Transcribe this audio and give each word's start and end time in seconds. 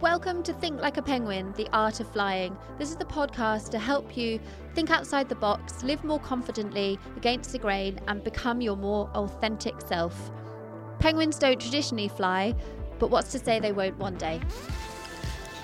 Welcome 0.00 0.42
to 0.42 0.52
Think 0.52 0.80
Like 0.80 0.96
a 0.96 1.02
Penguin, 1.02 1.54
the 1.56 1.68
art 1.72 2.00
of 2.00 2.10
flying. 2.10 2.56
This 2.78 2.90
is 2.90 2.96
the 2.96 3.04
podcast 3.04 3.70
to 3.70 3.78
help 3.78 4.16
you 4.16 4.40
think 4.74 4.90
outside 4.90 5.28
the 5.28 5.36
box, 5.36 5.84
live 5.84 6.02
more 6.02 6.18
confidently 6.18 6.98
against 7.16 7.52
the 7.52 7.58
grain, 7.58 8.00
and 8.08 8.22
become 8.22 8.60
your 8.60 8.76
more 8.76 9.08
authentic 9.14 9.80
self. 9.80 10.32
Penguins 10.98 11.38
don't 11.38 11.60
traditionally 11.60 12.08
fly, 12.08 12.54
but 12.98 13.10
what's 13.10 13.30
to 13.32 13.38
say 13.38 13.60
they 13.60 13.72
won't 13.72 13.96
one 13.96 14.16
day? 14.16 14.40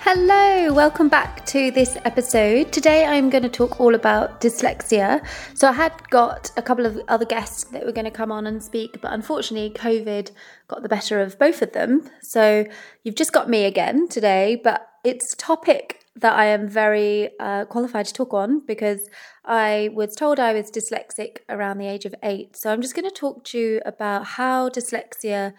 Hello, 0.03 0.73
welcome 0.73 1.09
back 1.09 1.45
to 1.45 1.69
this 1.69 1.95
episode. 2.05 2.71
Today 2.71 3.05
I'm 3.05 3.29
going 3.29 3.43
to 3.43 3.49
talk 3.49 3.79
all 3.79 3.93
about 3.93 4.41
dyslexia. 4.41 5.23
So, 5.53 5.67
I 5.67 5.73
had 5.73 6.09
got 6.09 6.49
a 6.57 6.63
couple 6.63 6.87
of 6.87 6.99
other 7.07 7.23
guests 7.23 7.65
that 7.65 7.85
were 7.85 7.91
going 7.91 8.05
to 8.05 8.11
come 8.11 8.31
on 8.31 8.47
and 8.47 8.63
speak, 8.63 8.99
but 8.99 9.13
unfortunately, 9.13 9.69
COVID 9.69 10.31
got 10.67 10.81
the 10.81 10.89
better 10.89 11.21
of 11.21 11.37
both 11.37 11.61
of 11.61 11.73
them. 11.73 12.09
So, 12.23 12.65
you've 13.03 13.13
just 13.13 13.31
got 13.31 13.47
me 13.47 13.63
again 13.65 14.07
today, 14.07 14.59
but 14.61 14.89
it's 15.03 15.33
a 15.33 15.37
topic 15.37 16.03
that 16.15 16.33
I 16.33 16.45
am 16.45 16.67
very 16.67 17.29
uh, 17.39 17.65
qualified 17.65 18.07
to 18.07 18.13
talk 18.13 18.33
on 18.33 18.65
because 18.65 19.07
I 19.45 19.91
was 19.93 20.15
told 20.15 20.39
I 20.39 20.51
was 20.53 20.71
dyslexic 20.71 21.41
around 21.47 21.77
the 21.77 21.87
age 21.87 22.05
of 22.05 22.15
eight. 22.23 22.57
So, 22.57 22.71
I'm 22.71 22.81
just 22.81 22.95
going 22.95 23.07
to 23.07 23.15
talk 23.15 23.43
to 23.45 23.59
you 23.59 23.81
about 23.85 24.25
how 24.25 24.67
dyslexia 24.67 25.53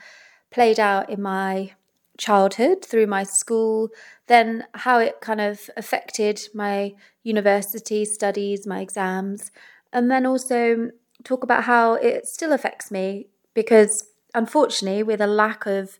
played 0.51 0.81
out 0.81 1.11
in 1.11 1.23
my 1.23 1.75
childhood 2.19 2.85
through 2.85 3.07
my 3.07 3.23
school, 3.23 3.89
then 4.27 4.65
how 4.75 4.99
it 4.99 5.21
kind 5.21 5.41
of 5.41 5.71
affected 5.77 6.41
my 6.55 6.95
university 7.23 8.05
studies, 8.05 8.67
my 8.67 8.81
exams, 8.81 9.51
and 9.93 10.11
then 10.11 10.27
also 10.27 10.91
talk 11.25 11.43
about 11.43 11.65
how 11.65 11.95
it 11.95 12.27
still 12.27 12.53
affects 12.53 12.91
me 12.91 13.29
because 13.55 14.05
unfortunately, 14.35 15.03
with 15.03 15.21
a 15.21 15.27
lack 15.27 15.67
of 15.67 15.99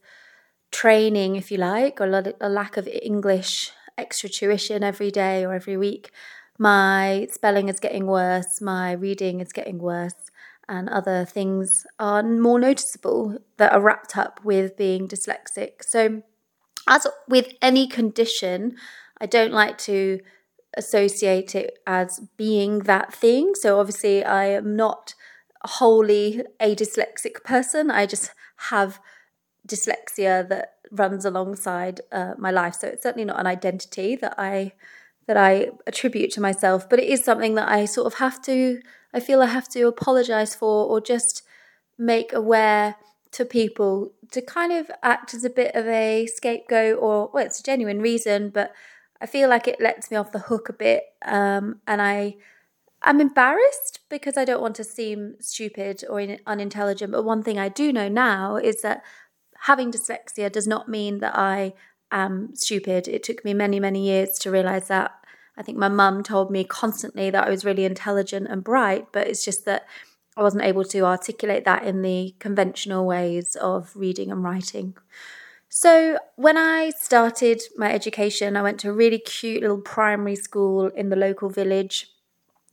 training, 0.71 1.37
if 1.37 1.51
you 1.51 1.59
like, 1.59 2.01
or 2.01 2.35
a 2.41 2.49
lack 2.49 2.77
of 2.77 2.89
English 2.89 3.71
extra 3.99 4.29
tuition 4.29 4.83
every 4.83 5.11
day 5.11 5.45
or 5.45 5.53
every 5.53 5.77
week, 5.77 6.11
my 6.59 7.27
spelling 7.31 7.69
is 7.69 7.79
getting 7.79 8.07
worse, 8.07 8.61
my 8.61 8.93
reading 8.93 9.41
is 9.41 9.53
getting 9.53 9.79
worse 9.79 10.32
and 10.69 10.89
other 10.89 11.25
things 11.25 11.87
are 11.99 12.23
more 12.23 12.59
noticeable 12.59 13.39
that 13.57 13.73
are 13.73 13.81
wrapped 13.81 14.17
up 14.17 14.41
with 14.45 14.77
being 14.77 15.09
dyslexic. 15.09 15.83
So, 15.83 16.23
as 16.89 17.07
with 17.29 17.53
any 17.61 17.87
condition, 17.87 18.77
I 19.21 19.27
don't 19.27 19.53
like 19.53 19.79
to 19.79 20.21
associate 20.77 21.55
it 21.55 21.79
as 21.87 22.21
being 22.37 22.81
that 22.81 23.13
thing. 23.13 23.55
So, 23.55 23.79
obviously, 23.79 24.25
I 24.25 24.47
am 24.47 24.77
not 24.77 25.15
wholly 25.65 26.43
a 26.59 26.75
dyslexic 26.75 27.45
person. 27.45 27.91
I 27.91 28.07
just 28.07 28.33
have 28.69 28.99
dyslexia 29.67 30.49
that 30.49 30.75
runs 30.91 31.25
alongside 31.25 32.01
uh, 32.11 32.35
my 32.39 32.51
life. 32.51 32.75
So, 32.75 32.89
it's 32.89 33.03
certainly 33.03 33.27
not 33.27 33.41
an 33.41 33.47
identity 33.47 34.17
that 34.17 34.35
I 34.39 34.73
that 35.29 35.37
I 35.37 35.71
attribute 35.87 36.33
to 36.33 36.41
myself, 36.41 36.89
but 36.89 36.99
it 36.99 37.09
is 37.09 37.25
something 37.25 37.55
that 37.55 37.69
I 37.69 37.85
sort 37.85 38.07
of 38.07 38.19
have 38.19 38.43
to 38.43 38.81
I 39.13 39.21
feel 39.21 39.43
I 39.43 39.47
have 39.47 39.69
to 39.71 39.87
apologize 39.87 40.55
for 40.55 40.87
or 40.87 41.01
just 41.01 41.43
make 41.99 42.33
aware 42.33 42.97
to 43.33 43.45
people 43.45 44.13
to 44.31 44.41
kind 44.43 44.73
of 44.73 44.91
act 45.03 45.35
as 45.35 45.45
a 45.45 45.51
bit 45.51 45.75
of 45.75 45.87
a 45.87 46.27
scapegoat 46.27 46.99
or 47.01 47.31
well 47.33 47.47
it's 47.47 47.61
a 47.61 47.63
genuine 47.63 48.01
reason 48.01 48.51
but 48.51 48.73
I 49.21 49.27
feel 49.27 49.49
like 49.49 49.67
it 49.69 49.81
lets 49.81 50.11
me 50.11 50.17
off 50.17 50.33
the 50.33 50.39
hook 50.39 50.69
a 50.69 50.73
bit 50.73 51.05
um, 51.25 51.81
and 51.87 52.03
I 52.03 52.37
I'm 53.01 53.21
embarrassed 53.21 54.01
because 54.09 54.37
I 54.37 54.45
don't 54.45 54.61
want 54.61 54.77
to 54.77 54.85
seem 54.85 55.37
stupid 55.41 56.05
or 56.09 56.21
unintelligent 56.47 57.13
but 57.13 57.25
one 57.25 57.43
thing 57.43 57.59
I 57.59 57.69
do 57.69 57.93
know 57.93 58.09
now 58.09 58.57
is 58.57 58.83
that 58.83 59.03
having 59.61 59.91
dyslexia 59.91 60.53
does 60.53 60.67
not 60.67 60.89
mean 60.89 61.19
that 61.21 61.37
I 61.37 61.73
am 62.11 62.51
stupid. 62.55 63.09
It 63.09 63.23
took 63.23 63.45
me 63.45 63.55
many 63.55 63.81
many 63.81 64.07
years 64.07 64.39
to 64.41 64.51
realize 64.51 64.89
that 64.89 65.13
I 65.57 65.63
think 65.63 65.79
my 65.79 65.89
mum 65.89 66.23
told 66.23 66.51
me 66.51 66.65
constantly 66.65 67.31
that 67.31 67.47
I 67.47 67.51
was 67.51 67.65
really 67.65 67.85
intelligent 67.85 68.49
and 68.49 68.65
bright, 68.65 69.09
but 69.13 69.27
it's 69.27 69.45
just 69.45 69.65
that 69.67 69.87
I 70.37 70.43
wasn't 70.43 70.65
able 70.65 70.85
to 70.85 71.01
articulate 71.01 71.65
that 71.65 71.85
in 71.85 72.03
the 72.03 72.35
conventional 72.39 73.07
ways 73.07 73.55
of 73.57 73.95
reading 73.95 74.31
and 74.31 74.43
writing. 74.43 74.97
So, 75.69 76.19
when 76.37 76.59
I 76.59 76.91
started 76.91 77.63
my 77.77 77.93
education, 77.93 78.57
I 78.57 78.63
went 78.63 78.81
to 78.81 78.91
a 78.91 78.93
really 78.93 79.19
cute 79.19 79.63
little 79.63 79.81
primary 79.81 80.37
school 80.37 80.89
in 80.89 81.09
the 81.09 81.17
local 81.17 81.49
village, 81.49 82.11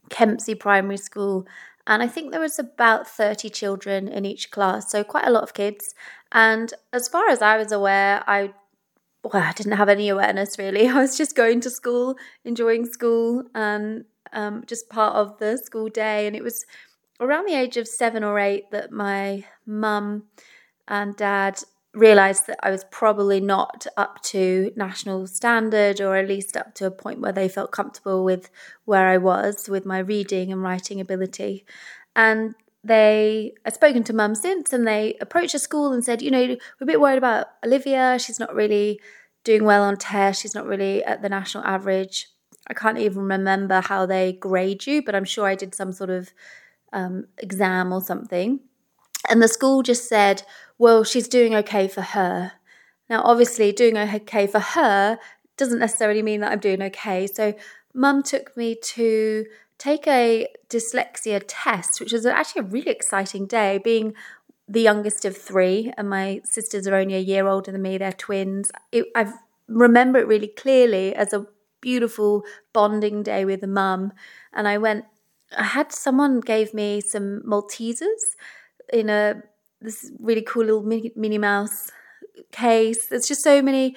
Kempsey 0.09 0.56
Primary 0.56 0.97
School, 0.97 1.47
and 1.88 2.03
I 2.03 2.07
think 2.07 2.31
there 2.31 2.39
was 2.39 2.59
about 2.59 3.07
30 3.07 3.50
children 3.50 4.07
in 4.07 4.25
each 4.25 4.51
class, 4.51 4.91
so 4.91 5.03
quite 5.03 5.25
a 5.25 5.31
lot 5.31 5.44
of 5.44 5.53
kids. 5.53 5.95
And 6.31 6.73
as 6.94 7.07
far 7.07 7.29
as 7.29 7.41
I 7.41 7.57
was 7.57 7.72
aware, 7.72 8.23
I 8.28 8.53
well, 9.24 9.44
I 9.44 9.52
didn't 9.53 9.74
have 9.74 9.90
any 9.90 10.09
awareness 10.09 10.57
really. 10.57 10.88
I 10.90 11.00
was 11.00 11.18
just 11.18 11.35
going 11.35 11.62
to 11.62 11.69
school, 11.69 12.16
enjoying 12.44 12.85
school, 12.85 13.44
and 13.53 14.06
um, 14.34 14.63
just 14.68 14.90
part 14.90 15.16
of 15.16 15.38
the 15.40 15.57
school 15.57 15.90
day. 15.90 16.28
And 16.28 16.35
it 16.35 16.44
was 16.44 16.66
around 17.19 17.46
the 17.46 17.56
age 17.56 17.78
of 17.78 17.88
seven 17.88 18.24
or 18.24 18.40
eight 18.40 18.72
that 18.72 18.91
my 18.91 19.46
mum 19.66 20.24
and 20.88 21.16
dad 21.16 21.62
realized 21.94 22.47
that 22.47 22.59
I 22.62 22.69
was 22.69 22.85
probably 22.91 23.41
not 23.41 23.88
up 23.97 24.22
to 24.24 24.72
national 24.75 25.28
standard, 25.28 26.00
or 26.00 26.16
at 26.16 26.28
least 26.28 26.56
up 26.56 26.75
to 26.75 26.86
a 26.86 26.91
point 26.91 27.19
where 27.19 27.31
they 27.31 27.50
felt 27.50 27.72
comfortable 27.72 28.24
with 28.24 28.50
where 28.86 29.07
I 29.07 29.18
was 29.18 29.68
with 29.68 29.86
my 29.86 30.00
reading 30.00 30.51
and 30.51 30.62
writing 30.62 31.01
ability. 31.01 31.66
And 32.16 32.56
they 32.84 33.53
I've 33.66 33.73
spoken 33.73 34.03
to 34.06 34.13
mum 34.13 34.35
since 34.35 34.72
and 34.72 34.88
they 34.88 35.16
approached 35.19 35.53
the 35.53 35.59
school 35.59 35.91
and 35.91 36.03
said, 36.03 36.22
you 36.22 36.31
know, 36.31 36.41
we're 36.41 36.57
a 36.81 36.85
bit 36.85 37.01
worried 37.01 37.17
about 37.17 37.47
Olivia. 37.66 38.17
She's 38.19 38.40
not 38.40 38.56
really 38.56 39.00
doing 39.44 39.63
well 39.66 39.84
on 39.84 39.97
tests. 39.97 40.41
She's 40.41 40.56
not 40.56 40.66
really 40.66 41.03
at 41.03 41.22
the 41.22 41.29
national 41.29 41.63
average. 41.66 42.28
I 42.68 42.73
can't 42.73 43.00
even 43.00 43.23
remember 43.23 43.81
how 43.81 44.06
they 44.06 44.34
grade 44.34 44.85
you, 44.85 45.01
but 45.03 45.16
I'm 45.16 45.25
sure 45.25 45.47
I 45.47 45.56
did 45.56 45.73
some 45.73 45.91
sort 45.91 46.09
of 46.09 46.31
um, 46.94 47.25
exam 47.38 47.91
or 47.91 48.01
something. 48.01 48.59
And 49.28 49.41
the 49.41 49.47
school 49.47 49.81
just 49.81 50.07
said, 50.07 50.44
well, 50.78 51.03
she's 51.03 51.28
doing 51.28 51.56
okay 51.56 51.88
for 51.88 52.01
her. 52.01 52.53
Now, 53.09 53.22
obviously, 53.23 53.72
doing 53.72 53.97
okay 53.97 54.47
for 54.47 54.59
her 54.59 55.19
doesn't 55.57 55.79
necessarily 55.79 56.22
mean 56.22 56.41
that 56.41 56.51
I'm 56.51 56.59
doing 56.59 56.81
okay. 56.84 57.28
So, 57.28 57.56
mum 57.94 58.23
took 58.23 58.56
me 58.56 58.75
to 58.75 59.45
take 59.79 60.06
a 60.07 60.47
dyslexia 60.69 61.44
test, 61.47 62.00
which 62.00 62.13
was 62.13 62.25
actually 62.25 62.59
a 62.62 62.66
really 62.66 62.91
exciting 62.91 63.47
day, 63.47 63.79
being 63.79 64.13
the 64.67 64.81
youngest 64.81 65.25
of 65.25 65.35
three, 65.35 65.91
and 65.97 66.07
my 66.07 66.41
sisters 66.44 66.85
are 66.88 66.95
only 66.95 67.16
a 67.16 67.19
year 67.19 67.47
older 67.47 67.72
than 67.72 67.81
me. 67.81 67.97
They're 67.97 68.12
twins. 68.12 68.72
It, 68.91 69.06
I 69.16 69.31
remember 69.68 70.19
it 70.19 70.28
really 70.28 70.50
clearly 70.50 71.16
as 71.16 71.34
a 71.34 71.47
beautiful 71.81 72.44
bonding 72.73 73.23
day 73.23 73.45
with 73.45 73.63
a 73.63 73.68
mum. 73.68 74.13
And 74.53 74.68
I 74.68 74.78
went, 74.78 75.06
I 75.57 75.63
had 75.63 75.91
someone 75.91 76.39
gave 76.39 76.73
me 76.73 77.01
some 77.01 77.41
Maltesers 77.47 78.35
in 78.94 79.09
a 79.09 79.41
this 79.81 80.12
really 80.19 80.41
cool 80.41 80.66
little 80.66 80.84
Minnie, 80.84 81.38
Mouse 81.38 81.89
case. 82.51 83.07
There's 83.07 83.28
just 83.28 83.44
so 83.44 83.62
many 83.62 83.95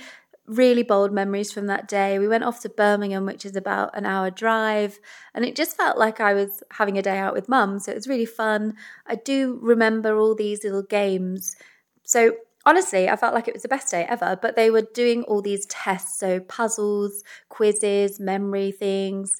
really 0.52 0.82
bold 0.82 1.12
memories 1.12 1.52
from 1.52 1.66
that 1.66 1.88
day. 1.88 2.18
We 2.18 2.28
went 2.28 2.44
off 2.44 2.60
to 2.60 2.68
Birmingham, 2.68 3.26
which 3.26 3.44
is 3.44 3.56
about 3.56 3.96
an 3.96 4.06
hour 4.06 4.30
drive, 4.30 5.00
and 5.34 5.44
it 5.44 5.56
just 5.56 5.76
felt 5.76 5.98
like 5.98 6.20
I 6.20 6.34
was 6.34 6.62
having 6.72 6.98
a 6.98 7.02
day 7.02 7.18
out 7.18 7.34
with 7.34 7.48
mum. 7.48 7.78
So 7.78 7.92
it 7.92 7.96
was 7.96 8.08
really 8.08 8.26
fun. 8.26 8.74
I 9.06 9.16
do 9.16 9.58
remember 9.62 10.16
all 10.16 10.34
these 10.34 10.64
little 10.64 10.82
games. 10.82 11.56
So 12.04 12.34
honestly, 12.64 13.08
I 13.08 13.16
felt 13.16 13.34
like 13.34 13.48
it 13.48 13.54
was 13.54 13.62
the 13.62 13.68
best 13.68 13.90
day 13.90 14.04
ever, 14.08 14.38
but 14.40 14.56
they 14.56 14.70
were 14.70 14.86
doing 14.94 15.22
all 15.24 15.42
these 15.42 15.66
tests, 15.66 16.18
so 16.18 16.40
puzzles, 16.40 17.22
quizzes, 17.48 18.20
memory 18.20 18.72
things. 18.72 19.32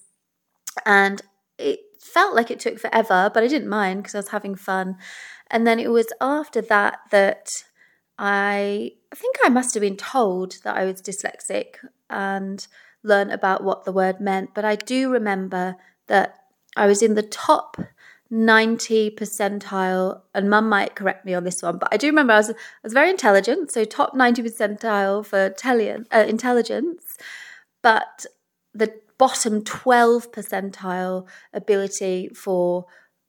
And 0.86 1.22
it 1.58 1.80
felt 2.00 2.34
like 2.34 2.50
it 2.50 2.60
took 2.60 2.78
forever, 2.78 3.30
but 3.32 3.42
I 3.42 3.48
didn't 3.48 3.68
mind 3.68 4.02
because 4.02 4.14
I 4.14 4.18
was 4.18 4.28
having 4.28 4.54
fun. 4.54 4.96
And 5.50 5.66
then 5.66 5.78
it 5.78 5.90
was 5.90 6.08
after 6.20 6.60
that 6.62 7.00
that 7.10 7.48
I 8.18 8.92
I 9.12 9.14
think 9.14 9.36
I 9.44 9.50
must 9.50 9.74
have 9.74 9.82
been 9.82 9.98
told 9.98 10.56
that 10.64 10.74
I 10.74 10.84
was 10.86 11.02
dyslexic 11.02 11.74
and 12.08 12.66
learned 13.02 13.30
about 13.30 13.62
what 13.62 13.84
the 13.84 13.92
word 13.92 14.20
meant, 14.20 14.54
but 14.54 14.64
I 14.64 14.74
do 14.74 15.10
remember 15.10 15.76
that 16.06 16.36
I 16.76 16.86
was 16.86 17.02
in 17.02 17.14
the 17.14 17.22
top 17.22 17.76
90 18.30 19.10
percentile, 19.10 20.22
and 20.34 20.48
mum 20.48 20.66
might 20.66 20.94
correct 20.94 21.26
me 21.26 21.34
on 21.34 21.44
this 21.44 21.62
one, 21.62 21.76
but 21.76 21.90
I 21.92 21.98
do 21.98 22.06
remember 22.06 22.32
I 22.32 22.38
was, 22.38 22.50
I 22.50 22.54
was 22.82 22.94
very 22.94 23.10
intelligent, 23.10 23.70
so 23.70 23.84
top 23.84 24.14
90 24.14 24.44
percentile 24.44 25.26
for 25.26 25.50
tele- 25.50 26.06
uh, 26.10 26.24
intelligence, 26.26 27.18
but 27.82 28.24
the 28.72 28.94
bottom 29.18 29.62
12 29.62 30.32
percentile 30.32 31.28
ability 31.52 32.30
for 32.34 32.86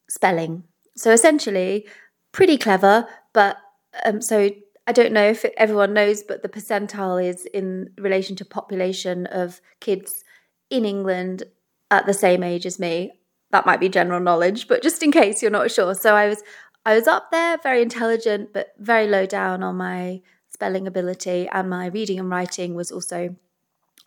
spelling. 0.10 0.64
So 0.96 1.12
essentially, 1.12 1.86
pretty 2.32 2.58
clever, 2.58 3.06
but 3.34 3.58
um, 4.06 4.22
so 4.22 4.50
I 4.86 4.92
don't 4.92 5.14
know 5.14 5.28
if 5.30 5.46
everyone 5.58 5.94
knows, 5.94 6.24
but 6.24 6.42
the 6.42 6.50
percentile 6.50 7.24
is 7.24 7.46
in 7.46 7.92
relation 7.98 8.36
to 8.38 8.46
population 8.46 9.26
of 9.28 9.62
kids 9.80 10.24
in 10.70 10.84
England 10.86 11.44
at 11.90 12.06
the 12.06 12.14
same 12.14 12.44
age 12.44 12.66
as 12.66 12.80
me. 12.80 13.12
That 13.52 13.66
might 13.66 13.80
be 13.80 13.88
general 13.88 14.20
knowledge, 14.20 14.68
but 14.68 14.82
just 14.82 15.04
in 15.04 15.12
case 15.12 15.42
you're 15.42 15.52
not 15.52 15.72
sure. 15.72 15.94
So 15.96 16.16
I 16.16 16.28
was 16.28 16.44
I 16.86 16.96
was 16.96 17.08
up 17.08 17.32
there, 17.32 17.58
very 17.64 17.82
intelligent, 17.82 18.52
but 18.52 18.74
very 18.78 19.08
low 19.08 19.26
down 19.26 19.64
on 19.64 19.78
my 19.78 20.22
spelling 20.50 20.86
ability, 20.86 21.48
and 21.52 21.70
my 21.70 21.88
reading 21.88 22.20
and 22.20 22.30
writing 22.30 22.76
was 22.76 22.92
also 22.92 23.36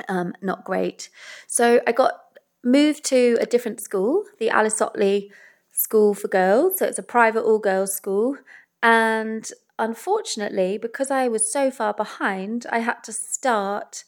um, 0.09 0.35
not 0.43 0.65
great. 0.65 1.09
So 1.47 1.81
I 1.87 1.93
got 1.93 2.21
moved 2.63 3.05
to 3.07 3.39
a 3.41 3.47
different 3.47 3.81
school, 3.81 4.25
the 4.39 4.51
Alice 4.51 4.83
Ottley 4.83 5.31
School 5.73 6.13
for 6.13 6.29
Girls. 6.29 6.79
So 6.79 6.87
it's 6.87 6.99
a 6.99 7.03
private 7.03 7.45
all 7.45 7.59
girls 7.59 7.95
school. 7.95 8.37
And 8.83 9.51
unfortunately, 9.79 10.79
because 10.79 11.11
I 11.11 11.29
was 11.29 11.51
so 11.51 11.71
far 11.71 11.95
behind, 11.95 12.67
I 12.71 12.81
had 12.81 13.03
to 13.05 13.13
start 13.13 14.05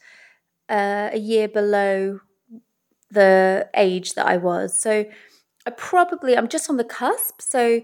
uh, 0.67 1.09
a 1.13 1.17
year 1.17 1.47
below 1.47 2.19
the 3.11 3.69
age 3.75 4.13
that 4.13 4.25
I 4.25 4.37
was. 4.37 4.79
So 4.79 5.05
I 5.65 5.71
probably, 5.71 6.37
I'm 6.37 6.47
just 6.47 6.69
on 6.69 6.77
the 6.77 6.83
cusp. 6.83 7.41
So 7.41 7.81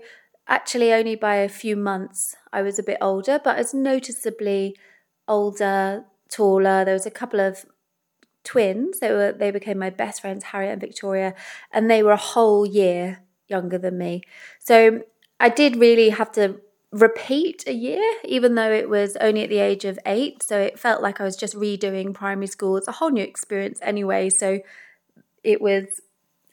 actually, 0.48 0.94
only 0.94 1.16
by 1.16 1.36
a 1.38 1.50
few 1.50 1.76
months, 1.76 2.36
I 2.54 2.62
was 2.62 2.80
a 2.80 2.84
bit 2.84 2.98
older, 3.02 3.40
but 3.44 3.56
I 3.56 3.60
was 3.60 3.74
noticeably 3.74 4.76
older, 5.28 6.06
taller. 6.30 6.86
There 6.86 6.94
was 6.94 7.06
a 7.06 7.12
couple 7.12 7.40
of 7.40 7.66
twins. 8.44 9.00
They 9.00 9.12
were 9.12 9.32
they 9.32 9.52
became 9.52 9.80
my 9.80 9.90
best 9.90 10.22
friends, 10.22 10.46
Harriet 10.46 10.74
and 10.74 10.82
Victoria, 10.82 11.34
and 11.72 11.90
they 11.90 12.04
were 12.04 12.12
a 12.12 12.18
whole 12.18 12.66
year 12.66 13.24
younger 13.48 13.78
than 13.78 13.98
me. 13.98 14.22
So 14.60 15.02
I 15.40 15.50
did 15.50 15.76
really 15.76 16.10
have 16.10 16.32
to 16.34 16.62
repeat 16.96 17.66
a 17.68 17.74
year, 17.74 18.02
even 18.24 18.56
though 18.56 18.72
it 18.72 18.90
was 18.90 19.18
only 19.18 19.44
at 19.44 19.50
the 19.50 19.60
age 19.60 19.84
of 19.84 20.00
eight. 20.06 20.42
So 20.42 20.58
it 20.58 20.80
felt 20.80 21.02
like 21.02 21.20
I 21.20 21.26
was 21.26 21.36
just 21.36 21.54
redoing 21.54 22.14
primary 22.14 22.48
school. 22.48 22.78
It's 22.78 22.88
a 22.88 22.94
whole 22.94 23.10
new 23.10 23.24
experience 23.24 23.80
anyway. 23.82 24.30
So 24.30 24.62
it 25.44 25.62
was 25.62 26.02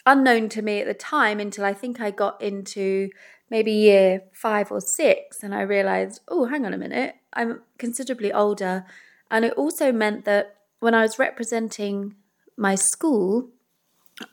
unknown 0.05 0.49
to 0.51 0.63
me 0.63 0.81
at 0.81 0.89
the 0.89 0.95
time 0.95 1.39
until 1.39 1.65
I 1.65 1.73
think 1.73 2.01
I 2.01 2.11
got 2.11 2.43
into 2.43 3.11
maybe 3.51 3.71
year 3.71 4.25
five 4.33 4.73
or 4.73 4.81
six 4.81 5.45
and 5.45 5.55
I 5.55 5.61
realized, 5.61 6.21
oh, 6.27 6.47
hang 6.47 6.67
on 6.67 6.75
a 6.75 6.79
minute, 6.79 7.15
I'm 7.35 7.63
considerably 7.79 8.33
older. 8.33 8.85
And 9.31 9.45
it 9.45 9.53
also 9.53 9.93
meant 9.93 10.25
that 10.25 10.57
when 10.81 10.95
I 10.95 11.03
was 11.03 11.21
representing 11.21 12.17
my 12.57 12.75
school, 12.75 13.51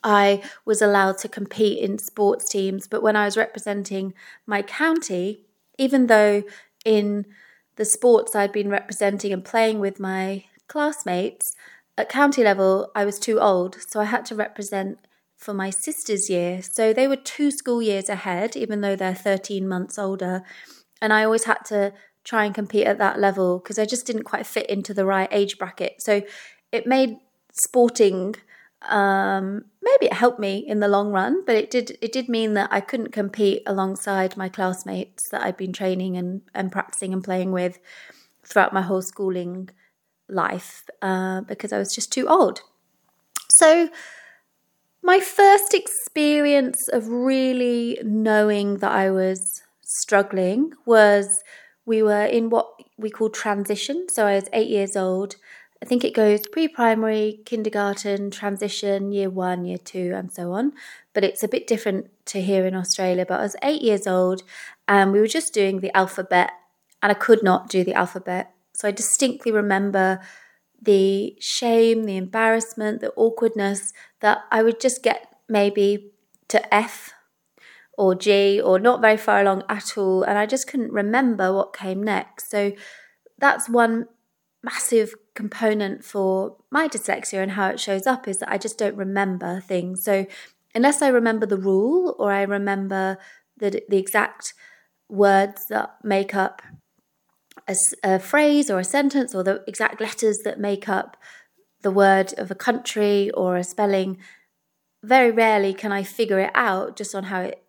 I 0.04 0.42
was 0.66 0.82
allowed 0.82 1.20
to 1.20 1.30
compete 1.30 1.78
in 1.78 2.00
sports 2.00 2.50
teams. 2.50 2.88
But 2.88 3.04
when 3.04 3.16
I 3.16 3.26
was 3.26 3.38
representing 3.38 4.16
my 4.48 4.64
county, 4.64 5.46
even 5.80 6.08
though 6.08 6.44
in 6.86 7.26
the 7.78 7.86
sports 7.86 8.36
I'd 8.36 8.52
been 8.52 8.70
representing 8.70 9.34
and 9.34 9.44
playing 9.44 9.80
with 9.80 10.00
my 10.00 10.44
classmates, 10.68 11.54
at 11.98 12.10
county 12.10 12.44
level, 12.44 12.92
I 12.96 13.06
was 13.06 13.20
too 13.20 13.40
old. 13.40 13.78
So 13.88 14.00
I 14.00 14.06
had 14.06 14.26
to 14.26 14.36
represent 14.36 15.00
for 15.36 15.54
my 15.54 15.70
sister's 15.70 16.30
year. 16.30 16.62
So 16.62 16.94
they 16.94 17.08
were 17.08 17.16
two 17.16 17.50
school 17.50 17.82
years 17.82 18.10
ahead, 18.10 18.56
even 18.56 18.82
though 18.82 18.96
they're 18.96 19.16
13 19.16 19.68
months 19.68 19.98
older. 19.98 20.44
And 21.02 21.14
I 21.14 21.24
always 21.24 21.46
had 21.46 21.66
to 21.68 21.94
try 22.24 22.46
and 22.46 22.54
compete 22.54 22.86
at 22.86 22.98
that 23.00 23.20
level 23.20 23.60
because 23.60 23.80
I 23.80 23.86
just 23.86 24.06
didn't 24.06 24.24
quite 24.24 24.46
fit 24.46 24.70
into 24.70 24.94
the 24.94 25.06
right 25.06 25.30
age 25.32 25.58
bracket. 25.58 26.02
So 26.02 26.22
it 26.72 26.86
made 26.86 27.18
sporting 27.54 28.36
um, 28.84 29.66
maybe 29.82 30.06
it 30.06 30.14
helped 30.14 30.40
me 30.40 30.58
in 30.58 30.80
the 30.80 30.88
long 30.88 31.12
run, 31.12 31.44
but 31.46 31.56
it 31.56 31.70
did 31.70 31.98
it 32.02 32.12
did 32.12 32.30
mean 32.30 32.54
that 32.54 32.70
I 32.72 32.80
couldn't 32.80 33.12
compete 33.12 33.64
alongside 33.66 34.38
my 34.38 34.50
classmates 34.50 35.30
that 35.30 35.42
I'd 35.42 35.58
been 35.58 35.74
training 35.74 36.18
and, 36.18 36.42
and 36.54 36.72
practicing 36.72 37.14
and 37.14 37.24
playing 37.24 37.52
with 37.52 37.80
throughout 38.44 38.74
my 38.74 38.82
whole 38.82 39.02
schooling 39.02 39.70
life 40.30 40.86
uh, 41.02 41.42
because 41.42 41.74
I 41.74 41.78
was 41.78 41.94
just 41.94 42.12
too 42.12 42.28
old. 42.28 42.62
So 43.50 43.90
my 45.02 45.20
first 45.20 45.74
experience 45.74 46.88
of 46.88 47.08
really 47.08 48.00
knowing 48.04 48.78
that 48.78 48.92
I 48.92 49.12
was 49.12 49.64
struggling 49.82 50.74
was 50.86 51.44
we 51.86 52.04
were 52.04 52.26
in 52.26 52.50
what 52.50 52.70
we 52.98 53.10
call 53.10 53.30
transition. 53.30 54.08
So 54.10 54.28
I 54.28 54.36
was 54.36 54.50
eight 54.54 54.70
years 54.70 54.96
old. 54.96 55.36
I 55.82 55.86
think 55.86 56.04
it 56.04 56.14
goes 56.14 56.46
pre 56.48 56.68
primary, 56.68 57.40
kindergarten, 57.46 58.32
transition, 58.32 59.12
year 59.12 59.30
one, 59.30 59.64
year 59.64 59.78
two, 59.78 60.14
and 60.16 60.32
so 60.32 60.52
on. 60.52 60.74
But 61.14 61.24
it's 61.24 61.44
a 61.44 61.48
bit 61.48 61.68
different 61.68 62.10
to 62.28 62.42
here 62.42 62.66
in 62.66 62.76
Australia. 62.76 63.26
But 63.26 63.40
I 63.40 63.44
was 63.44 63.56
eight 63.64 63.82
years 63.82 64.06
old 64.06 64.44
and 64.88 65.12
we 65.12 65.20
were 65.20 65.28
just 65.28 65.54
doing 65.54 65.80
the 65.80 65.96
alphabet, 65.96 66.52
and 67.02 67.12
I 67.12 67.16
could 67.16 67.44
not 67.44 67.70
do 67.70 67.84
the 67.84 67.94
alphabet. 67.94 68.52
So 68.74 68.88
I 68.88 68.92
distinctly 68.92 69.52
remember 69.52 70.20
the 70.82 71.36
shame, 71.40 72.04
the 72.04 72.18
embarrassment, 72.18 73.02
the 73.02 73.12
awkwardness 73.16 73.94
that 74.22 74.40
I 74.52 74.64
would 74.64 74.80
just 74.80 75.04
get 75.04 75.28
maybe 75.48 76.12
to 76.50 76.74
F 76.74 77.14
or 77.98 78.16
G 78.16 78.60
or 78.62 78.80
not 78.80 79.02
very 79.02 79.18
far 79.18 79.42
along 79.42 79.64
at 79.70 79.98
all. 79.98 80.24
And 80.24 80.38
I 80.38 80.46
just 80.46 80.68
couldn't 80.68 80.92
remember 80.92 81.54
what 81.54 81.74
came 81.74 82.02
next. 82.02 82.50
So 82.50 82.72
that's 83.38 83.70
one 83.70 84.08
massive 84.64 85.14
component 85.36 86.04
for 86.04 86.58
my 86.70 86.88
dyslexia 86.88 87.42
and 87.42 87.52
how 87.52 87.70
it 87.70 87.80
shows 87.80 88.06
up 88.06 88.28
is 88.28 88.40
that 88.40 88.52
I 88.52 88.58
just 88.58 88.78
don't 88.78 88.96
remember 88.96 89.62
things. 89.62 90.04
So 90.04 90.26
unless 90.76 91.02
I 91.02 91.08
remember 91.08 91.46
the 91.46 91.58
rule 91.58 92.16
or 92.20 92.32
I 92.32 92.44
remember 92.44 93.18
the, 93.58 93.82
the 93.88 93.98
exact 93.98 94.54
words 95.08 95.68
that 95.70 95.96
make 96.04 96.36
up 96.36 96.62
a, 97.68 97.76
a 98.04 98.20
phrase 98.20 98.70
or 98.70 98.80
a 98.80 98.84
sentence 98.84 99.34
or 99.34 99.44
the 99.44 99.64
exact 99.68 100.02
letters 100.02 100.40
that 100.44 100.60
make 100.60 100.90
up 100.90 101.18
the 101.82 101.92
word 101.92 102.34
of 102.38 102.52
a 102.52 102.56
country 102.56 103.32
or 103.32 103.56
a 103.56 103.64
spelling, 103.64 104.18
very 105.04 105.32
rarely 105.32 105.74
can 105.74 105.92
I 105.92 106.04
figure 106.04 106.40
it 106.40 106.52
out 106.54 106.98
just 106.98 107.16
on 107.16 107.26
how 107.26 107.42
it 107.42 107.64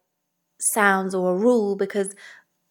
sounds 0.74 1.14
or 1.14 1.32
a 1.32 1.38
rule 1.38 1.76
because 1.76 2.14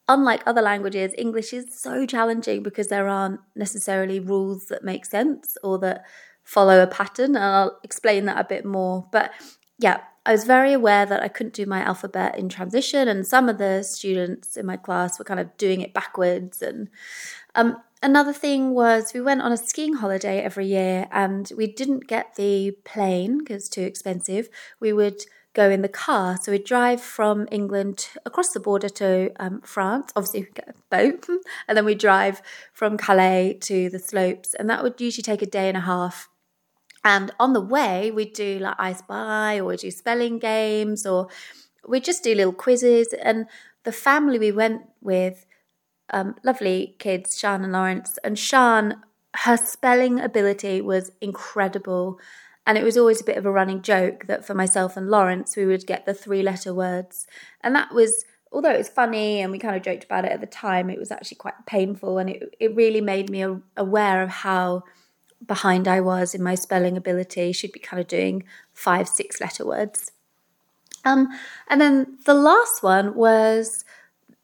unlike 0.10 0.44
other 0.46 0.62
languages, 0.62 1.14
English 1.18 1.54
is 1.54 1.80
so 1.80 2.06
challenging 2.06 2.64
because 2.64 2.88
there 2.88 3.08
aren't 3.08 3.40
necessarily 3.56 4.20
rules 4.20 4.66
that 4.66 4.84
make 4.84 5.06
sense 5.06 5.56
or 5.64 5.78
that 5.80 6.04
follow 6.44 6.82
a 6.84 6.88
pattern. 6.88 7.36
And 7.36 7.46
I'll 7.46 7.80
explain 7.84 8.26
that 8.26 8.40
a 8.40 8.44
bit 8.44 8.66
more. 8.66 9.08
But 9.12 9.32
yeah, 9.78 10.02
I 10.26 10.32
was 10.34 10.44
very 10.44 10.74
aware 10.74 11.06
that 11.06 11.24
I 11.24 11.28
couldn't 11.28 11.54
do 11.54 11.66
my 11.66 11.82
alphabet 11.82 12.38
in 12.38 12.50
transition, 12.50 13.08
and 13.08 13.26
some 13.26 13.48
of 13.48 13.58
the 13.58 13.84
students 13.84 14.58
in 14.58 14.66
my 14.66 14.78
class 14.78 15.18
were 15.18 15.26
kind 15.26 15.40
of 15.40 15.56
doing 15.58 15.82
it 15.82 15.94
backwards. 15.94 16.62
And 16.62 16.90
um, 17.56 17.78
another 18.04 18.34
thing 18.34 18.72
was 18.72 19.14
we 19.14 19.22
went 19.22 19.42
on 19.42 19.52
a 19.52 19.58
skiing 19.58 19.94
holiday 19.94 20.40
every 20.42 20.68
year, 20.68 21.08
and 21.12 21.50
we 21.56 21.68
didn't 21.68 22.08
get 22.08 22.36
the 22.36 22.72
plane 22.84 23.40
because 23.40 23.64
it's 23.64 23.70
too 23.70 23.84
expensive. 23.84 24.50
We 24.80 24.92
would 24.92 25.24
go 25.54 25.70
in 25.70 25.82
the 25.82 25.90
car. 25.90 26.38
So 26.42 26.52
we'd 26.52 26.64
drive 26.64 27.02
from 27.02 27.48
England 27.52 28.10
across 28.26 28.50
the 28.52 28.60
border 28.60 28.90
to 28.90 29.32
um, 29.40 29.62
France. 29.62 30.12
Obviously, 30.16 30.42
we 30.42 30.50
get 30.54 30.70
a 30.70 30.74
boat, 30.90 31.28
and 31.68 31.78
then 31.78 31.86
we 31.86 31.96
drive 31.96 32.42
from 32.74 32.98
Calais 32.98 33.58
to 33.62 33.90
the 33.90 34.00
slopes, 34.00 34.54
and 34.54 34.70
that 34.70 34.84
would 34.84 35.02
usually 35.02 35.24
take 35.24 35.42
a 35.42 35.46
day 35.46 35.68
and 35.68 35.78
a 35.78 35.82
half. 35.82 36.30
And 37.04 37.32
on 37.40 37.54
the 37.54 37.62
way, 37.62 38.12
we'd 38.12 38.34
do 38.34 38.60
like 38.60 38.76
I 38.78 38.94
Spy, 38.94 39.60
or 39.60 39.66
we'd 39.66 39.80
do 39.80 39.92
spelling 39.92 40.38
games, 40.40 41.06
or 41.06 41.28
we'd 41.88 42.04
just 42.04 42.24
do 42.24 42.36
little 42.36 42.54
quizzes. 42.54 43.14
And 43.14 43.46
the 43.84 43.92
family 43.92 44.38
we 44.38 44.52
went 44.52 44.84
with, 45.02 45.46
um, 46.12 46.36
lovely 46.44 46.96
kids, 47.00 47.38
Sean 47.38 47.64
and 47.64 47.74
Lawrence, 47.74 48.20
and 48.24 48.38
Sean, 48.38 49.02
her 49.36 49.58
spelling 49.58 50.20
ability 50.20 50.82
was 50.82 51.12
incredible. 51.22 52.20
And 52.70 52.78
it 52.78 52.84
was 52.84 52.98
always 52.98 53.20
a 53.20 53.24
bit 53.24 53.36
of 53.36 53.48
a 53.48 53.52
running 53.52 53.82
joke 53.82 54.28
that 54.28 54.46
for 54.46 54.54
myself 54.54 54.96
and 54.96 55.10
Lawrence, 55.10 55.58
we 55.58 55.66
would 55.66 55.88
get 55.88 56.06
the 56.06 56.14
three 56.14 56.44
letter 56.44 56.72
words. 56.72 57.26
And 57.62 57.76
that 57.76 57.96
was, 57.96 58.26
although 58.52 58.70
it 58.70 58.78
was 58.78 58.88
funny 58.88 59.42
and 59.42 59.52
we 59.52 59.58
kind 59.58 59.76
of 59.76 59.82
joked 59.82 60.04
about 60.04 60.24
it 60.24 60.32
at 60.32 60.40
the 60.40 60.46
time, 60.46 60.92
it 60.92 61.00
was 61.00 61.10
actually 61.10 61.38
quite 61.38 61.66
painful. 61.66 62.20
And 62.20 62.30
it, 62.30 62.56
it 62.60 62.76
really 62.76 63.02
made 63.02 63.32
me 63.32 63.44
aware 63.76 64.22
of 64.22 64.30
how 64.30 64.84
behind 65.44 65.88
I 65.88 66.00
was 66.00 66.36
in 66.36 66.44
my 66.44 66.54
spelling 66.54 66.96
ability. 66.96 67.54
She'd 67.54 67.72
be 67.72 67.80
kind 67.80 68.00
of 68.00 68.08
doing 68.08 68.44
five, 68.72 69.10
six 69.10 69.42
letter 69.42 69.66
words. 69.66 70.12
Um, 71.04 71.28
and 71.70 71.82
then 71.82 72.20
the 72.26 72.36
last 72.36 72.84
one 72.84 73.16
was 73.16 73.84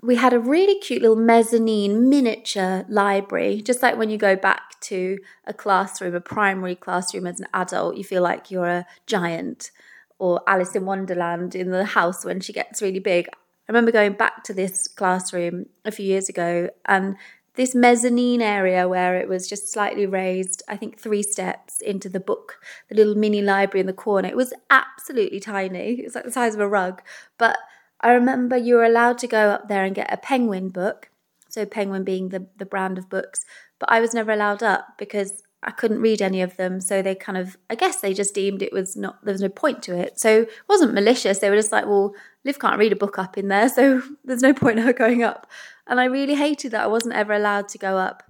we 0.05 0.15
had 0.15 0.33
a 0.33 0.39
really 0.39 0.79
cute 0.79 1.01
little 1.01 1.15
mezzanine 1.15 2.09
miniature 2.09 2.85
library, 2.87 3.61
just 3.61 3.81
like 3.81 3.97
when 3.97 4.09
you 4.09 4.17
go 4.17 4.35
back 4.35 4.79
to 4.81 5.17
a 5.45 5.53
classroom, 5.53 6.13
a 6.13 6.21
primary 6.21 6.75
classroom 6.75 7.25
as 7.25 7.39
an 7.39 7.47
adult, 7.53 7.97
you 7.97 8.03
feel 8.03 8.21
like 8.21 8.51
you're 8.51 8.67
a 8.67 8.85
giant 9.07 9.71
or 10.19 10.41
Alice 10.47 10.75
in 10.75 10.85
Wonderland 10.85 11.55
in 11.55 11.71
the 11.71 11.85
house 11.85 12.23
when 12.23 12.39
she 12.39 12.53
gets 12.53 12.81
really 12.81 12.99
big. 12.99 13.27
I 13.27 13.71
remember 13.71 13.91
going 13.91 14.13
back 14.13 14.43
to 14.43 14.53
this 14.53 14.87
classroom 14.87 15.65
a 15.83 15.91
few 15.91 16.05
years 16.05 16.29
ago 16.29 16.69
and 16.85 17.17
this 17.55 17.73
mezzanine 17.73 18.41
area 18.41 18.87
where 18.87 19.17
it 19.17 19.27
was 19.27 19.47
just 19.47 19.71
slightly 19.71 20.05
raised, 20.05 20.61
I 20.67 20.77
think 20.77 20.99
three 20.99 21.23
steps 21.23 21.81
into 21.81 22.09
the 22.09 22.19
book, 22.19 22.59
the 22.89 22.95
little 22.95 23.15
mini 23.15 23.41
library 23.41 23.79
in 23.81 23.87
the 23.87 23.93
corner. 23.93 24.27
It 24.27 24.35
was 24.35 24.53
absolutely 24.69 25.39
tiny. 25.39 25.99
It 25.99 26.03
was 26.05 26.15
like 26.15 26.25
the 26.25 26.31
size 26.31 26.53
of 26.53 26.59
a 26.59 26.67
rug, 26.67 27.01
but 27.37 27.57
I 28.05 28.11
remember 28.11 28.55
you 28.55 28.75
were 28.75 28.83
allowed 28.83 29.17
to 29.17 29.27
go 29.27 29.49
up 29.49 29.67
there 29.67 29.83
and 29.83 29.95
get 29.95 30.13
a 30.13 30.17
penguin 30.17 30.69
book, 30.69 31.09
so 31.49 31.65
penguin 31.65 32.03
being 32.03 32.29
the, 32.29 32.45
the 32.55 32.65
brand 32.65 32.99
of 32.99 33.09
books, 33.09 33.43
but 33.79 33.91
I 33.91 33.99
was 33.99 34.13
never 34.13 34.31
allowed 34.31 34.61
up 34.61 34.89
because 34.99 35.41
I 35.63 35.71
couldn't 35.71 36.01
read 36.01 36.21
any 36.21 36.43
of 36.43 36.55
them. 36.55 36.81
So 36.81 37.01
they 37.01 37.15
kind 37.15 37.35
of, 37.35 37.57
I 37.67 37.73
guess 37.73 38.01
they 38.01 38.13
just 38.13 38.35
deemed 38.35 38.61
it 38.61 38.71
was 38.71 38.95
not, 38.95 39.25
there 39.25 39.33
was 39.33 39.41
no 39.41 39.49
point 39.49 39.81
to 39.83 39.97
it. 39.97 40.19
So 40.19 40.41
it 40.41 40.49
wasn't 40.69 40.93
malicious. 40.93 41.39
They 41.39 41.49
were 41.49 41.55
just 41.55 41.71
like, 41.71 41.87
well, 41.87 42.13
Liv 42.43 42.59
can't 42.59 42.77
read 42.77 42.91
a 42.91 42.95
book 42.95 43.17
up 43.17 43.39
in 43.39 43.47
there, 43.47 43.69
so 43.77 44.03
there's 44.23 44.43
no 44.43 44.53
point 44.53 44.77
in 44.77 44.85
her 44.85 44.93
going 44.93 45.23
up. 45.23 45.49
And 45.87 45.99
I 45.99 46.05
really 46.05 46.35
hated 46.35 46.73
that 46.73 46.83
I 46.83 46.87
wasn't 46.87 47.15
ever 47.15 47.33
allowed 47.33 47.69
to 47.69 47.79
go 47.79 47.97
up. 47.97 48.21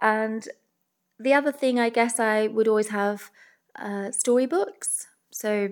And 0.00 0.48
the 1.18 1.34
other 1.34 1.50
thing, 1.50 1.80
I 1.80 1.88
guess, 1.88 2.20
I 2.20 2.46
would 2.46 2.68
always 2.68 2.90
have 2.90 3.32
uh, 3.74 4.12
storybooks. 4.12 5.08
So 5.32 5.70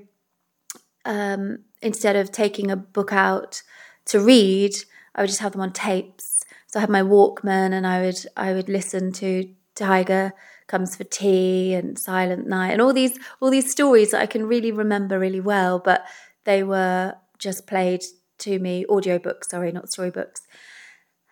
um, 1.05 1.61
instead 1.83 2.17
of 2.17 2.33
taking 2.33 2.71
a 2.71 2.77
book 2.77 3.13
out 3.13 3.63
to 4.07 4.21
read, 4.21 4.75
I 5.15 5.23
would 5.23 5.29
just 5.29 5.41
have 5.41 5.53
them 5.53 5.61
on 5.61 5.73
tapes. 5.73 6.45
So 6.67 6.79
I 6.79 6.83
had 6.83 6.91
my 6.91 7.03
Walkman, 7.03 7.73
and 7.73 7.87
I 7.87 8.03
would 8.03 8.19
I 8.37 8.53
would 8.53 8.69
listen 8.69 9.13
to 9.13 9.49
Tiger 9.75 10.33
comes 10.67 10.95
for 10.95 11.05
tea 11.05 11.73
and 11.73 11.99
Silent 11.99 12.47
Night 12.47 12.73
and 12.73 12.83
all 12.83 12.93
these 12.93 13.19
all 13.41 13.51
these 13.51 13.71
stories 13.71 14.11
that 14.11 14.21
I 14.21 14.27
can 14.27 14.47
really 14.47 14.71
remember 14.71 15.19
really 15.19 15.41
well, 15.41 15.79
but 15.79 16.05
they 16.45 16.63
were 16.63 17.15
just 17.39 17.67
played 17.67 18.05
to 18.39 18.59
me 18.59 18.85
audiobooks, 18.89 19.47
sorry, 19.51 19.73
not 19.73 19.91
storybooks. 19.91 20.43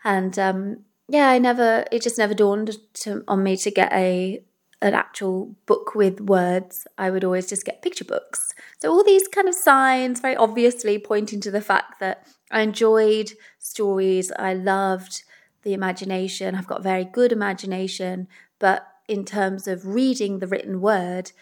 And 0.05 0.39
um, 0.39 0.85
yeah, 1.09 1.29
I 1.29 1.39
never 1.39 1.85
it 1.93 2.03
just 2.03 2.19
never 2.19 2.35
dawned 2.35 2.77
to, 3.03 3.25
on 3.29 3.43
me 3.43 3.57
to 3.59 3.71
get 3.71 3.93
a 3.93 4.43
an 4.83 4.95
actual 4.95 5.55
book 5.67 5.95
with 5.95 6.21
words. 6.21 6.87
I 6.99 7.11
would 7.11 7.25
always 7.25 7.49
just 7.49 7.65
get 7.65 7.83
picture 7.83 8.05
books. 8.05 8.55
So 8.79 8.91
all 8.91 9.03
these 9.03 9.29
kind 9.29 9.49
of 9.49 9.55
signs 9.55 10.21
very 10.21 10.37
obviously 10.37 10.99
pointing 10.99 11.41
to 11.43 11.51
the 11.51 11.61
fact 11.61 11.99
that 12.01 12.27
I 12.51 12.61
enjoyed 12.61 13.33
stories, 13.59 14.31
I 14.39 14.55
loved 14.55 15.25
the 15.63 15.73
imagination. 15.73 16.55
I've 16.55 16.67
got 16.67 16.83
very 16.83 17.05
good 17.05 17.33
imagination, 17.33 18.29
but 18.59 18.87
in 19.09 19.25
terms 19.25 19.67
of 19.67 19.87
reading 19.87 20.39
the 20.39 20.47
written 20.47 20.81
word, 20.81 21.33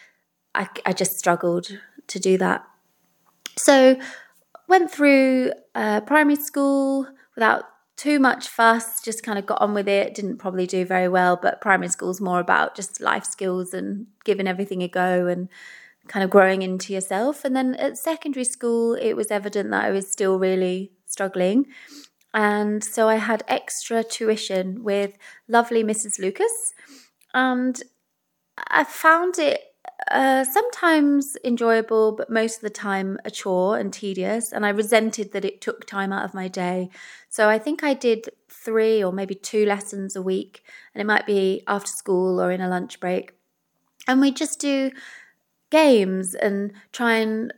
I, 0.55 0.69
I 0.87 0.93
just 0.93 1.19
struggled 1.19 1.79
to 2.07 2.19
do 2.19 2.39
that. 2.39 2.65
So, 3.57 3.97
went 4.69 4.91
through 4.91 5.53
uh, 5.75 6.01
primary 6.03 6.37
school 6.37 7.07
without 7.35 7.65
too 7.97 8.19
much 8.19 8.49
fuss, 8.49 9.01
just 9.03 9.23
kind 9.23 9.39
of 9.39 9.47
got 9.47 9.61
on 9.61 9.75
with 9.75 9.89
it. 9.89 10.15
Didn't 10.15 10.39
probably 10.39 10.67
do 10.67 10.85
very 10.85 11.09
well, 11.09 11.39
but 11.41 11.61
primary 11.61 11.89
school's 11.89 12.21
more 12.21 12.41
about 12.41 12.75
just 12.75 13.01
life 13.01 13.25
skills 13.25 13.73
and 13.73 14.07
giving 14.25 14.49
everything 14.49 14.83
a 14.83 14.89
go 14.89 15.27
and 15.27 15.49
kind 16.09 16.25
of 16.25 16.31
growing 16.31 16.63
into 16.63 16.93
yourself. 16.93 17.45
And 17.45 17.55
then 17.55 17.75
at 17.77 17.97
secondary 17.97 18.45
school, 18.45 18.95
it 18.95 19.15
was 19.15 19.31
evident 19.31 19.71
that 19.71 19.85
I 19.85 19.91
was 19.91 20.11
still 20.11 20.39
really 20.39 20.93
struggling. 21.07 21.67
And 22.33 22.83
so 22.83 23.09
I 23.09 23.17
had 23.17 23.45
extra 23.47 24.03
tuition 24.03 24.83
with 24.83 25.17
lovely 25.49 25.85
Mrs. 25.85 26.19
Lucas. 26.19 26.75
And 27.33 27.81
I 28.69 28.85
found 28.85 29.39
it 29.39 29.61
uh, 30.11 30.45
sometimes 30.45 31.37
enjoyable, 31.45 32.13
but 32.13 32.31
most 32.31 32.57
of 32.57 32.63
the 32.63 32.71
time 32.71 33.19
a 33.25 33.31
chore 33.31 33.79
and 33.79 33.93
tedious. 33.93 34.53
And 34.53 34.65
I 34.67 34.71
resented 34.71 35.33
that 35.33 35.45
it 35.45 35.61
took 35.61 35.87
time 35.87 36.13
out 36.13 36.25
of 36.25 36.35
my 36.35 36.49
day. 36.49 36.91
So 37.29 37.49
I 37.49 37.59
think 37.59 37.83
I 37.83 37.95
did 37.95 38.29
three 38.49 39.03
or 39.03 39.13
maybe 39.13 39.35
two 39.35 39.67
lessons 39.67 40.17
a 40.17 40.23
week, 40.23 40.63
and 40.95 41.01
it 41.01 41.07
might 41.07 41.27
be 41.27 41.63
after 41.67 41.91
school 41.91 42.41
or 42.41 42.51
in 42.51 42.61
a 42.61 42.69
lunch 42.69 43.01
break. 43.01 43.33
And 44.07 44.21
we 44.21 44.31
just 44.31 44.61
do 44.61 44.91
games 45.71 46.35
and 46.35 46.73
try 46.93 47.15
and 47.15 47.53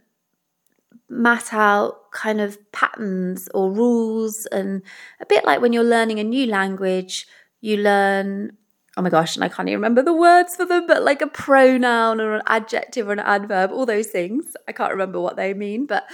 mat 1.09 1.53
out 1.53 2.11
kind 2.13 2.41
of 2.41 2.59
patterns 2.73 3.49
or 3.55 3.71
rules. 3.71 4.47
And 4.47 4.83
a 5.21 5.27
bit 5.27 5.45
like 5.45 5.61
when 5.61 5.73
you're 5.73 5.85
learning 5.85 6.19
a 6.19 6.25
new 6.25 6.47
language, 6.47 7.27
you 7.61 7.77
learn, 7.77 8.57
oh 8.97 9.03
my 9.03 9.11
gosh, 9.11 9.37
and 9.37 9.45
I 9.45 9.49
can't 9.49 9.69
even 9.69 9.79
remember 9.79 10.03
the 10.03 10.15
words 10.15 10.57
for 10.57 10.65
them, 10.65 10.87
but 10.87 11.03
like 11.03 11.23
a 11.23 11.27
pronoun 11.27 12.21
or 12.21 12.37
an 12.37 12.43
adjective 12.47 13.09
or 13.09 13.13
an 13.13 13.19
adverb, 13.21 13.71
all 13.71 13.87
those 13.87 14.07
things. 14.07 14.57
I 14.67 14.73
can't 14.73 14.93
remember 14.93 15.21
what 15.21 15.37
they 15.37 15.53
mean, 15.53 15.87
but 15.87 16.05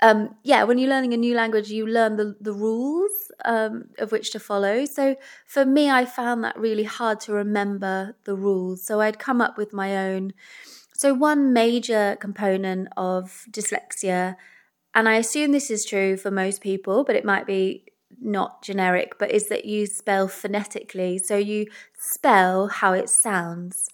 um, 0.00 0.36
yeah, 0.42 0.64
when 0.64 0.78
you're 0.78 0.90
learning 0.90 1.14
a 1.14 1.16
new 1.16 1.34
language, 1.34 1.70
you 1.70 1.86
learn 1.86 2.16
the, 2.16 2.36
the 2.40 2.52
rules 2.52 3.12
um, 3.44 3.84
of 3.98 4.12
which 4.12 4.32
to 4.32 4.40
follow. 4.40 4.84
So 4.84 5.16
for 5.46 5.64
me, 5.64 5.90
I 5.90 6.04
found 6.04 6.42
that 6.44 6.58
really 6.58 6.84
hard 6.84 7.20
to 7.20 7.32
remember 7.32 8.16
the 8.24 8.34
rules. 8.34 8.84
So 8.84 9.00
I'd 9.00 9.18
come 9.18 9.40
up 9.40 9.56
with 9.56 9.72
my 9.72 9.96
own 9.96 10.32
so, 11.02 11.12
one 11.12 11.52
major 11.52 12.16
component 12.20 12.86
of 12.96 13.46
dyslexia, 13.50 14.36
and 14.94 15.08
I 15.08 15.16
assume 15.16 15.50
this 15.50 15.68
is 15.68 15.84
true 15.84 16.16
for 16.16 16.30
most 16.30 16.60
people, 16.60 17.02
but 17.02 17.16
it 17.16 17.24
might 17.24 17.44
be 17.44 17.86
not 18.22 18.62
generic, 18.62 19.18
but 19.18 19.30
is 19.30 19.48
that 19.48 19.64
you 19.64 19.86
spell 19.86 20.28
phonetically. 20.28 21.18
So, 21.18 21.36
you 21.36 21.66
spell 21.98 22.68
how 22.68 22.92
it 22.92 23.08
sounds. 23.08 23.88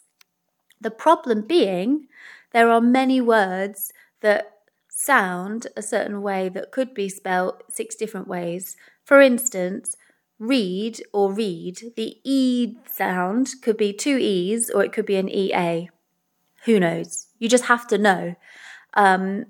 The 0.80 0.90
problem 0.90 1.42
being, 1.42 2.08
there 2.52 2.70
are 2.70 2.80
many 2.80 3.20
words 3.20 3.92
that 4.20 4.52
sound 4.88 5.68
a 5.76 5.82
certain 5.82 6.22
way 6.22 6.48
that 6.48 6.72
could 6.72 6.92
be 6.94 7.08
spelled 7.08 7.62
six 7.70 7.94
different 7.94 8.28
ways. 8.28 8.76
For 9.04 9.20
instance, 9.20 9.96
read 10.38 11.00
or 11.12 11.32
read, 11.32 11.92
the 11.96 12.18
E 12.24 12.76
sound 12.90 13.50
could 13.62 13.76
be 13.76 13.92
two 13.92 14.18
E's 14.18 14.70
or 14.70 14.84
it 14.84 14.92
could 14.92 15.06
be 15.06 15.16
an 15.16 15.28
EA. 15.28 15.88
Who 16.64 16.80
knows? 16.80 17.28
You 17.38 17.48
just 17.48 17.64
have 17.64 17.86
to 17.88 17.98
know. 17.98 18.34
Um, 18.94 19.46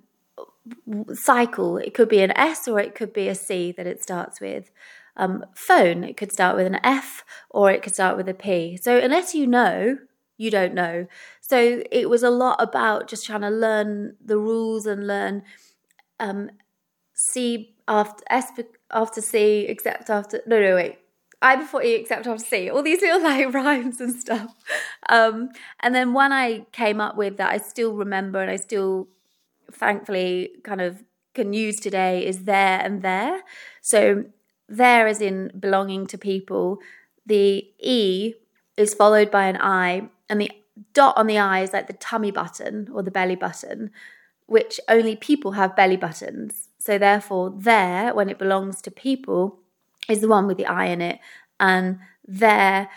cycle, 1.14 1.76
it 1.78 1.94
could 1.94 2.08
be 2.08 2.20
an 2.20 2.36
S 2.36 2.68
or 2.68 2.80
it 2.80 2.94
could 2.94 3.12
be 3.12 3.28
a 3.28 3.34
C 3.34 3.72
that 3.72 3.86
it 3.86 4.02
starts 4.02 4.40
with. 4.40 4.70
Um, 5.16 5.44
phone, 5.54 6.04
it 6.04 6.16
could 6.16 6.32
start 6.32 6.56
with 6.56 6.66
an 6.66 6.78
F 6.84 7.24
or 7.50 7.70
it 7.70 7.82
could 7.82 7.94
start 7.94 8.16
with 8.16 8.28
a 8.28 8.34
P. 8.34 8.76
So 8.76 8.98
unless 8.98 9.34
you 9.34 9.46
know, 9.46 9.98
you 10.36 10.50
don't 10.50 10.74
know. 10.74 11.06
So 11.40 11.82
it 11.90 12.08
was 12.08 12.22
a 12.22 12.30
lot 12.30 12.62
about 12.62 13.08
just 13.08 13.26
trying 13.26 13.40
to 13.40 13.50
learn 13.50 14.16
the 14.24 14.38
rules 14.38 14.86
and 14.86 15.06
learn 15.06 15.42
um, 16.20 16.50
C 17.14 17.74
after 17.88 18.22
S 18.30 18.52
after 18.90 19.20
C, 19.20 19.66
except 19.68 20.08
after 20.08 20.40
no 20.46 20.60
no 20.60 20.76
wait 20.76 20.98
I 21.40 21.56
before 21.56 21.82
E 21.82 21.94
except 21.94 22.26
after 22.26 22.44
C, 22.44 22.70
all 22.70 22.82
these 22.82 23.00
little 23.00 23.22
like 23.22 23.52
rhymes 23.54 24.00
and 24.00 24.14
stuff. 24.14 24.54
Um, 25.08 25.50
and 25.80 25.94
then 25.94 26.12
one 26.12 26.32
I 26.32 26.66
came 26.72 27.00
up 27.00 27.16
with 27.16 27.36
that 27.36 27.52
I 27.52 27.58
still 27.58 27.94
remember 27.94 28.40
and 28.40 28.50
I 28.50 28.56
still 28.56 29.08
thankfully 29.72 30.50
kind 30.64 30.80
of 30.80 31.04
can 31.34 31.52
use 31.52 31.78
today 31.80 32.26
is 32.26 32.44
their 32.44 32.80
and 32.80 33.02
there. 33.02 33.42
So 33.80 34.24
their 34.68 35.06
is 35.06 35.20
in 35.20 35.50
belonging 35.58 36.06
to 36.08 36.18
people. 36.18 36.78
The 37.26 37.68
E 37.78 38.34
is 38.76 38.94
followed 38.94 39.30
by 39.30 39.46
an 39.46 39.56
I, 39.60 40.08
and 40.28 40.40
the 40.40 40.50
dot 40.92 41.16
on 41.16 41.26
the 41.26 41.38
I 41.38 41.60
is 41.60 41.72
like 41.72 41.86
the 41.86 41.92
tummy 41.94 42.30
button 42.30 42.88
or 42.92 43.02
the 43.02 43.10
belly 43.10 43.36
button, 43.36 43.90
which 44.46 44.80
only 44.88 45.16
people 45.16 45.52
have 45.52 45.76
belly 45.76 45.96
buttons. 45.96 46.68
So 46.78 46.98
therefore, 46.98 47.50
their, 47.50 48.14
when 48.14 48.28
it 48.28 48.38
belongs 48.38 48.80
to 48.82 48.90
people, 48.90 49.60
is 50.08 50.20
the 50.20 50.28
one 50.28 50.46
with 50.46 50.56
the 50.56 50.66
I 50.66 50.86
in 50.86 51.02
it. 51.02 51.18
And 51.60 51.98
there, 52.26 52.88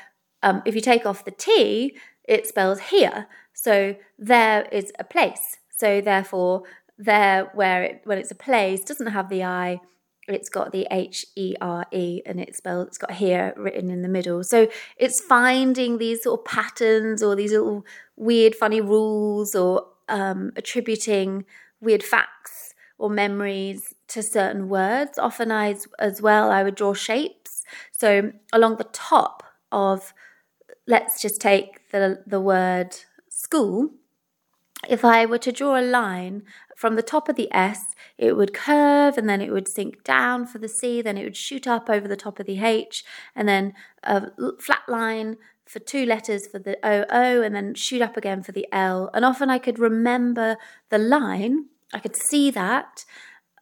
um, 0.43 0.61
if 0.65 0.75
you 0.75 0.81
take 0.81 1.05
off 1.05 1.25
the 1.25 1.31
T, 1.31 1.97
it 2.23 2.47
spells 2.47 2.79
here. 2.79 3.27
So 3.53 3.95
there 4.17 4.67
is 4.71 4.93
a 4.97 5.03
place. 5.03 5.57
So 5.81 5.99
therefore, 5.99 6.61
there 6.99 7.49
where 7.55 7.81
it 7.81 8.01
when 8.03 8.19
it's 8.19 8.29
a 8.29 8.35
place 8.35 8.81
doesn't 8.81 9.07
have 9.17 9.29
the 9.29 9.43
I, 9.43 9.79
it's 10.27 10.47
got 10.47 10.71
the 10.71 10.85
H 10.91 11.25
E 11.35 11.55
R 11.59 11.87
E 11.91 12.21
and 12.23 12.39
it's 12.39 12.59
spelled 12.59 12.87
it's 12.89 12.99
got 12.99 13.13
here 13.13 13.51
written 13.57 13.89
in 13.89 14.03
the 14.03 14.07
middle. 14.17 14.43
So 14.43 14.67
it's 14.97 15.19
finding 15.19 15.97
these 15.97 16.21
sort 16.21 16.39
of 16.39 16.45
patterns 16.45 17.23
or 17.23 17.35
these 17.35 17.51
little 17.51 17.83
weird 18.15 18.53
funny 18.53 18.79
rules 18.79 19.55
or 19.55 19.87
um, 20.07 20.51
attributing 20.55 21.45
weird 21.79 22.03
facts 22.03 22.75
or 22.99 23.09
memories 23.09 23.95
to 24.09 24.21
certain 24.21 24.69
words. 24.69 25.17
Often 25.17 25.51
I 25.51 25.75
as 25.97 26.21
well 26.21 26.51
I 26.51 26.61
would 26.61 26.75
draw 26.75 26.93
shapes. 26.93 27.63
So 27.91 28.33
along 28.53 28.77
the 28.77 28.89
top 28.93 29.41
of 29.71 30.13
let's 30.85 31.19
just 31.23 31.41
take 31.41 31.89
the 31.91 32.21
the 32.27 32.39
word 32.39 32.91
school. 33.29 33.89
If 34.89 35.05
I 35.05 35.25
were 35.25 35.37
to 35.39 35.51
draw 35.51 35.79
a 35.79 35.81
line 35.81 36.43
from 36.75 36.95
the 36.95 37.03
top 37.03 37.29
of 37.29 37.35
the 37.35 37.53
S, 37.53 37.95
it 38.17 38.35
would 38.35 38.53
curve 38.53 39.17
and 39.17 39.29
then 39.29 39.41
it 39.41 39.51
would 39.51 39.67
sink 39.67 40.03
down 40.03 40.47
for 40.47 40.57
the 40.57 40.67
C, 40.67 41.01
then 41.01 41.17
it 41.17 41.23
would 41.23 41.37
shoot 41.37 41.67
up 41.67 41.89
over 41.89 42.07
the 42.07 42.15
top 42.15 42.39
of 42.39 42.45
the 42.45 42.63
H, 42.63 43.03
and 43.35 43.47
then 43.47 43.73
a 44.03 44.31
flat 44.59 44.81
line 44.87 45.37
for 45.65 45.79
two 45.79 46.05
letters 46.05 46.47
for 46.47 46.59
the 46.59 46.77
OO, 46.85 47.43
and 47.43 47.55
then 47.55 47.75
shoot 47.75 48.01
up 48.01 48.17
again 48.17 48.41
for 48.41 48.51
the 48.51 48.67
L. 48.71 49.09
And 49.13 49.23
often 49.23 49.49
I 49.49 49.59
could 49.59 49.79
remember 49.79 50.57
the 50.89 50.97
line, 50.97 51.67
I 51.93 51.99
could 51.99 52.15
see 52.15 52.49
that, 52.51 53.05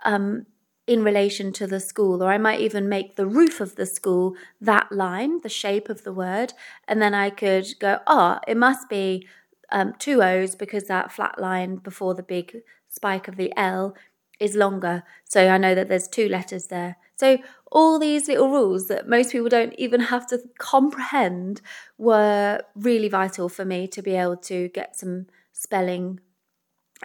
um, 0.06 0.46
in 0.88 1.04
relation 1.04 1.52
to 1.54 1.68
the 1.68 1.80
school, 1.80 2.24
or 2.24 2.32
I 2.32 2.40
might 2.40 2.62
even 2.62 2.90
make 2.90 3.16
the 3.16 3.28
roof 3.28 3.62
of 3.62 3.76
the 3.76 3.86
school 3.86 4.36
that 4.60 4.92
line, 4.92 5.42
the 5.42 5.50
shape 5.50 5.88
of 5.88 6.04
the 6.04 6.14
word, 6.14 6.54
and 6.88 7.00
then 7.00 7.14
I 7.14 7.30
could 7.30 7.68
go, 7.80 8.00
oh, 8.08 8.40
it 8.48 8.58
must 8.58 8.90
be 8.90 9.28
um, 9.72 9.94
two 10.00 10.22
O's 10.22 10.56
because 10.56 10.86
that 10.86 11.12
flat 11.12 11.40
line 11.40 11.78
before 11.78 12.14
the 12.14 12.24
big 12.24 12.58
spike 12.88 13.28
of 13.28 13.36
the 13.36 13.54
L 13.58 13.96
is 14.40 14.56
longer. 14.56 15.04
So 15.26 15.48
I 15.48 15.58
know 15.58 15.76
that 15.76 15.90
there's 15.90 16.08
two 16.08 16.30
letters 16.30 16.68
there. 16.68 16.98
So 17.18 17.40
all 17.72 18.00
these 18.00 18.28
little 18.28 18.50
rules 18.50 18.88
that 18.88 19.08
most 19.08 19.32
people 19.32 19.50
don't 19.50 19.74
even 19.78 20.00
have 20.00 20.26
to 20.28 20.40
comprehend 20.58 21.62
were 21.98 22.62
really 22.76 23.10
vital 23.10 23.50
for 23.50 23.66
me 23.66 23.88
to 23.90 24.02
be 24.02 24.16
able 24.16 24.38
to 24.38 24.70
get 24.70 24.96
some 24.96 25.28
spelling 25.52 26.22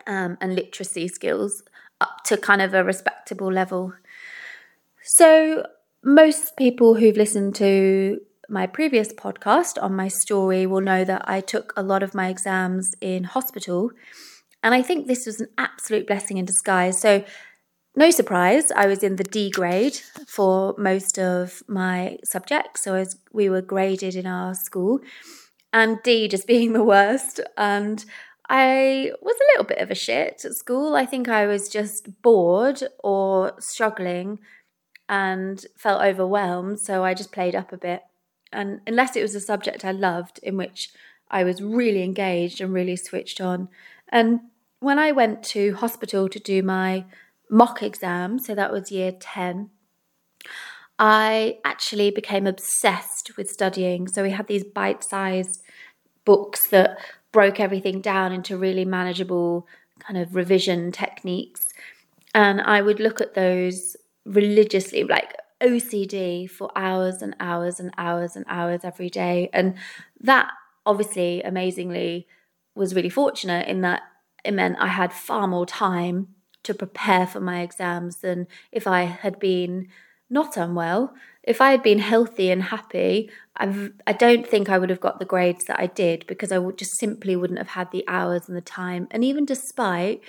um, 0.06 0.38
and 0.40 0.54
literacy 0.54 1.08
skills 1.08 1.62
up 2.00 2.22
to 2.24 2.36
kind 2.36 2.62
of 2.62 2.74
a 2.74 2.84
respectable 2.84 3.52
level. 3.52 3.92
So, 5.02 5.66
most 6.02 6.56
people 6.56 6.94
who've 6.94 7.16
listened 7.16 7.54
to 7.56 8.20
my 8.48 8.66
previous 8.66 9.12
podcast 9.12 9.82
on 9.82 9.96
my 9.96 10.08
story 10.08 10.66
will 10.66 10.80
know 10.80 11.04
that 11.04 11.28
I 11.28 11.40
took 11.40 11.72
a 11.76 11.82
lot 11.82 12.02
of 12.02 12.14
my 12.14 12.28
exams 12.28 12.94
in 13.00 13.24
hospital. 13.24 13.90
And 14.62 14.74
I 14.74 14.82
think 14.82 15.06
this 15.06 15.26
was 15.26 15.40
an 15.40 15.48
absolute 15.58 16.06
blessing 16.06 16.38
in 16.38 16.44
disguise. 16.44 17.00
So, 17.00 17.24
no 17.96 18.10
surprise, 18.10 18.72
I 18.72 18.86
was 18.86 19.04
in 19.04 19.16
the 19.16 19.24
D 19.24 19.50
grade 19.50 20.00
for 20.26 20.74
most 20.76 21.18
of 21.18 21.62
my 21.68 22.18
subjects. 22.24 22.82
So, 22.82 22.94
as 22.94 23.18
we 23.32 23.48
were 23.48 23.62
graded 23.62 24.16
in 24.16 24.26
our 24.26 24.54
school, 24.54 25.00
and 25.72 25.98
D 26.02 26.28
just 26.28 26.46
being 26.54 26.72
the 26.72 26.84
worst. 26.84 27.40
And 27.56 28.04
I 28.48 29.12
was 29.20 29.36
a 29.36 29.48
little 29.52 29.64
bit 29.64 29.78
of 29.78 29.90
a 29.90 29.94
shit 29.94 30.44
at 30.44 30.54
school. 30.54 30.94
I 30.94 31.06
think 31.06 31.28
I 31.28 31.46
was 31.46 31.68
just 31.68 32.22
bored 32.22 32.82
or 33.02 33.52
struggling 33.58 34.38
and 35.08 35.64
felt 35.76 36.02
overwhelmed. 36.02 36.80
So 36.80 37.04
I 37.04 37.14
just 37.14 37.32
played 37.32 37.54
up 37.54 37.72
a 37.72 37.76
bit. 37.76 38.02
And 38.54 38.80
unless 38.86 39.16
it 39.16 39.22
was 39.22 39.34
a 39.34 39.40
subject 39.40 39.84
I 39.84 39.92
loved, 39.92 40.38
in 40.42 40.56
which 40.56 40.90
I 41.30 41.44
was 41.44 41.62
really 41.62 42.02
engaged 42.02 42.60
and 42.60 42.72
really 42.72 42.96
switched 42.96 43.40
on. 43.40 43.68
And 44.08 44.40
when 44.80 44.98
I 44.98 45.12
went 45.12 45.42
to 45.44 45.74
hospital 45.74 46.28
to 46.28 46.38
do 46.38 46.62
my 46.62 47.04
mock 47.50 47.82
exam, 47.82 48.38
so 48.38 48.54
that 48.54 48.72
was 48.72 48.92
year 48.92 49.12
10, 49.12 49.70
I 50.98 51.58
actually 51.64 52.10
became 52.10 52.46
obsessed 52.46 53.36
with 53.36 53.50
studying. 53.50 54.06
So 54.06 54.22
we 54.22 54.30
had 54.30 54.46
these 54.46 54.64
bite 54.64 55.02
sized 55.02 55.62
books 56.24 56.68
that 56.68 56.98
broke 57.32 57.58
everything 57.58 58.00
down 58.00 58.32
into 58.32 58.56
really 58.56 58.84
manageable 58.84 59.66
kind 59.98 60.18
of 60.18 60.36
revision 60.36 60.92
techniques. 60.92 61.66
And 62.34 62.60
I 62.60 62.80
would 62.80 63.00
look 63.00 63.20
at 63.20 63.34
those 63.34 63.96
religiously, 64.24 65.04
like 65.04 65.34
OCD, 65.62 66.48
for 66.50 66.70
hours 66.76 67.22
and 67.22 67.34
hours 67.40 67.80
and 67.80 67.92
hours 67.96 68.36
and 68.36 68.44
hours 68.48 68.80
every 68.84 69.10
day. 69.10 69.50
And 69.52 69.76
that 70.20 70.50
obviously, 70.86 71.42
amazingly, 71.42 72.26
was 72.74 72.94
really 72.94 73.08
fortunate 73.08 73.68
in 73.68 73.80
that 73.82 74.02
it 74.44 74.52
meant 74.52 74.76
I 74.78 74.88
had 74.88 75.12
far 75.12 75.46
more 75.46 75.66
time 75.66 76.28
to 76.64 76.74
prepare 76.74 77.26
for 77.26 77.40
my 77.40 77.60
exams 77.60 78.18
than 78.18 78.46
if 78.72 78.86
I 78.86 79.02
had 79.02 79.38
been 79.38 79.88
not 80.30 80.56
unwell. 80.56 81.14
If 81.42 81.60
I 81.60 81.70
had 81.70 81.82
been 81.82 81.98
healthy 81.98 82.50
and 82.50 82.62
happy, 82.62 83.30
I've, 83.56 83.92
I 84.06 84.12
don't 84.12 84.46
think 84.46 84.68
I 84.68 84.78
would 84.78 84.90
have 84.90 85.00
got 85.00 85.18
the 85.18 85.26
grades 85.26 85.64
that 85.66 85.78
I 85.78 85.86
did 85.86 86.26
because 86.26 86.50
I 86.50 86.58
would 86.58 86.78
just 86.78 86.98
simply 86.98 87.36
wouldn't 87.36 87.58
have 87.58 87.68
had 87.68 87.90
the 87.90 88.04
hours 88.08 88.48
and 88.48 88.56
the 88.56 88.62
time. 88.62 89.06
And 89.10 89.22
even 89.22 89.44
despite 89.44 90.22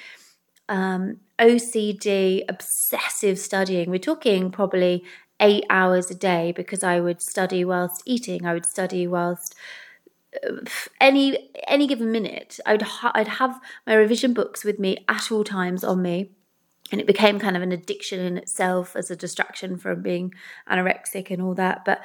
um, 0.70 1.18
OCD, 1.40 2.44
obsessive 2.48 3.40
studying, 3.40 3.90
we're 3.90 4.00
talking 4.00 4.52
probably 4.52 5.04
eight 5.40 5.66
hours 5.70 6.10
a 6.10 6.16
day 6.16 6.54
because 6.56 6.84
I 6.84 7.00
would 7.00 7.22
study 7.22 7.66
whilst 7.66 8.02
eating. 8.06 8.46
I 8.46 8.54
would 8.54 8.66
study 8.66 9.06
whilst 9.06 9.56
uh, 10.48 10.64
any 11.02 11.50
any 11.68 11.88
given 11.88 12.12
minute. 12.12 12.60
I'd 12.66 12.82
ha- 12.82 13.12
I'd 13.14 13.28
have 13.28 13.60
my 13.86 13.94
revision 13.96 14.34
books 14.34 14.64
with 14.64 14.80
me 14.80 15.04
at 15.10 15.32
all 15.32 15.44
times 15.44 15.84
on 15.84 16.02
me 16.02 16.32
and 16.92 17.02
it 17.02 17.08
became 17.08 17.40
kind 17.40 17.58
of 17.58 17.64
an 17.64 17.72
addiction 17.72 18.20
in 18.20 18.38
itself 18.38 18.96
as 18.96 19.10
a 19.10 19.16
distraction 19.16 19.78
from 19.78 20.02
being 20.02 20.34
anorexic 20.70 21.32
and 21.32 21.42
all 21.42 21.54
that 21.56 21.84
but 21.86 22.02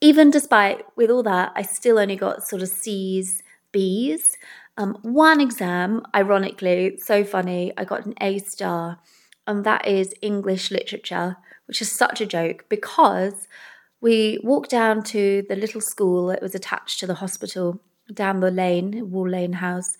even 0.00 0.30
despite 0.30 0.84
with 0.96 1.10
all 1.10 1.22
that 1.22 1.52
i 1.56 1.62
still 1.62 1.98
only 1.98 2.16
got 2.16 2.46
sort 2.46 2.62
of 2.62 2.68
c's 2.68 3.42
b's 3.72 4.36
um, 4.78 4.96
one 5.02 5.40
exam 5.40 6.02
ironically 6.14 6.96
so 6.98 7.24
funny 7.24 7.72
i 7.76 7.84
got 7.84 8.06
an 8.06 8.14
a 8.20 8.38
star 8.38 8.98
and 9.46 9.64
that 9.64 9.86
is 9.86 10.14
english 10.22 10.70
literature 10.70 11.36
which 11.66 11.82
is 11.82 11.94
such 11.94 12.20
a 12.20 12.26
joke 12.26 12.64
because 12.68 13.46
we 14.00 14.38
walked 14.42 14.70
down 14.70 15.02
to 15.02 15.44
the 15.48 15.56
little 15.56 15.80
school 15.80 16.28
that 16.28 16.40
was 16.40 16.54
attached 16.54 16.98
to 17.00 17.06
the 17.06 17.16
hospital 17.16 17.80
down 18.14 18.40
the 18.40 18.50
lane 18.50 19.10
wall 19.10 19.28
lane 19.28 19.54
house 19.54 19.98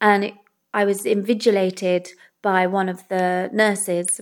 and 0.00 0.24
it, 0.24 0.34
i 0.74 0.84
was 0.84 1.04
invigilated 1.04 2.08
by 2.46 2.64
one 2.64 2.88
of 2.88 3.08
the 3.08 3.50
nurses. 3.52 4.20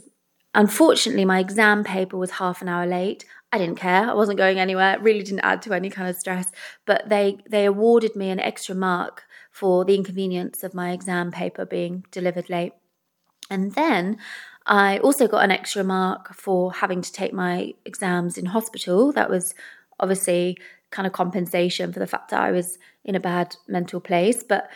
Unfortunately, 0.54 1.26
my 1.26 1.40
exam 1.40 1.84
paper 1.84 2.16
was 2.16 2.30
half 2.30 2.62
an 2.62 2.70
hour 2.70 2.86
late. 2.86 3.26
I 3.52 3.58
didn't 3.58 3.76
care. 3.76 4.08
I 4.08 4.14
wasn't 4.14 4.38
going 4.38 4.58
anywhere. 4.58 4.94
It 4.94 5.02
really 5.02 5.22
didn't 5.22 5.40
add 5.50 5.60
to 5.62 5.74
any 5.74 5.90
kind 5.90 6.08
of 6.08 6.16
stress. 6.16 6.50
But 6.86 7.10
they 7.10 7.36
they 7.50 7.66
awarded 7.66 8.16
me 8.16 8.30
an 8.30 8.40
extra 8.40 8.74
mark 8.74 9.24
for 9.54 9.84
the 9.84 9.94
inconvenience 9.94 10.64
of 10.64 10.74
my 10.74 10.90
exam 10.90 11.30
paper 11.30 11.64
being 11.64 12.04
delivered 12.10 12.50
late. 12.50 12.72
And 13.48 13.72
then 13.74 14.18
I 14.66 14.98
also 14.98 15.28
got 15.28 15.44
an 15.44 15.52
extra 15.52 15.84
mark 15.84 16.34
for 16.34 16.72
having 16.72 17.00
to 17.02 17.12
take 17.12 17.32
my 17.32 17.72
exams 17.84 18.36
in 18.36 18.46
hospital. 18.46 19.12
That 19.12 19.30
was 19.30 19.54
obviously 20.00 20.58
kind 20.90 21.06
of 21.06 21.12
compensation 21.12 21.92
for 21.92 22.00
the 22.00 22.06
fact 22.08 22.30
that 22.30 22.40
I 22.40 22.50
was 22.50 22.78
in 23.04 23.14
a 23.14 23.20
bad 23.20 23.54
mental 23.68 24.00
place. 24.00 24.42
But 24.42 24.68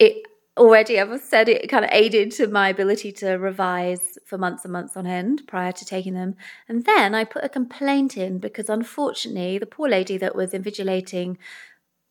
it 0.00 0.22
already 0.56 0.98
I've 0.98 1.20
said 1.20 1.50
it 1.50 1.68
kind 1.68 1.84
of 1.84 1.90
aided 1.92 2.30
to 2.32 2.46
my 2.46 2.70
ability 2.70 3.12
to 3.12 3.32
revise 3.32 4.16
for 4.24 4.38
months 4.38 4.64
and 4.64 4.72
months 4.72 4.96
on 4.96 5.06
end 5.06 5.42
prior 5.46 5.72
to 5.72 5.84
taking 5.84 6.14
them. 6.14 6.36
And 6.66 6.86
then 6.86 7.14
I 7.14 7.24
put 7.24 7.44
a 7.44 7.50
complaint 7.50 8.16
in 8.16 8.38
because 8.38 8.70
unfortunately 8.70 9.58
the 9.58 9.66
poor 9.66 9.86
lady 9.86 10.16
that 10.16 10.34
was 10.34 10.52
invigilating 10.52 11.36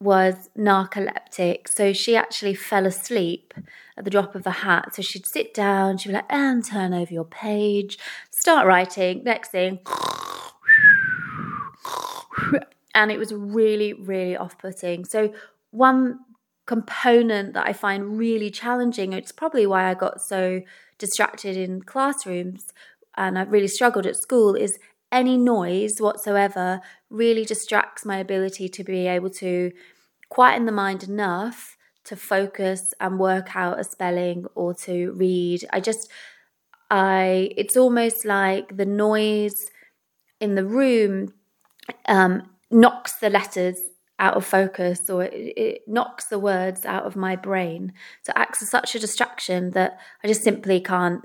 was 0.03 0.49
narcoleptic. 0.57 1.69
So 1.69 1.93
she 1.93 2.15
actually 2.15 2.53
fell 2.55 2.85
asleep 2.85 3.53
at 3.97 4.03
the 4.03 4.11
drop 4.11 4.35
of 4.35 4.45
a 4.45 4.51
hat. 4.51 4.95
So 4.95 5.01
she'd 5.01 5.25
sit 5.25 5.53
down, 5.53 5.97
she'd 5.97 6.09
be 6.09 6.15
like, 6.15 6.31
and 6.31 6.63
turn 6.63 6.93
over 6.93 7.13
your 7.13 7.25
page, 7.25 7.97
start 8.29 8.67
writing. 8.67 9.23
Next 9.23 9.49
thing, 9.49 9.79
and 12.93 13.11
it 13.11 13.17
was 13.17 13.33
really, 13.33 13.93
really 13.93 14.35
off 14.35 14.57
putting. 14.57 15.05
So 15.05 15.33
one 15.71 16.19
component 16.65 17.53
that 17.53 17.67
I 17.67 17.73
find 17.73 18.17
really 18.17 18.49
challenging. 18.49 19.13
It's 19.13 19.31
probably 19.31 19.65
why 19.65 19.89
I 19.89 19.93
got 19.93 20.21
so 20.21 20.61
distracted 20.97 21.57
in 21.57 21.81
classrooms 21.81 22.67
and 23.15 23.37
I've 23.37 23.51
really 23.51 23.67
struggled 23.67 24.05
at 24.05 24.15
school 24.15 24.55
is 24.55 24.77
any 25.11 25.37
noise 25.37 25.95
whatsoever 25.99 26.81
really 27.09 27.45
distracts 27.45 28.05
my 28.05 28.17
ability 28.17 28.67
to 28.69 28.83
be 28.83 29.07
able 29.07 29.29
to 29.29 29.71
quieten 30.33 30.65
the 30.65 30.71
mind 30.71 31.03
enough 31.03 31.77
to 32.05 32.15
focus 32.15 32.91
and 32.99 33.19
work 33.19 33.55
out 33.55 33.79
a 33.79 33.83
spelling 33.83 34.45
or 34.55 34.73
to 34.73 35.11
read. 35.11 35.63
I 35.71 35.79
just 35.79 36.09
I 36.89 37.51
it's 37.55 37.77
almost 37.77 38.25
like 38.25 38.75
the 38.75 38.85
noise 38.85 39.69
in 40.39 40.55
the 40.55 40.65
room 40.65 41.33
um, 42.07 42.49
knocks 42.71 43.13
the 43.13 43.29
letters 43.29 43.77
out 44.17 44.35
of 44.35 44.43
focus 44.43 45.07
or 45.07 45.23
it, 45.23 45.33
it, 45.33 45.81
knocks 45.87 46.25
the 46.25 46.39
words 46.39 46.83
out 46.83 47.03
of 47.03 47.15
my 47.15 47.35
brain. 47.35 47.93
So 48.23 48.31
it 48.31 48.39
acts 48.39 48.61
as 48.61 48.69
such 48.69 48.95
a 48.95 48.99
distraction 48.99 49.71
that 49.71 49.99
I 50.23 50.27
just 50.27 50.43
simply 50.43 50.79
can't 50.79 51.23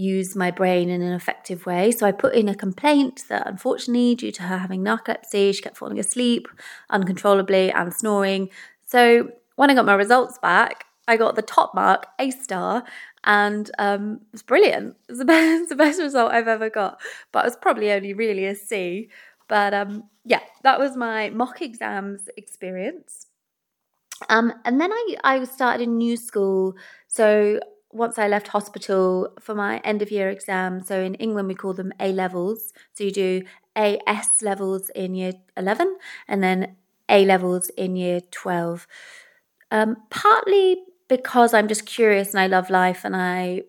use 0.00 0.34
my 0.34 0.50
brain 0.50 0.88
in 0.88 1.02
an 1.02 1.12
effective 1.12 1.66
way. 1.66 1.92
So 1.92 2.06
I 2.06 2.12
put 2.12 2.34
in 2.34 2.48
a 2.48 2.54
complaint 2.54 3.24
that 3.28 3.46
unfortunately, 3.46 4.14
due 4.14 4.32
to 4.32 4.42
her 4.44 4.58
having 4.58 4.82
narcolepsy, 4.82 5.54
she 5.54 5.62
kept 5.62 5.76
falling 5.76 5.98
asleep 5.98 6.48
uncontrollably 6.88 7.70
and 7.70 7.92
snoring. 7.92 8.50
So 8.86 9.30
when 9.56 9.70
I 9.70 9.74
got 9.74 9.86
my 9.86 9.94
results 9.94 10.38
back, 10.38 10.84
I 11.06 11.16
got 11.16 11.34
the 11.34 11.42
top 11.42 11.74
mark, 11.74 12.06
A 12.18 12.30
star, 12.30 12.84
and 13.24 13.70
um, 13.78 14.20
it 14.28 14.32
was 14.32 14.42
brilliant. 14.42 14.96
It 15.08 15.12
was 15.12 15.18
the 15.18 15.24
best, 15.24 15.68
the 15.68 15.76
best 15.76 16.00
result 16.00 16.32
I've 16.32 16.48
ever 16.48 16.70
got. 16.70 17.00
But 17.32 17.40
it 17.40 17.48
was 17.48 17.56
probably 17.56 17.90
only 17.92 18.14
really 18.14 18.46
a 18.46 18.54
C. 18.54 19.08
But 19.48 19.74
um, 19.74 20.04
yeah, 20.24 20.40
that 20.62 20.78
was 20.78 20.96
my 20.96 21.30
mock 21.30 21.60
exams 21.60 22.28
experience. 22.36 23.26
Um, 24.28 24.52
and 24.64 24.80
then 24.80 24.92
I, 24.92 25.16
I 25.24 25.44
started 25.44 25.88
a 25.88 25.90
new 25.90 26.16
school. 26.16 26.74
So 27.08 27.58
once 27.92 28.18
I 28.18 28.28
left 28.28 28.48
hospital 28.48 29.32
for 29.40 29.54
my 29.54 29.78
end 29.78 30.02
of 30.02 30.10
year 30.10 30.30
exam, 30.30 30.82
so 30.82 31.00
in 31.00 31.14
England 31.16 31.48
we 31.48 31.54
call 31.54 31.74
them 31.74 31.92
A 31.98 32.12
levels. 32.12 32.72
So 32.94 33.04
you 33.04 33.10
do 33.10 33.42
AS 33.76 34.42
levels 34.42 34.90
in 34.90 35.14
year 35.14 35.32
11 35.56 35.96
and 36.28 36.42
then 36.42 36.76
A 37.08 37.24
levels 37.24 37.70
in 37.70 37.96
year 37.96 38.20
12. 38.30 38.86
Um, 39.70 39.96
partly 40.10 40.82
because 41.08 41.52
I'm 41.54 41.68
just 41.68 41.86
curious 41.86 42.30
and 42.30 42.40
I 42.40 42.46
love 42.46 42.70
life 42.70 43.04
and 43.04 43.16
I 43.16 43.62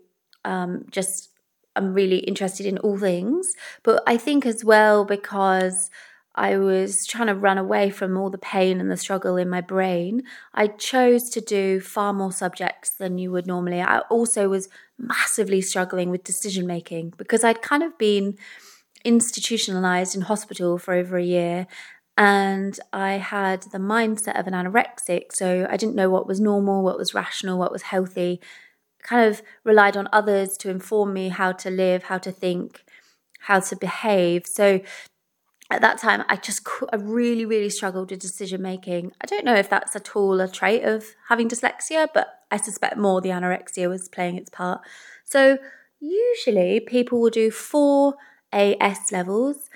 um, 0.45 0.85
just 0.91 1.29
I'm 1.75 1.93
really 1.93 2.17
interested 2.17 2.65
in 2.65 2.77
all 2.79 2.97
things, 2.97 3.53
but 3.83 4.03
I 4.05 4.17
think 4.17 4.45
as 4.45 4.63
well 4.63 5.05
because 5.05 5.89
I 6.35 6.57
was 6.57 7.05
trying 7.05 7.27
to 7.27 7.35
run 7.35 7.57
away 7.57 7.89
from 7.89 8.17
all 8.17 8.29
the 8.29 8.37
pain 8.37 8.79
and 8.79 8.89
the 8.89 8.97
struggle 8.97 9.37
in 9.37 9.49
my 9.49 9.61
brain, 9.61 10.23
I 10.53 10.67
chose 10.67 11.29
to 11.31 11.41
do 11.41 11.81
far 11.81 12.13
more 12.13 12.31
subjects 12.31 12.91
than 12.91 13.17
you 13.17 13.31
would 13.31 13.47
normally. 13.47 13.81
I 13.81 13.99
also 14.09 14.47
was 14.47 14.69
massively 14.97 15.61
struggling 15.61 16.09
with 16.09 16.23
decision 16.23 16.65
making 16.65 17.13
because 17.17 17.43
I'd 17.43 17.61
kind 17.61 17.83
of 17.83 17.97
been 17.97 18.37
institutionalized 19.03 20.15
in 20.15 20.21
hospital 20.21 20.77
for 20.77 20.93
over 20.93 21.17
a 21.17 21.23
year 21.23 21.67
and 22.17 22.79
I 22.93 23.13
had 23.13 23.63
the 23.63 23.79
mindset 23.79 24.39
of 24.39 24.47
an 24.47 24.53
anorexic. 24.53 25.33
So 25.33 25.67
I 25.69 25.75
didn't 25.75 25.95
know 25.95 26.09
what 26.09 26.27
was 26.27 26.39
normal, 26.39 26.83
what 26.83 26.97
was 26.97 27.13
rational, 27.13 27.57
what 27.57 27.71
was 27.71 27.83
healthy 27.83 28.39
kind 29.01 29.29
of 29.29 29.41
relied 29.63 29.97
on 29.97 30.07
others 30.13 30.57
to 30.57 30.69
inform 30.69 31.13
me 31.13 31.29
how 31.29 31.51
to 31.51 31.69
live, 31.69 32.03
how 32.03 32.17
to 32.19 32.31
think, 32.31 32.83
how 33.39 33.59
to 33.59 33.75
behave. 33.75 34.45
So 34.45 34.81
at 35.71 35.81
that 35.81 35.97
time, 35.97 36.23
I 36.27 36.35
just 36.35 36.67
I 36.91 36.97
really, 36.97 37.45
really 37.45 37.69
struggled 37.69 38.11
with 38.11 38.19
decision 38.19 38.61
making. 38.61 39.13
I 39.21 39.25
don't 39.25 39.45
know 39.45 39.55
if 39.55 39.69
that's 39.69 39.95
at 39.95 40.15
all 40.15 40.39
a 40.41 40.47
trait 40.47 40.83
of 40.83 41.05
having 41.29 41.47
dyslexia, 41.47 42.07
but 42.13 42.41
I 42.51 42.57
suspect 42.57 42.97
more 42.97 43.21
the 43.21 43.29
anorexia 43.29 43.89
was 43.89 44.09
playing 44.09 44.35
its 44.35 44.49
part. 44.49 44.81
So 45.23 45.57
usually 45.99 46.79
people 46.81 47.21
will 47.21 47.29
do 47.29 47.51
four 47.51 48.15
AS 48.51 49.11
levels 49.11 49.69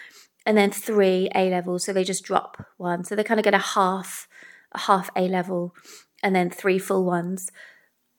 and 0.46 0.58
then 0.58 0.72
three 0.72 1.30
A 1.34 1.50
levels. 1.50 1.86
So 1.86 1.94
they 1.94 2.04
just 2.04 2.26
drop 2.26 2.66
one. 2.78 3.04
So 3.04 3.16
they 3.16 3.24
kind 3.24 3.40
of 3.40 3.46
get 3.46 3.54
a 3.54 3.60
half, 3.60 4.28
a 4.74 4.80
half 4.80 5.10
A 5.16 5.22
level 5.22 5.74
and 6.22 6.36
then 6.36 6.50
three 6.50 6.80
full 6.80 7.06
ones. 7.06 7.52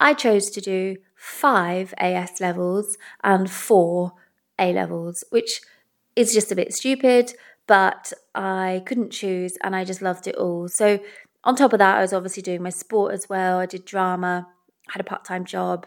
I 0.01 0.15
chose 0.15 0.51
to 0.51 0.61
do 0.61 0.97
five 1.15 1.93
AS 1.99 2.41
levels 2.41 2.97
and 3.23 3.51
four 3.51 4.13
A 4.59 4.73
levels, 4.73 5.25
which 5.31 5.61
is 6.15 6.33
just 6.33 6.51
a 6.51 6.57
bit 6.57 6.73
stupid, 6.73 7.35
but 7.67 8.13
I 8.35 8.83
couldn't 8.87 9.11
choose 9.11 9.57
and 9.63 9.75
I 9.75 9.85
just 9.85 10.03
loved 10.03 10.27
it 10.27 10.37
all. 10.37 10.69
So, 10.69 11.01
on 11.45 11.55
top 11.55 11.73
of 11.73 11.79
that, 11.79 11.99
I 11.99 12.01
was 12.01 12.13
obviously 12.13 12.43
doing 12.43 12.63
my 12.63 12.71
sport 12.71 13.15
as 13.15 13.29
well. 13.29 13.59
I 13.59 13.67
did 13.67 13.85
drama, 13.85 14.49
had 14.89 15.01
a 15.01 15.05
part 15.05 15.25
time 15.25 15.45
job, 15.45 15.87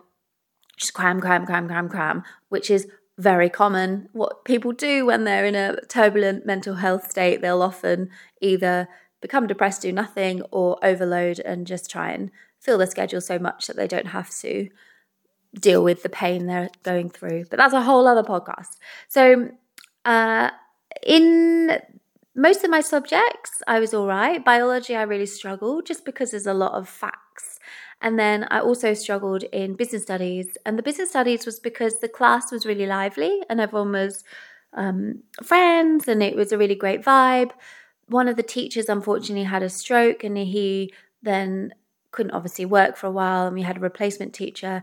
just 0.78 0.94
cram, 0.94 1.20
cram, 1.20 1.46
cram, 1.46 1.68
cram, 1.68 1.89
cram, 1.89 2.24
which 2.48 2.70
is 2.72 2.88
very 3.18 3.50
common. 3.50 4.08
What 4.13 4.46
people 4.46 4.72
do 4.72 5.06
when 5.06 5.26
they're 5.26 5.46
in 5.46 5.56
a 5.56 5.82
turbulent 5.88 6.46
mental 6.46 6.76
health 6.76 7.10
state, 7.10 7.42
they'll 7.42 7.62
often 7.62 8.10
either 8.42 8.88
become 9.22 9.48
depressed, 9.48 9.82
do 9.82 9.92
nothing, 9.92 10.42
or 10.52 10.78
overload 10.82 11.39
and 11.39 11.68
just 11.68 11.92
try 11.92 12.12
and 12.12 12.32
fill 12.60 12.78
their 12.78 12.88
schedule 12.88 13.20
so 13.20 13.38
much 13.38 13.68
that 13.68 13.76
they 13.76 13.88
don't 13.88 14.08
have 14.08 14.30
to 14.30 14.70
deal 15.60 15.84
with 15.84 16.04
the 16.04 16.10
pain 16.10 16.46
they're 16.46 16.70
going 16.84 17.10
through. 17.10 17.46
But 17.50 17.58
that's 17.58 17.74
a 17.74 17.82
whole 17.82 18.08
other 18.08 18.24
podcast. 18.24 18.78
So, 19.10 19.50
uh, 20.06 20.52
in 21.06 21.80
most 22.36 22.63
of 22.63 22.69
my 22.69 22.82
subjects, 22.82 23.62
I 23.67 23.80
was 23.80 23.93
all 23.93 24.08
right. 24.08 24.43
Biology, 24.43 24.95
I 24.95 25.02
really 25.02 25.25
struggled 25.25 25.86
just 25.86 26.06
because 26.06 26.32
there's 26.32 26.47
a 26.47 26.54
lot 26.54 26.73
of 26.73 26.88
facts. 26.88 27.60
And 28.02 28.17
then 28.17 28.47
I 28.49 28.62
also 28.62 28.93
struggled 28.93 29.43
in 29.43 29.73
business 29.73 30.04
studies. 30.04 30.58
And 30.65 30.78
the 30.78 30.84
business 30.84 31.10
studies 31.10 31.45
was 31.45 31.60
because 31.60 31.99
the 31.99 32.08
class 32.08 32.52
was 32.52 32.65
really 32.65 32.86
lively 32.86 33.41
and 33.49 33.60
everyone 33.60 33.91
was 33.91 34.23
um, 34.73 35.23
friends 35.43 36.08
and 36.08 36.23
it 36.23 36.36
was 36.36 36.52
a 36.52 36.58
really 36.58 36.75
great 36.75 37.04
vibe. 37.04 37.52
One 38.08 38.28
of 38.28 38.38
the 38.38 38.43
teachers, 38.43 38.88
unfortunately, 38.88 39.43
had 39.43 39.63
a 39.63 39.69
stroke 39.69 40.23
and 40.23 40.38
he 40.38 40.93
then 41.21 41.73
couldn't 42.12 42.32
obviously 42.32 42.65
work 42.65 42.95
for 42.95 43.08
a 43.08 43.12
while. 43.12 43.47
And 43.47 43.56
we 43.56 43.63
had 43.63 43.78
a 43.78 43.82
replacement 43.82 44.34
teacher 44.34 44.82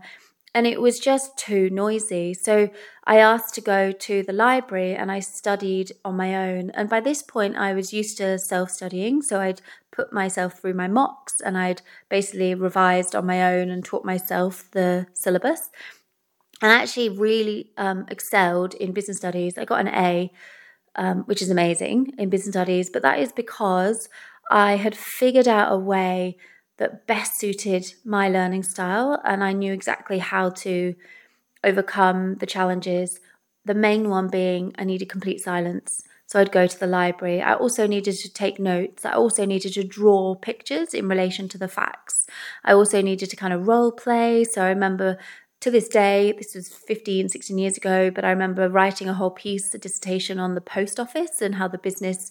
and 0.53 0.65
it 0.65 0.81
was 0.81 0.99
just 0.99 1.37
too 1.37 1.69
noisy. 1.69 2.33
So 2.33 2.69
I 3.03 3.17
asked 3.17 3.53
to 3.55 3.61
go 3.61 3.91
to 3.91 4.23
the 4.23 4.33
library 4.33 4.95
and 4.95 5.11
I 5.11 5.19
studied 5.19 5.91
on 6.03 6.15
my 6.15 6.35
own. 6.35 6.71
And 6.71 6.89
by 6.89 6.99
this 6.99 7.21
point, 7.21 7.55
I 7.55 7.73
was 7.73 7.93
used 7.93 8.17
to 8.17 8.39
self 8.39 8.71
studying. 8.71 9.21
So 9.21 9.39
I'd 9.39 9.61
put 9.91 10.11
myself 10.13 10.59
through 10.59 10.73
my 10.73 10.87
mocks 10.87 11.41
and 11.41 11.57
I'd 11.57 11.81
basically 12.09 12.55
revised 12.55 13.15
on 13.15 13.25
my 13.25 13.55
own 13.55 13.69
and 13.69 13.83
taught 13.83 14.05
myself 14.05 14.69
the 14.71 15.07
syllabus. 15.13 15.69
And 16.61 16.71
I 16.71 16.81
actually 16.81 17.09
really 17.09 17.71
um, 17.77 18.05
excelled 18.09 18.73
in 18.73 18.93
business 18.93 19.17
studies. 19.17 19.57
I 19.57 19.65
got 19.65 19.81
an 19.81 19.89
A, 19.89 20.31
um, 20.95 21.23
which 21.25 21.41
is 21.41 21.51
amazing 21.51 22.13
in 22.17 22.29
business 22.29 22.53
studies, 22.53 22.89
but 22.89 23.03
that 23.03 23.19
is 23.19 23.31
because 23.31 24.09
I 24.49 24.77
had 24.77 24.95
figured 24.95 25.47
out 25.47 25.71
a 25.71 25.77
way 25.77 26.37
that 26.77 27.07
best 27.07 27.39
suited 27.39 27.93
my 28.05 28.29
learning 28.29 28.63
style. 28.63 29.21
And 29.23 29.43
I 29.43 29.51
knew 29.51 29.73
exactly 29.73 30.19
how 30.19 30.49
to 30.49 30.95
overcome 31.63 32.35
the 32.35 32.45
challenges. 32.45 33.19
The 33.65 33.73
main 33.73 34.09
one 34.09 34.29
being 34.29 34.73
I 34.77 34.83
needed 34.83 35.09
complete 35.09 35.41
silence. 35.41 36.03
So 36.27 36.39
I'd 36.39 36.51
go 36.51 36.67
to 36.67 36.79
the 36.79 36.87
library. 36.87 37.41
I 37.41 37.53
also 37.53 37.87
needed 37.87 38.15
to 38.17 38.33
take 38.33 38.59
notes. 38.59 39.05
I 39.05 39.13
also 39.13 39.45
needed 39.45 39.73
to 39.73 39.83
draw 39.83 40.35
pictures 40.35 40.93
in 40.93 41.07
relation 41.07 41.47
to 41.49 41.57
the 41.57 41.69
facts. 41.69 42.27
I 42.65 42.73
also 42.73 43.01
needed 43.01 43.29
to 43.29 43.35
kind 43.37 43.53
of 43.53 43.67
role 43.67 43.93
play. 43.93 44.43
So 44.43 44.61
I 44.61 44.67
remember 44.67 45.17
to 45.61 45.71
this 45.71 45.87
day, 45.87 46.33
this 46.37 46.53
was 46.53 46.67
15, 46.67 47.29
16 47.29 47.57
years 47.57 47.77
ago, 47.77 48.11
but 48.11 48.25
I 48.25 48.29
remember 48.29 48.69
writing 48.69 49.07
a 49.07 49.13
whole 49.13 49.31
piece, 49.31 49.73
a 49.73 49.77
dissertation 49.77 50.37
on 50.37 50.53
the 50.53 50.61
post 50.61 50.99
office 50.99 51.41
and 51.41 51.55
how 51.55 51.67
the 51.67 51.77
business 51.77 52.29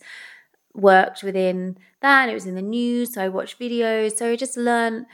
worked 0.77 1.23
within 1.23 1.77
that 2.03 2.29
it 2.29 2.35
was 2.35 2.47
in 2.47 2.55
the 2.55 2.63
news 2.63 3.15
so 3.15 3.23
i 3.23 3.29
watched 3.29 3.59
videos. 3.59 4.17
So 4.17 4.31
i 4.31 4.37
just 4.37 4.57
learned 4.57 5.07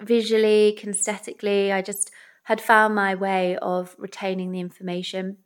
visually 0.00 0.78
kinesthetically. 0.80 1.72
I 1.72 1.82
just 1.82 2.10
had 2.44 2.60
found 2.60 2.94
my 2.94 3.14
way 3.14 3.56
of 3.58 3.94
retaining 3.98 4.50
the 4.50 4.60
information. 4.60 5.36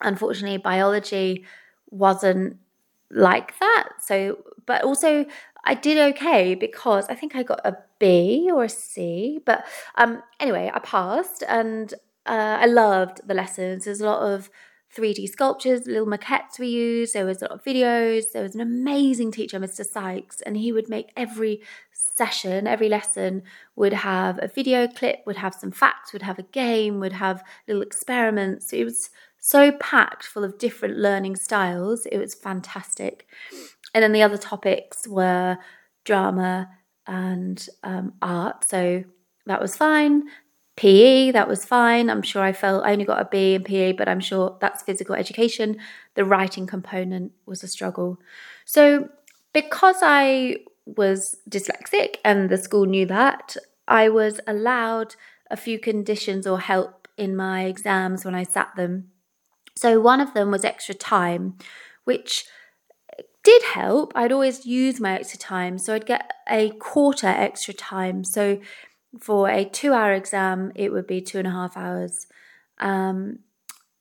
Unfortunately 0.00 0.56
biology 0.58 1.44
wasn't 1.90 2.56
like 3.10 3.58
that. 3.58 3.88
So 4.00 4.38
but 4.66 4.82
also 4.82 5.26
i 5.64 5.74
did 5.74 5.98
okay 5.98 6.54
because 6.54 7.06
i 7.08 7.14
think 7.14 7.36
i 7.36 7.42
got 7.42 7.60
a 7.64 7.76
b 8.00 8.50
or 8.52 8.64
a 8.64 8.68
c 8.68 9.38
but 9.44 9.64
um 9.96 10.20
anyway 10.40 10.70
i 10.74 10.78
passed 10.80 11.44
and 11.48 11.94
uh, 12.26 12.56
i 12.60 12.66
loved 12.66 13.20
the 13.26 13.34
lessons. 13.34 13.84
There's 13.84 14.00
a 14.00 14.06
lot 14.06 14.22
of 14.22 14.50
3D 14.96 15.28
sculptures, 15.28 15.86
little 15.86 16.06
maquettes 16.06 16.58
we 16.58 16.68
used. 16.68 17.14
There 17.14 17.24
was 17.24 17.40
a 17.40 17.46
lot 17.46 17.52
of 17.52 17.64
videos. 17.64 18.24
There 18.32 18.42
was 18.42 18.54
an 18.54 18.60
amazing 18.60 19.32
teacher, 19.32 19.58
Mr. 19.58 19.84
Sykes, 19.84 20.40
and 20.42 20.56
he 20.56 20.72
would 20.72 20.88
make 20.88 21.12
every 21.16 21.62
session, 21.92 22.66
every 22.66 22.88
lesson 22.88 23.42
would 23.74 23.92
have 23.92 24.38
a 24.42 24.48
video 24.48 24.86
clip, 24.86 25.22
would 25.24 25.36
have 25.36 25.54
some 25.54 25.70
facts, 25.70 26.12
would 26.12 26.22
have 26.22 26.38
a 26.38 26.44
game, 26.44 27.00
would 27.00 27.14
have 27.14 27.42
little 27.66 27.82
experiments. 27.82 28.72
It 28.72 28.84
was 28.84 29.10
so 29.40 29.72
packed 29.72 30.24
full 30.24 30.44
of 30.44 30.58
different 30.58 30.98
learning 30.98 31.36
styles. 31.36 32.06
It 32.06 32.18
was 32.18 32.34
fantastic. 32.34 33.26
And 33.94 34.02
then 34.02 34.12
the 34.12 34.22
other 34.22 34.38
topics 34.38 35.08
were 35.08 35.58
drama 36.04 36.70
and 37.06 37.66
um, 37.82 38.14
art. 38.22 38.64
So 38.68 39.04
that 39.46 39.60
was 39.60 39.76
fine. 39.76 40.24
PE, 40.76 41.32
that 41.32 41.48
was 41.48 41.64
fine. 41.64 42.08
I'm 42.08 42.22
sure 42.22 42.42
I 42.42 42.52
felt 42.52 42.84
I 42.84 42.92
only 42.92 43.04
got 43.04 43.20
a 43.20 43.28
B 43.30 43.54
in 43.54 43.62
PE, 43.62 43.92
but 43.92 44.08
I'm 44.08 44.20
sure 44.20 44.56
that's 44.60 44.82
physical 44.82 45.14
education. 45.14 45.76
The 46.14 46.24
writing 46.24 46.66
component 46.66 47.32
was 47.46 47.62
a 47.62 47.68
struggle. 47.68 48.18
So, 48.64 49.08
because 49.52 49.96
I 50.02 50.58
was 50.86 51.36
dyslexic 51.48 52.16
and 52.24 52.48
the 52.48 52.56
school 52.56 52.86
knew 52.86 53.06
that, 53.06 53.56
I 53.86 54.08
was 54.08 54.40
allowed 54.46 55.14
a 55.50 55.56
few 55.56 55.78
conditions 55.78 56.46
or 56.46 56.58
help 56.58 57.06
in 57.18 57.36
my 57.36 57.64
exams 57.64 58.24
when 58.24 58.34
I 58.34 58.42
sat 58.42 58.74
them. 58.74 59.10
So, 59.76 60.00
one 60.00 60.20
of 60.20 60.32
them 60.32 60.50
was 60.50 60.64
extra 60.64 60.94
time, 60.94 61.58
which 62.04 62.46
did 63.44 63.62
help. 63.62 64.12
I'd 64.14 64.32
always 64.32 64.64
use 64.64 65.00
my 65.00 65.18
extra 65.18 65.38
time. 65.38 65.76
So, 65.76 65.94
I'd 65.94 66.06
get 66.06 66.30
a 66.48 66.70
quarter 66.70 67.26
extra 67.26 67.74
time. 67.74 68.24
So, 68.24 68.58
for 69.20 69.48
a 69.48 69.64
two 69.64 69.92
hour 69.92 70.12
exam, 70.12 70.72
it 70.74 70.92
would 70.92 71.06
be 71.06 71.20
two 71.20 71.38
and 71.38 71.48
a 71.48 71.52
half 71.52 71.76
hours. 71.76 72.26
Um, 72.78 73.40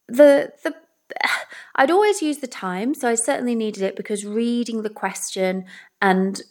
the 0.08 0.52
the 0.64 0.76
I'd 1.76 1.92
always 1.92 2.22
use 2.22 2.38
the 2.38 2.48
time, 2.48 2.94
so 2.94 3.10
I 3.10 3.16
certainly 3.16 3.56
needed 3.56 3.84
it 3.84 3.96
because 3.96 4.26
reading 4.26 4.84
the 4.84 4.90
question 4.90 5.66
and 6.02 6.42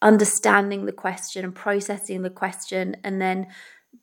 understanding 0.00 0.86
the 0.86 0.92
question 0.92 1.44
and 1.44 1.54
processing 1.54 2.22
the 2.22 2.30
question 2.30 2.96
and 3.02 3.20
then 3.20 3.48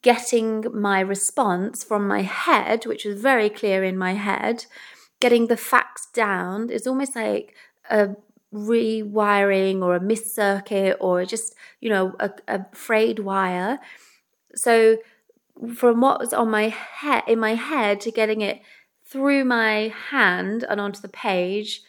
getting 0.02 0.66
my 0.74 1.00
response 1.00 1.84
from 1.84 2.08
my 2.08 2.22
head, 2.22 2.86
which 2.86 3.06
was 3.06 3.22
very 3.22 3.50
clear 3.50 3.84
in 3.84 3.98
my 3.98 4.14
head, 4.14 4.66
getting 5.20 5.48
the 5.48 5.58
facts 5.58 6.08
down 6.14 6.70
is 6.70 6.86
almost 6.86 7.16
like 7.16 7.56
a 7.90 8.10
rewiring 8.56 9.82
or 9.82 9.96
a 9.96 10.02
missed 10.02 10.34
circuit 10.34 10.98
or 11.00 11.26
just, 11.26 11.54
you 11.82 11.90
know, 11.90 12.16
a, 12.20 12.32
a 12.48 12.66
frayed 12.74 13.20
wire 13.20 13.80
so 14.56 14.98
from 15.76 16.02
what 16.02 16.20
was 16.20 16.34
on 16.34 16.50
my 16.50 16.70
head 16.70 17.24
in 17.28 17.40
my 17.40 17.56
head 17.56 18.02
to 18.02 18.12
getting 18.12 18.42
it 18.42 18.62
through 19.08 19.46
my 19.46 19.94
hand 20.10 20.64
and 20.64 20.82
onto 20.82 21.00
the 21.00 21.08
page, 21.08 21.82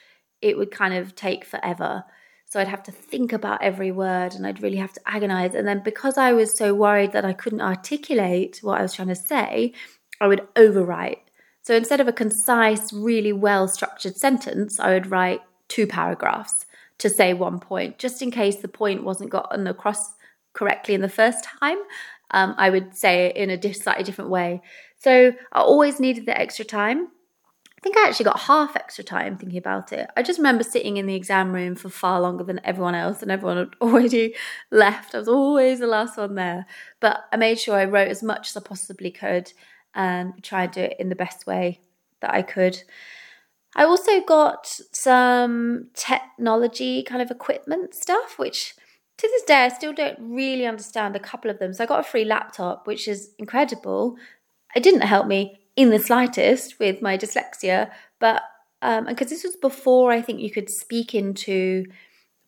it 0.43 0.59
would 0.59 0.71
kind 0.71 0.95
of 0.95 1.15
take 1.15 1.45
forever. 1.45 2.05
So 2.45 2.61
I'd 2.61 2.69
have 2.69 2.83
to 2.85 2.93
think 2.93 3.33
about 3.33 3.63
every 3.63 3.91
word 3.91 4.35
and 4.35 4.47
I'd 4.47 4.63
really 4.63 4.77
have 4.77 4.93
to 4.93 5.01
agonize. 5.07 5.55
And 5.55 5.67
then 5.67 5.83
because 5.83 6.17
I 6.17 6.33
was 6.33 6.57
so 6.57 6.75
worried 6.75 7.13
that 7.13 7.25
I 7.25 7.33
couldn't 7.33 7.61
articulate 7.61 8.61
what 8.63 8.79
I 8.79 8.83
was 8.83 8.95
trying 8.95 9.09
to 9.09 9.17
say, 9.17 9.73
I 10.21 10.29
would 10.29 10.47
overwrite. 10.55 11.21
So 11.63 11.75
instead 11.75 12.01
of 12.01 12.07
a 12.07 12.13
concise, 12.13 12.93
really 12.93 13.33
well 13.33 13.67
structured 13.67 14.17
sentence, 14.17 14.79
I 14.79 14.93
would 14.93 15.11
write 15.11 15.41
two 15.69 15.87
paragraphs 15.87 16.67
to 16.99 17.11
say 17.11 17.35
one 17.35 17.61
point, 17.61 17.99
just 17.99 18.23
in 18.23 18.31
case 18.31 18.57
the 18.57 18.69
point 18.69 19.05
wasn't 19.05 19.31
gotten 19.31 19.67
across 19.67 20.15
correctly 20.55 20.95
in 20.95 21.03
the 21.03 21.09
first 21.09 21.45
time 21.61 21.79
um, 22.31 22.55
I 22.59 22.71
would 22.71 22.97
say 22.97 23.27
it 23.27 23.37
in 23.37 23.51
a 23.51 23.73
slightly 23.73 24.05
different 24.05 24.31
way. 24.31 24.63
So 24.99 25.33
I 25.53 25.61
always 25.61 26.01
needed 26.01 26.27
the 26.27 26.39
extra 26.39 26.65
time. 26.65 27.09
I 27.79 27.81
think 27.83 27.97
I 27.97 28.09
actually 28.09 28.25
got 28.25 28.41
half 28.41 28.75
extra 28.75 29.05
time 29.05 29.37
thinking 29.37 29.59
about 29.59 29.93
it. 29.93 30.09
I 30.17 30.23
just 30.23 30.39
remember 30.39 30.65
sitting 30.65 30.97
in 30.97 31.07
the 31.07 31.15
exam 31.15 31.53
room 31.53 31.77
for 31.77 31.89
far 31.89 32.21
longer 32.21 32.43
than 32.43 32.61
everyone 32.65 32.95
else, 32.95 33.23
and 33.23 33.31
everyone 33.31 33.59
had 33.59 33.75
already 33.81 34.35
left. 34.71 35.15
I 35.15 35.19
was 35.19 35.29
always 35.29 35.79
the 35.79 35.87
last 35.87 36.17
one 36.17 36.35
there. 36.35 36.67
But 37.01 37.25
I 37.33 37.37
made 37.37 37.61
sure 37.61 37.77
I 37.77 37.85
wrote 37.85 38.09
as 38.09 38.23
much 38.23 38.49
as 38.49 38.57
I 38.57 38.67
possibly 38.67 39.11
could 39.11 39.53
and 39.95 40.43
tried 40.43 40.73
to 40.73 40.81
do 40.81 40.87
it 40.87 40.97
in 40.99 41.11
the 41.11 41.15
best 41.15 41.47
way 41.47 41.81
that 42.21 42.35
I 42.35 42.43
could. 42.43 42.83
I 43.77 43.85
also 43.85 44.23
got 44.23 44.81
some 44.91 45.89
technology 45.93 47.03
kind 47.03 47.21
of 47.21 47.31
equipment 47.31 47.95
stuff, 47.95 48.39
which 48.39 48.75
to 49.19 49.29
this 49.29 49.43
day 49.43 49.65
I 49.65 49.69
still 49.69 49.93
don't 49.93 50.19
really 50.19 50.67
understand 50.67 51.15
a 51.15 51.21
couple 51.21 51.51
of 51.51 51.59
them. 51.59 51.75
So 51.75 51.85
I 51.85 51.87
got 51.87 52.01
a 52.01 52.11
free 52.11 52.25
laptop, 52.25 52.87
which 52.87 53.07
is 53.07 53.31
incredible. 53.39 54.17
It 54.75 54.83
didn't 54.83 55.03
help 55.03 55.27
me 55.27 55.61
in 55.77 55.91
the 55.91 55.99
slightest 55.99 56.79
with 56.81 57.03
my 57.03 57.19
dyslexia, 57.19 57.91
but 58.19 58.43
um, 58.81 59.05
because 59.05 59.29
this 59.29 59.45
was 59.45 59.57
before 59.57 60.11
I 60.11 60.23
think 60.23 60.41
you 60.41 60.51
could 60.51 60.71
speak 60.71 61.15
into 61.15 61.85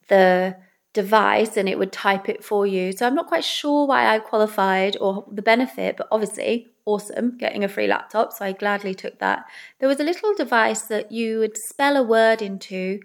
the 0.08 0.56
device 0.94 1.58
and 1.58 1.68
it 1.68 1.78
would 1.78 1.92
type 1.92 2.28
it 2.30 2.42
for 2.42 2.66
you. 2.66 2.92
So 2.92 3.06
I'm 3.06 3.14
not 3.14 3.26
quite 3.26 3.44
sure 3.44 3.86
why 3.86 4.14
I 4.14 4.18
qualified 4.18 4.96
or 4.98 5.26
the 5.30 5.42
benefit, 5.42 5.98
but 5.98 6.08
obviously 6.10 6.68
awesome 6.88 7.37
getting 7.37 7.62
a 7.62 7.68
free 7.68 7.87
laptop. 7.87 8.33
So 8.33 8.44
I 8.44 8.53
gladly 8.53 8.94
took 8.94 9.18
that. 9.18 9.44
There 9.79 9.88
was 9.88 10.01
a 10.01 10.05
little 10.05 10.35
device 10.35 10.83
that 10.83 11.12
you 11.12 11.38
would 11.40 11.57
spell 11.57 11.96
a 11.96 12.03
word 12.03 12.40
into 12.42 13.01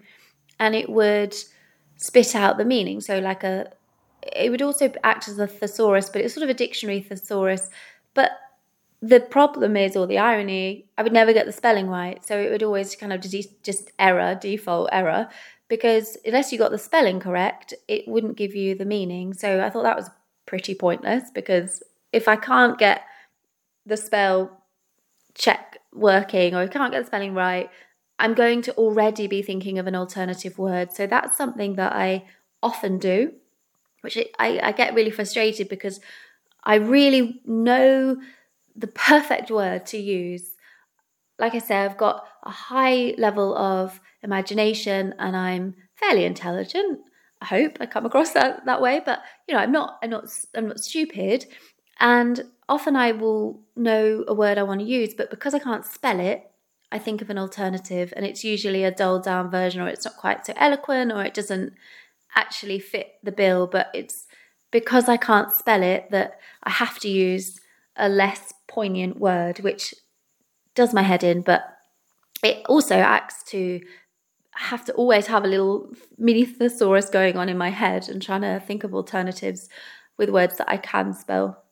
and 0.58 0.74
it 0.74 0.88
would 0.88 1.36
spit 1.96 2.34
out 2.34 2.56
the 2.56 2.64
meaning. 2.64 3.00
So 3.00 3.18
like 3.18 3.44
a 3.44 3.70
it 4.22 4.50
would 4.50 4.62
also 4.62 4.90
act 5.02 5.28
as 5.28 5.38
a 5.38 5.46
thesaurus, 5.46 6.08
but 6.08 6.22
it's 6.22 6.32
sort 6.32 6.44
of 6.44 6.48
a 6.48 6.54
dictionary 6.54 7.00
thesaurus. 7.00 7.68
But 8.14 8.30
the 9.02 9.20
problem 9.20 9.76
is, 9.76 9.96
or 9.96 10.06
the 10.06 10.18
irony, 10.18 10.86
I 10.96 11.02
would 11.02 11.12
never 11.12 11.34
get 11.34 11.44
the 11.44 11.52
spelling 11.52 11.88
right. 11.88 12.24
So 12.24 12.40
it 12.40 12.50
would 12.50 12.62
always 12.62 12.96
kind 12.96 13.12
of 13.12 13.20
just, 13.20 13.90
error, 13.98 14.34
default 14.40 14.88
error 14.92 15.28
because 15.68 16.16
unless 16.24 16.52
you 16.52 16.58
got 16.58 16.70
the 16.70 16.78
spelling 16.78 17.20
correct, 17.20 17.74
it 17.86 18.08
wouldn't 18.08 18.36
give 18.36 18.54
you 18.54 18.74
the 18.74 18.86
meaning. 18.86 19.34
So 19.34 19.62
I 19.62 19.68
thought 19.68 19.82
that 19.82 19.96
was 19.96 20.08
pretty 20.46 20.74
pointless 20.74 21.30
because 21.30 21.82
if 22.12 22.28
I 22.28 22.36
can't 22.36 22.78
get 22.78 23.02
the 23.86 23.96
spell 23.96 24.62
check 25.34 25.78
working 25.92 26.54
or 26.54 26.60
I 26.60 26.66
can't 26.66 26.92
get 26.92 27.00
the 27.00 27.06
spelling 27.06 27.34
right, 27.34 27.70
I'm 28.18 28.34
going 28.34 28.62
to 28.62 28.74
already 28.74 29.26
be 29.26 29.42
thinking 29.42 29.78
of 29.78 29.86
an 29.86 29.94
alternative 29.94 30.58
word. 30.58 30.92
So 30.92 31.06
that's 31.06 31.36
something 31.36 31.74
that 31.76 31.92
I 31.92 32.24
often 32.62 32.98
do, 32.98 33.32
which 34.02 34.16
I, 34.38 34.60
I 34.62 34.72
get 34.72 34.94
really 34.94 35.10
frustrated 35.10 35.68
because 35.68 36.00
I 36.62 36.76
really 36.76 37.40
know 37.44 38.16
the 38.76 38.86
perfect 38.86 39.50
word 39.50 39.86
to 39.86 39.98
use. 39.98 40.54
Like 41.38 41.54
I 41.54 41.58
say, 41.58 41.76
I've 41.76 41.98
got 41.98 42.26
a 42.44 42.50
high 42.50 43.14
level 43.18 43.56
of 43.56 44.00
imagination 44.22 45.14
and 45.18 45.36
I'm 45.36 45.74
fairly 45.96 46.24
intelligent. 46.24 47.00
I 47.40 47.46
hope 47.46 47.78
I 47.80 47.86
come 47.86 48.06
across 48.06 48.32
that 48.32 48.64
that 48.64 48.80
way, 48.80 49.02
but 49.04 49.22
you 49.46 49.54
know, 49.54 49.60
I'm 49.60 49.72
not 49.72 49.98
I'm 50.02 50.10
not 50.10 50.24
I'm 50.54 50.68
not 50.68 50.80
stupid 50.80 51.46
and 52.00 52.42
often 52.68 52.96
I 52.96 53.12
will 53.12 53.60
know 53.76 54.24
a 54.26 54.34
word 54.34 54.58
I 54.58 54.62
want 54.62 54.80
to 54.80 54.86
use, 54.86 55.14
but 55.14 55.30
because 55.30 55.54
I 55.54 55.58
can't 55.58 55.84
spell 55.84 56.20
it, 56.20 56.50
I 56.90 56.98
think 56.98 57.22
of 57.22 57.30
an 57.30 57.38
alternative 57.38 58.12
and 58.16 58.24
it's 58.24 58.44
usually 58.44 58.84
a 58.84 58.90
dulled 58.90 59.24
down 59.24 59.50
version 59.50 59.80
or 59.80 59.88
it's 59.88 60.04
not 60.04 60.16
quite 60.16 60.46
so 60.46 60.52
eloquent 60.56 61.12
or 61.12 61.24
it 61.24 61.34
doesn't 61.34 61.72
actually 62.36 62.78
fit 62.78 63.14
the 63.22 63.32
bill, 63.32 63.66
but 63.66 63.88
it's 63.94 64.26
because 64.70 65.08
I 65.08 65.16
can't 65.16 65.52
spell 65.52 65.82
it 65.82 66.10
that 66.10 66.38
I 66.62 66.70
have 66.70 66.98
to 67.00 67.08
use 67.08 67.60
a 67.96 68.08
less 68.08 68.52
poignant 68.68 69.18
word, 69.18 69.60
which 69.60 69.94
does 70.74 70.92
my 70.92 71.02
head 71.02 71.22
in, 71.22 71.42
but 71.42 71.62
it 72.42 72.64
also 72.68 72.96
acts 72.96 73.42
to 73.44 73.80
have 74.52 74.84
to 74.84 74.92
always 74.92 75.26
have 75.26 75.44
a 75.44 75.48
little 75.48 75.90
mini 76.16 76.44
thesaurus 76.44 77.10
going 77.10 77.36
on 77.36 77.48
in 77.48 77.58
my 77.58 77.70
head 77.70 78.08
and 78.08 78.22
trying 78.22 78.42
to 78.42 78.60
think 78.60 78.84
of 78.84 78.94
alternatives 78.94 79.68
with 80.16 80.30
words 80.30 80.58
that 80.58 80.70
I 80.70 80.76
can 80.76 81.12
spell. 81.12 81.63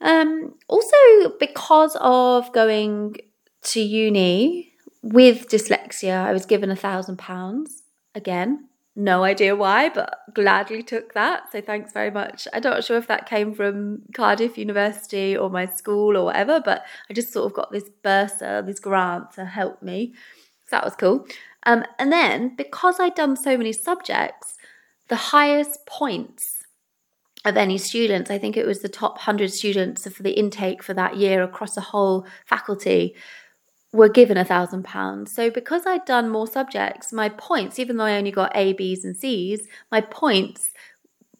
Um, 0.00 0.54
also, 0.68 0.96
because 1.38 1.96
of 2.00 2.52
going 2.52 3.16
to 3.62 3.80
uni 3.80 4.72
with 5.02 5.48
dyslexia, 5.48 6.24
I 6.24 6.32
was 6.32 6.46
given 6.46 6.70
a 6.70 6.76
thousand 6.76 7.18
pounds 7.18 7.82
again. 8.14 8.66
No 8.96 9.22
idea 9.22 9.54
why, 9.54 9.88
but 9.88 10.18
gladly 10.34 10.82
took 10.82 11.14
that. 11.14 11.52
So 11.52 11.60
thanks 11.60 11.92
very 11.92 12.10
much. 12.10 12.48
I'm 12.52 12.62
not 12.62 12.84
sure 12.84 12.96
if 12.96 13.06
that 13.06 13.28
came 13.28 13.54
from 13.54 14.02
Cardiff 14.14 14.58
University 14.58 15.36
or 15.36 15.48
my 15.48 15.66
school 15.66 16.16
or 16.16 16.24
whatever, 16.24 16.60
but 16.62 16.84
I 17.08 17.14
just 17.14 17.32
sort 17.32 17.46
of 17.46 17.54
got 17.54 17.70
this 17.70 17.88
bursa, 18.04 18.66
this 18.66 18.80
grant 18.80 19.32
to 19.34 19.44
help 19.44 19.82
me. 19.82 20.12
So 20.66 20.76
that 20.76 20.84
was 20.84 20.96
cool. 20.96 21.26
Um, 21.64 21.84
and 21.98 22.10
then 22.10 22.56
because 22.56 22.98
I'd 22.98 23.14
done 23.14 23.36
so 23.36 23.56
many 23.56 23.72
subjects, 23.72 24.56
the 25.08 25.16
highest 25.16 25.86
points 25.86 26.59
of 27.44 27.56
any 27.56 27.78
students, 27.78 28.30
I 28.30 28.38
think 28.38 28.56
it 28.56 28.66
was 28.66 28.80
the 28.80 28.88
top 28.88 29.12
100 29.12 29.52
students 29.52 30.06
for 30.08 30.22
the 30.22 30.32
intake 30.32 30.82
for 30.82 30.94
that 30.94 31.16
year 31.16 31.42
across 31.42 31.74
the 31.74 31.80
whole 31.80 32.26
faculty, 32.46 33.14
were 33.92 34.08
given 34.08 34.36
a 34.36 34.44
thousand 34.44 34.84
pounds. 34.84 35.32
So 35.32 35.50
because 35.50 35.86
I'd 35.86 36.04
done 36.04 36.28
more 36.28 36.46
subjects, 36.46 37.12
my 37.12 37.28
points, 37.28 37.78
even 37.78 37.96
though 37.96 38.04
I 38.04 38.16
only 38.16 38.30
got 38.30 38.52
A, 38.54 38.72
B's, 38.74 39.04
and 39.04 39.16
C's, 39.16 39.66
my 39.90 40.00
points 40.00 40.72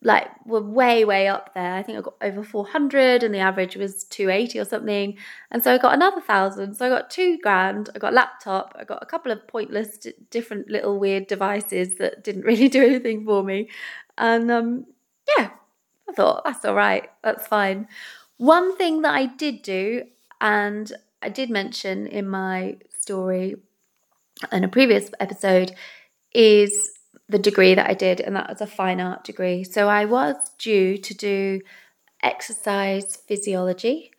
like 0.03 0.29
were 0.47 0.63
way 0.63 1.05
way 1.05 1.29
up 1.29 1.53
there. 1.55 1.75
I 1.75 1.83
think 1.83 1.99
i 1.99 2.01
got 2.01 2.15
over 2.23 2.43
400 2.43 3.23
and 3.23 3.35
the 3.35 3.39
average 3.39 3.77
was 3.77 4.05
280 4.05 4.59
or 4.59 4.65
something. 4.65 5.17
And 5.51 5.63
so 5.63 5.75
i 5.75 5.79
got 5.79 5.95
another 5.95 6.23
thousand. 6.23 6.75
So 6.75 6.87
i 6.87 6.89
got 6.89 7.11
two 7.11 7.39
grand 7.43 7.91
i 7.95 7.99
got 7.99 8.15
laptop 8.15 8.75
i 8.79 8.85
got 8.85 9.03
a 9.03 9.07
couple 9.07 9.31
of 9.31 9.47
pointless 9.47 9.99
d- 9.99 10.15
different 10.31 10.71
little 10.71 10.99
weird 10.99 11.27
devices 11.27 11.99
that 11.99 12.25
didn't 12.25 12.43
really 12.47 12.69
do 12.69 12.83
anything 12.83 13.25
for 13.25 13.43
me. 13.43 13.69
And 14.17 14.51
um 14.51 14.87
yeah 15.37 15.51
i 16.11 16.13
thought 16.13 16.43
that's 16.45 16.65
all 16.65 16.75
right 16.75 17.09
that's 17.23 17.47
fine 17.47 17.89
one 18.37 18.77
thing 18.77 19.03
that 19.03 19.15
i 19.15 19.27
did 19.27 19.63
do 19.63 20.03
and 20.41 20.93
i 21.23 21.29
did 21.29 21.51
mention 21.51 22.07
in 22.07 22.29
my 22.29 22.77
story 22.99 23.57
in 24.53 24.65
a 24.65 24.69
previous 24.69 25.11
episode 25.21 25.73
is 26.33 26.99
the 27.29 27.39
degree 27.39 27.75
that 27.75 27.89
I 27.89 27.95
did, 27.95 28.21
and 28.21 28.35
that 28.37 28.49
was 28.49 28.61
a 28.61 28.67
fine 28.67 29.01
art 29.01 29.25
degree. 29.25 29.65
So 29.65 29.89
I 29.89 30.05
was 30.05 30.37
due 30.59 30.99
to 30.99 31.15
do 31.15 31.61
exercise 32.23 33.17
physiology, 33.17 34.11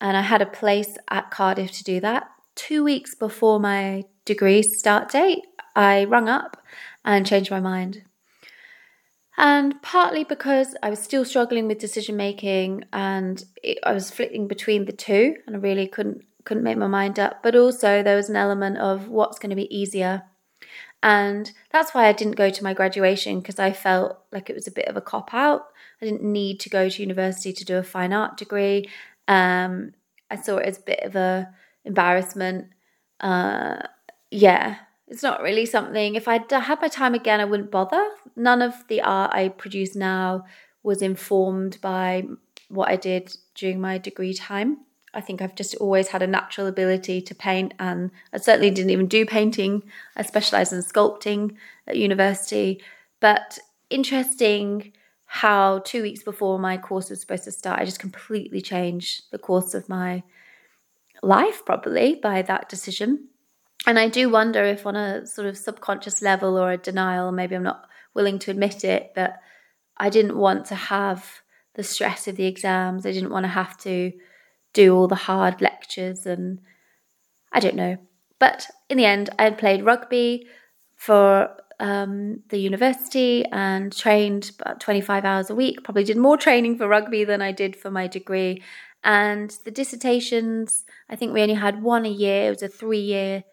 and 0.00 0.16
I 0.16 0.22
had 0.22 0.42
a 0.42 0.46
place 0.46 0.98
at 1.08 1.30
Cardiff 1.30 1.72
to 1.72 1.84
do 1.84 2.00
that. 2.00 2.28
Two 2.54 2.82
weeks 2.82 3.14
before 3.14 3.60
my 3.60 4.04
degree 4.24 4.62
start 4.62 5.10
date, 5.10 5.46
I 5.76 6.04
rung 6.04 6.28
up 6.28 6.60
and 7.04 7.26
changed 7.26 7.50
my 7.50 7.60
mind. 7.60 8.02
And 9.38 9.80
partly 9.82 10.24
because 10.24 10.76
I 10.82 10.90
was 10.90 10.98
still 10.98 11.24
struggling 11.24 11.68
with 11.68 11.78
decision 11.78 12.16
making 12.16 12.84
and 12.92 13.42
it, 13.62 13.78
I 13.84 13.92
was 13.92 14.10
flitting 14.10 14.48
between 14.48 14.84
the 14.84 14.92
two 14.92 15.36
and 15.46 15.56
I 15.56 15.58
really 15.60 15.86
couldn't 15.86 16.24
couldn't 16.44 16.64
make 16.64 16.78
my 16.78 16.86
mind 16.86 17.18
up, 17.18 17.42
but 17.42 17.54
also 17.54 18.02
there 18.02 18.16
was 18.16 18.30
an 18.30 18.36
element 18.36 18.78
of 18.78 19.08
what's 19.08 19.38
going 19.38 19.50
to 19.50 19.56
be 19.56 19.74
easier 19.74 20.24
and 21.02 21.52
that's 21.70 21.94
why 21.94 22.06
I 22.06 22.12
didn't 22.12 22.36
go 22.36 22.50
to 22.50 22.64
my 22.64 22.74
graduation 22.74 23.40
because 23.40 23.58
I 23.58 23.72
felt 23.72 24.18
like 24.32 24.50
it 24.50 24.56
was 24.56 24.66
a 24.66 24.72
bit 24.72 24.88
of 24.88 24.96
a 24.96 25.00
cop 25.00 25.32
out. 25.32 25.66
I 26.02 26.06
didn't 26.06 26.22
need 26.22 26.58
to 26.60 26.70
go 26.70 26.88
to 26.88 27.02
university 27.02 27.52
to 27.52 27.64
do 27.64 27.76
a 27.76 27.82
fine 27.82 28.12
art 28.12 28.36
degree. 28.36 28.88
Um, 29.28 29.92
I 30.30 30.36
saw 30.36 30.56
it 30.56 30.66
as 30.66 30.78
a 30.78 30.82
bit 30.82 31.00
of 31.04 31.14
a 31.14 31.54
embarrassment. 31.84 32.68
Uh, 33.20 33.80
yeah, 34.30 34.76
it's 35.08 35.22
not 35.22 35.42
really 35.42 35.66
something. 35.66 36.14
If 36.14 36.28
I 36.28 36.40
had 36.50 36.80
my 36.80 36.88
time 36.88 37.14
again, 37.14 37.40
I 37.40 37.44
wouldn't 37.44 37.70
bother. 37.70 38.04
None 38.36 38.62
of 38.62 38.86
the 38.88 39.00
art 39.00 39.32
I 39.34 39.48
produce 39.48 39.96
now 39.96 40.44
was 40.82 41.02
informed 41.02 41.80
by 41.80 42.24
what 42.68 42.88
I 42.88 42.96
did 42.96 43.34
during 43.54 43.80
my 43.80 43.98
degree 43.98 44.34
time. 44.34 44.78
I 45.14 45.22
think 45.22 45.40
I've 45.40 45.54
just 45.54 45.74
always 45.76 46.08
had 46.08 46.22
a 46.22 46.26
natural 46.26 46.66
ability 46.66 47.22
to 47.22 47.34
paint, 47.34 47.72
and 47.78 48.10
I 48.32 48.38
certainly 48.38 48.70
didn't 48.70 48.90
even 48.90 49.06
do 49.06 49.24
painting. 49.24 49.82
I 50.16 50.22
specialised 50.22 50.72
in 50.72 50.80
sculpting 50.80 51.56
at 51.86 51.96
university. 51.96 52.82
But 53.20 53.58
interesting 53.88 54.92
how 55.24 55.80
two 55.80 56.02
weeks 56.02 56.22
before 56.22 56.58
my 56.58 56.76
course 56.76 57.08
was 57.08 57.20
supposed 57.20 57.44
to 57.44 57.52
start, 57.52 57.80
I 57.80 57.86
just 57.86 57.98
completely 57.98 58.60
changed 58.60 59.24
the 59.30 59.38
course 59.38 59.72
of 59.72 59.88
my 59.88 60.22
life, 61.22 61.64
probably 61.64 62.14
by 62.14 62.42
that 62.42 62.68
decision. 62.68 63.28
And 63.86 63.98
I 63.98 64.08
do 64.08 64.28
wonder 64.28 64.64
if, 64.64 64.86
on 64.86 64.96
a 64.96 65.26
sort 65.26 65.46
of 65.46 65.56
subconscious 65.56 66.20
level 66.20 66.58
or 66.58 66.72
a 66.72 66.76
denial, 66.76 67.32
maybe 67.32 67.54
I'm 67.54 67.62
not 67.62 67.88
willing 68.14 68.38
to 68.40 68.50
admit 68.50 68.84
it, 68.84 69.14
that 69.14 69.40
I 69.96 70.10
didn't 70.10 70.36
want 70.36 70.66
to 70.66 70.74
have 70.74 71.42
the 71.74 71.82
stress 71.82 72.26
of 72.28 72.36
the 72.36 72.46
exams. 72.46 73.06
I 73.06 73.12
didn't 73.12 73.30
want 73.30 73.44
to 73.44 73.48
have 73.48 73.78
to 73.78 74.12
do 74.72 74.96
all 74.96 75.08
the 75.08 75.14
hard 75.14 75.60
lectures 75.60 76.26
and 76.26 76.60
I 77.52 77.60
don't 77.60 77.76
know. 77.76 77.96
But 78.38 78.66
in 78.88 78.98
the 78.98 79.04
end, 79.04 79.30
I 79.38 79.44
had 79.44 79.58
played 79.58 79.84
rugby 79.84 80.46
for 80.96 81.50
um, 81.80 82.42
the 82.48 82.58
university 82.58 83.44
and 83.46 83.96
trained 83.96 84.50
about 84.58 84.80
25 84.80 85.24
hours 85.24 85.50
a 85.50 85.54
week. 85.54 85.84
Probably 85.84 86.04
did 86.04 86.16
more 86.16 86.36
training 86.36 86.76
for 86.76 86.88
rugby 86.88 87.24
than 87.24 87.40
I 87.40 87.52
did 87.52 87.76
for 87.76 87.90
my 87.90 88.06
degree. 88.06 88.62
And 89.04 89.56
the 89.64 89.70
dissertations, 89.70 90.84
I 91.08 91.16
think 91.16 91.32
we 91.32 91.42
only 91.42 91.54
had 91.54 91.82
one 91.82 92.04
a 92.04 92.10
year. 92.10 92.48
It 92.48 92.50
was 92.50 92.62
a 92.62 92.68
three 92.68 93.00
year 93.00 93.44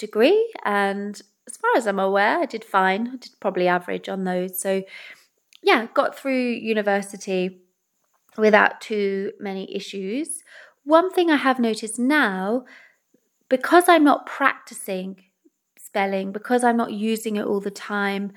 degree. 0.00 0.52
And 0.64 1.20
as 1.46 1.56
far 1.56 1.70
as 1.76 1.86
I'm 1.86 1.98
aware, 1.98 2.38
I 2.40 2.46
did 2.46 2.64
fine. 2.64 3.08
I 3.08 3.16
did 3.16 3.32
probably 3.40 3.68
average 3.68 4.08
on 4.08 4.24
those. 4.24 4.60
So, 4.60 4.82
yeah, 5.62 5.86
got 5.94 6.18
through 6.18 6.50
university 6.50 7.60
without 8.36 8.80
too 8.80 9.32
many 9.38 9.74
issues. 9.74 10.42
One 10.84 11.10
thing 11.12 11.30
I 11.30 11.36
have 11.36 11.58
noticed 11.58 11.98
now 11.98 12.64
because 13.48 13.88
I'm 13.88 14.04
not 14.04 14.26
practicing 14.26 15.24
spelling, 15.90 16.30
because 16.30 16.62
I'm 16.62 16.76
not 16.76 16.92
using 16.92 17.36
it 17.36 17.44
all 17.44 17.60
the 17.60 17.70
time, 17.70 18.32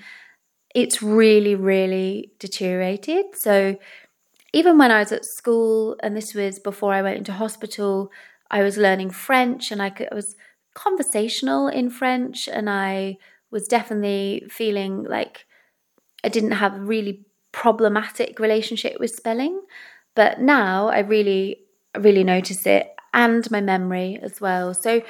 it's 0.74 1.04
really, 1.04 1.54
really 1.54 2.32
deteriorated. 2.40 3.26
So 3.36 3.78
even 4.54 4.80
when 4.80 4.92
I 4.92 5.00
was 5.00 5.12
at 5.12 5.24
school, 5.24 5.96
and 6.02 6.18
this 6.18 6.34
was 6.34 6.58
before 6.58 6.94
I 6.94 7.04
went 7.04 7.20
into 7.20 7.32
hospital, 7.34 8.12
I 8.50 8.64
was 8.64 8.78
learning 8.78 9.12
French 9.12 9.72
and 9.72 9.82
I, 9.84 9.92
could, 9.92 10.10
I 10.12 10.16
was 10.16 10.36
conversational 10.74 11.68
in 11.68 11.90
French, 11.90 12.48
and 12.48 12.70
I 12.70 13.18
was 13.52 13.68
definitely 13.68 14.46
feeling 14.50 15.04
like 15.04 15.46
I 16.24 16.30
didn't 16.30 16.52
have 16.52 16.76
a 16.76 16.82
really 16.82 17.26
problematic 17.52 18.40
relationship 18.40 19.00
with 19.00 19.12
spelling. 19.12 19.62
But 20.16 20.42
now 20.42 20.88
I 20.88 21.00
really, 21.00 21.60
really 21.98 22.24
notice 22.24 22.66
it 22.66 22.94
and 23.14 23.50
my 23.50 23.62
memory 23.62 24.20
as 24.22 24.42
well. 24.42 24.74
So 24.74 25.02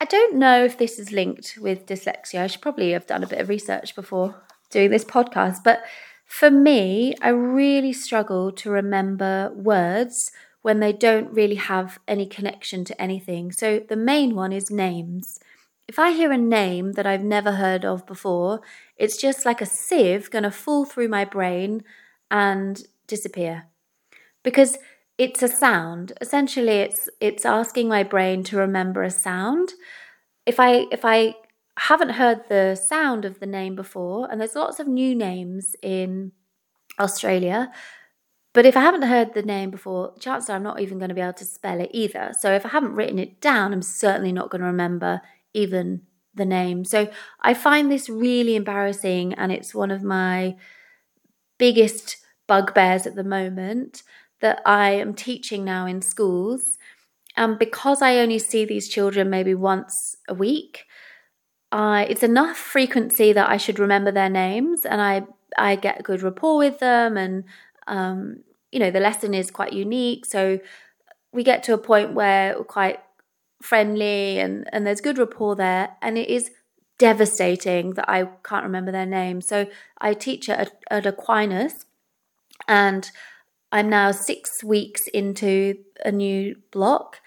I 0.00 0.04
don't 0.04 0.36
know 0.36 0.64
if 0.64 0.78
this 0.78 0.98
is 0.98 1.12
linked 1.12 1.58
with 1.60 1.86
dyslexia. 1.86 2.42
I 2.42 2.46
should 2.46 2.60
probably 2.60 2.92
have 2.92 3.06
done 3.06 3.22
a 3.22 3.26
bit 3.26 3.40
of 3.40 3.48
research 3.48 3.94
before 3.94 4.34
doing 4.70 4.90
this 4.90 5.04
podcast. 5.04 5.58
But 5.64 5.84
for 6.26 6.50
me, 6.50 7.14
I 7.22 7.28
really 7.28 7.92
struggle 7.92 8.52
to 8.52 8.70
remember 8.70 9.52
words 9.54 10.32
when 10.66 10.80
they 10.80 10.92
don't 10.92 11.32
really 11.32 11.54
have 11.54 12.00
any 12.08 12.26
connection 12.26 12.84
to 12.84 13.00
anything. 13.00 13.52
So 13.52 13.78
the 13.88 13.94
main 13.94 14.34
one 14.34 14.52
is 14.52 14.68
names. 14.68 15.38
If 15.86 15.96
I 15.96 16.10
hear 16.10 16.32
a 16.32 16.36
name 16.36 16.94
that 16.94 17.06
I've 17.06 17.22
never 17.22 17.52
heard 17.52 17.84
of 17.84 18.04
before, 18.04 18.62
it's 18.96 19.16
just 19.16 19.46
like 19.46 19.60
a 19.60 19.72
sieve 19.86 20.28
going 20.28 20.42
to 20.42 20.50
fall 20.50 20.84
through 20.84 21.06
my 21.06 21.24
brain 21.24 21.84
and 22.32 22.82
disappear. 23.06 23.68
Because 24.42 24.76
it's 25.18 25.40
a 25.40 25.46
sound. 25.46 26.14
Essentially 26.20 26.78
it's 26.86 27.08
it's 27.20 27.44
asking 27.44 27.86
my 27.88 28.02
brain 28.02 28.42
to 28.48 28.56
remember 28.56 29.04
a 29.04 29.10
sound. 29.10 29.68
If 30.46 30.58
I 30.58 30.86
if 30.90 31.04
I 31.04 31.36
haven't 31.78 32.18
heard 32.20 32.48
the 32.48 32.74
sound 32.74 33.24
of 33.24 33.38
the 33.38 33.46
name 33.46 33.76
before, 33.76 34.28
and 34.28 34.40
there's 34.40 34.56
lots 34.56 34.80
of 34.80 34.88
new 34.88 35.14
names 35.14 35.76
in 35.80 36.32
Australia, 36.98 37.70
but 38.56 38.64
if 38.64 38.74
I 38.74 38.80
haven't 38.80 39.02
heard 39.02 39.34
the 39.34 39.42
name 39.42 39.70
before, 39.70 40.14
chances 40.18 40.48
are 40.48 40.56
I'm 40.56 40.62
not 40.62 40.80
even 40.80 40.96
going 40.96 41.10
to 41.10 41.14
be 41.14 41.20
able 41.20 41.34
to 41.34 41.44
spell 41.44 41.78
it 41.78 41.90
either. 41.92 42.32
So 42.40 42.54
if 42.54 42.64
I 42.64 42.70
haven't 42.70 42.94
written 42.94 43.18
it 43.18 43.38
down, 43.38 43.74
I'm 43.74 43.82
certainly 43.82 44.32
not 44.32 44.48
going 44.48 44.62
to 44.62 44.66
remember 44.66 45.20
even 45.52 46.00
the 46.34 46.46
name. 46.46 46.86
So 46.86 47.10
I 47.42 47.52
find 47.52 47.92
this 47.92 48.08
really 48.08 48.56
embarrassing, 48.56 49.34
and 49.34 49.52
it's 49.52 49.74
one 49.74 49.90
of 49.90 50.02
my 50.02 50.56
biggest 51.58 52.16
bugbears 52.46 53.06
at 53.06 53.14
the 53.14 53.24
moment 53.24 54.02
that 54.40 54.62
I 54.64 54.92
am 54.92 55.12
teaching 55.12 55.62
now 55.62 55.84
in 55.84 56.00
schools. 56.00 56.78
And 57.36 57.58
because 57.58 58.00
I 58.00 58.16
only 58.16 58.38
see 58.38 58.64
these 58.64 58.88
children 58.88 59.28
maybe 59.28 59.54
once 59.54 60.16
a 60.28 60.32
week, 60.32 60.86
I 61.72 62.06
it's 62.08 62.22
enough 62.22 62.56
frequency 62.56 63.34
that 63.34 63.50
I 63.50 63.58
should 63.58 63.78
remember 63.78 64.10
their 64.10 64.30
names 64.30 64.86
and 64.86 65.02
I 65.02 65.26
I 65.58 65.76
get 65.76 66.02
good 66.02 66.22
rapport 66.22 66.56
with 66.56 66.78
them 66.78 67.16
and 67.16 67.44
um, 67.86 68.42
you 68.72 68.78
know, 68.78 68.90
the 68.90 69.00
lesson 69.00 69.34
is 69.34 69.50
quite 69.50 69.72
unique. 69.72 70.26
So 70.26 70.58
we 71.32 71.42
get 71.42 71.62
to 71.64 71.74
a 71.74 71.78
point 71.78 72.12
where 72.12 72.56
we're 72.56 72.64
quite 72.64 73.00
friendly 73.62 74.38
and, 74.38 74.68
and 74.72 74.86
there's 74.86 75.00
good 75.00 75.18
rapport 75.18 75.56
there. 75.56 75.96
And 76.02 76.18
it 76.18 76.28
is 76.28 76.50
devastating 76.98 77.94
that 77.94 78.08
I 78.08 78.28
can't 78.44 78.64
remember 78.64 78.92
their 78.92 79.06
name. 79.06 79.40
So 79.40 79.66
I 79.98 80.14
teach 80.14 80.48
at, 80.48 80.72
at 80.90 81.06
Aquinas 81.06 81.86
and 82.66 83.10
I'm 83.72 83.88
now 83.88 84.12
six 84.12 84.64
weeks 84.64 85.06
into 85.08 85.78
a 86.04 86.12
new 86.12 86.56
block 86.70 87.20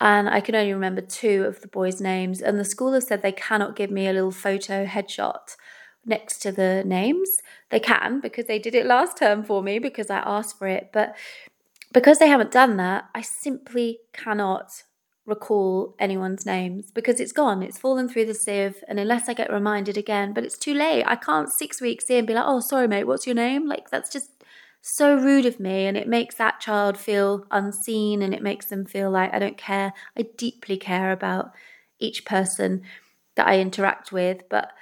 and 0.00 0.28
I 0.28 0.40
can 0.40 0.54
only 0.54 0.72
remember 0.72 1.02
two 1.02 1.44
of 1.44 1.60
the 1.60 1.68
boys' 1.68 2.00
names. 2.00 2.40
And 2.40 2.58
the 2.58 2.64
school 2.64 2.92
have 2.94 3.02
said 3.02 3.20
they 3.20 3.32
cannot 3.32 3.76
give 3.76 3.90
me 3.90 4.06
a 4.06 4.12
little 4.12 4.30
photo 4.30 4.86
headshot 4.86 5.56
next 6.04 6.38
to 6.40 6.52
the 6.52 6.82
names. 6.84 7.38
They 7.70 7.80
can 7.80 8.20
because 8.20 8.46
they 8.46 8.58
did 8.58 8.74
it 8.74 8.86
last 8.86 9.16
term 9.16 9.42
for 9.44 9.62
me 9.62 9.78
because 9.78 10.10
I 10.10 10.18
asked 10.18 10.58
for 10.58 10.66
it. 10.66 10.90
But 10.92 11.16
because 11.92 12.18
they 12.18 12.28
haven't 12.28 12.52
done 12.52 12.76
that, 12.76 13.08
I 13.14 13.22
simply 13.22 14.00
cannot 14.12 14.84
recall 15.26 15.94
anyone's 15.98 16.46
names 16.46 16.90
because 16.90 17.20
it's 17.20 17.32
gone. 17.32 17.62
It's 17.62 17.78
fallen 17.78 18.08
through 18.08 18.26
the 18.26 18.34
sieve. 18.34 18.82
And 18.88 18.98
unless 18.98 19.28
I 19.28 19.34
get 19.34 19.52
reminded 19.52 19.96
again, 19.96 20.32
but 20.32 20.44
it's 20.44 20.58
too 20.58 20.74
late. 20.74 21.04
I 21.06 21.16
can't 21.16 21.50
six 21.50 21.80
weeks 21.80 22.10
in 22.10 22.26
be 22.26 22.34
like, 22.34 22.44
oh, 22.46 22.60
sorry, 22.60 22.88
mate, 22.88 23.04
what's 23.04 23.26
your 23.26 23.34
name? 23.34 23.68
Like, 23.68 23.90
that's 23.90 24.10
just 24.10 24.30
so 24.82 25.14
rude 25.14 25.46
of 25.46 25.60
me. 25.60 25.86
And 25.86 25.96
it 25.96 26.08
makes 26.08 26.34
that 26.36 26.60
child 26.60 26.96
feel 26.98 27.46
unseen 27.50 28.22
and 28.22 28.34
it 28.34 28.42
makes 28.42 28.66
them 28.66 28.84
feel 28.84 29.10
like 29.10 29.32
I 29.32 29.38
don't 29.38 29.58
care. 29.58 29.92
I 30.16 30.22
deeply 30.36 30.76
care 30.76 31.12
about 31.12 31.52
each 31.98 32.24
person 32.24 32.82
that 33.36 33.46
I 33.46 33.60
interact 33.60 34.10
with. 34.12 34.48
But 34.48 34.72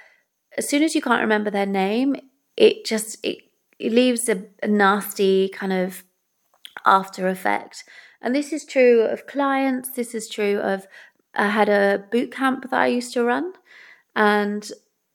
as 0.59 0.67
soon 0.67 0.83
as 0.83 0.93
you 0.93 1.01
can't 1.01 1.21
remember 1.21 1.49
their 1.49 1.65
name, 1.65 2.17
it 2.57 2.83
just 2.85 3.17
it, 3.25 3.37
it 3.79 3.93
leaves 3.93 4.27
a, 4.27 4.43
a 4.61 4.67
nasty 4.67 5.47
kind 5.47 5.71
of 5.71 6.03
after 6.85 7.29
effect. 7.29 7.85
And 8.21 8.35
this 8.35 8.51
is 8.51 8.65
true 8.65 9.01
of 9.01 9.25
clients. 9.25 9.89
This 9.91 10.13
is 10.13 10.27
true 10.27 10.59
of 10.59 10.85
I 11.33 11.47
had 11.47 11.69
a 11.69 12.03
boot 12.11 12.31
camp 12.33 12.69
that 12.69 12.79
I 12.79 12.87
used 12.87 13.13
to 13.13 13.23
run, 13.23 13.53
and 14.17 14.69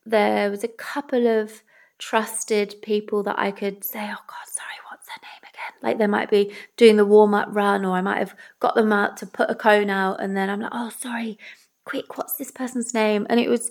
there 0.07 0.51
was 0.51 0.65
a 0.65 0.69
couple 0.69 1.27
of 1.27 1.63
trusted 1.99 2.77
people 2.83 3.23
that 3.25 3.39
I 3.39 3.51
could 3.51 3.85
say, 3.85 4.01
"Oh 4.01 4.25
God, 4.27 4.49
sorry, 4.49 4.79
what's 4.89 5.07
their 5.09 5.21
name 5.23 5.43
again?" 5.43 5.75
Like 5.83 5.99
they 5.99 6.07
might 6.07 6.31
be 6.31 6.55
doing 6.79 6.97
the 6.97 7.05
warm 7.05 7.35
up 7.35 7.49
run, 7.51 7.85
or 7.85 7.95
I 7.97 8.01
might 8.01 8.19
have 8.19 8.35
got 8.61 8.77
them 8.77 8.93
out 8.95 9.19
to 9.19 9.27
put 9.27 9.51
a 9.51 9.55
cone 9.55 9.91
out, 9.91 10.23
and 10.23 10.35
then 10.35 10.49
I'm 10.49 10.61
like, 10.61 10.73
"Oh, 10.73 10.89
sorry, 10.89 11.39
quick, 11.85 12.17
what's 12.17 12.37
this 12.37 12.51
person's 12.51 12.95
name?" 12.95 13.27
And 13.29 13.39
it 13.39 13.51
was 13.51 13.71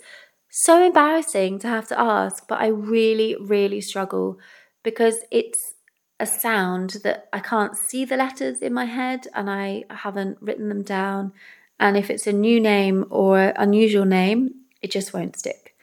so 0.56 0.86
embarrassing 0.86 1.58
to 1.58 1.68
have 1.68 1.88
to 1.88 2.00
ask, 2.00 2.48
but 2.48 2.62
I 2.62 2.68
really, 2.68 3.36
really 3.42 3.82
struggle 3.82 4.38
because 4.84 5.18
it's 5.32 5.74
a 6.20 6.28
sound 6.28 6.98
that 7.04 7.28
I 7.34 7.40
can't 7.40 7.76
see 7.76 8.06
the 8.06 8.18
letters 8.18 8.60
in 8.62 8.72
my 8.72 8.86
head 8.86 9.26
and 9.34 9.50
I 9.50 9.86
haven't 9.90 10.38
written 10.42 10.70
them 10.70 10.84
down. 10.84 11.34
And 11.80 11.98
if 11.98 12.12
it's 12.12 12.28
a 12.28 12.32
new 12.32 12.60
name 12.60 13.06
or 13.10 13.52
unusual 13.56 14.06
name, 14.06 14.52
it 14.84 14.92
just 14.92 15.12
won't 15.12 15.40
stick. 15.40 15.76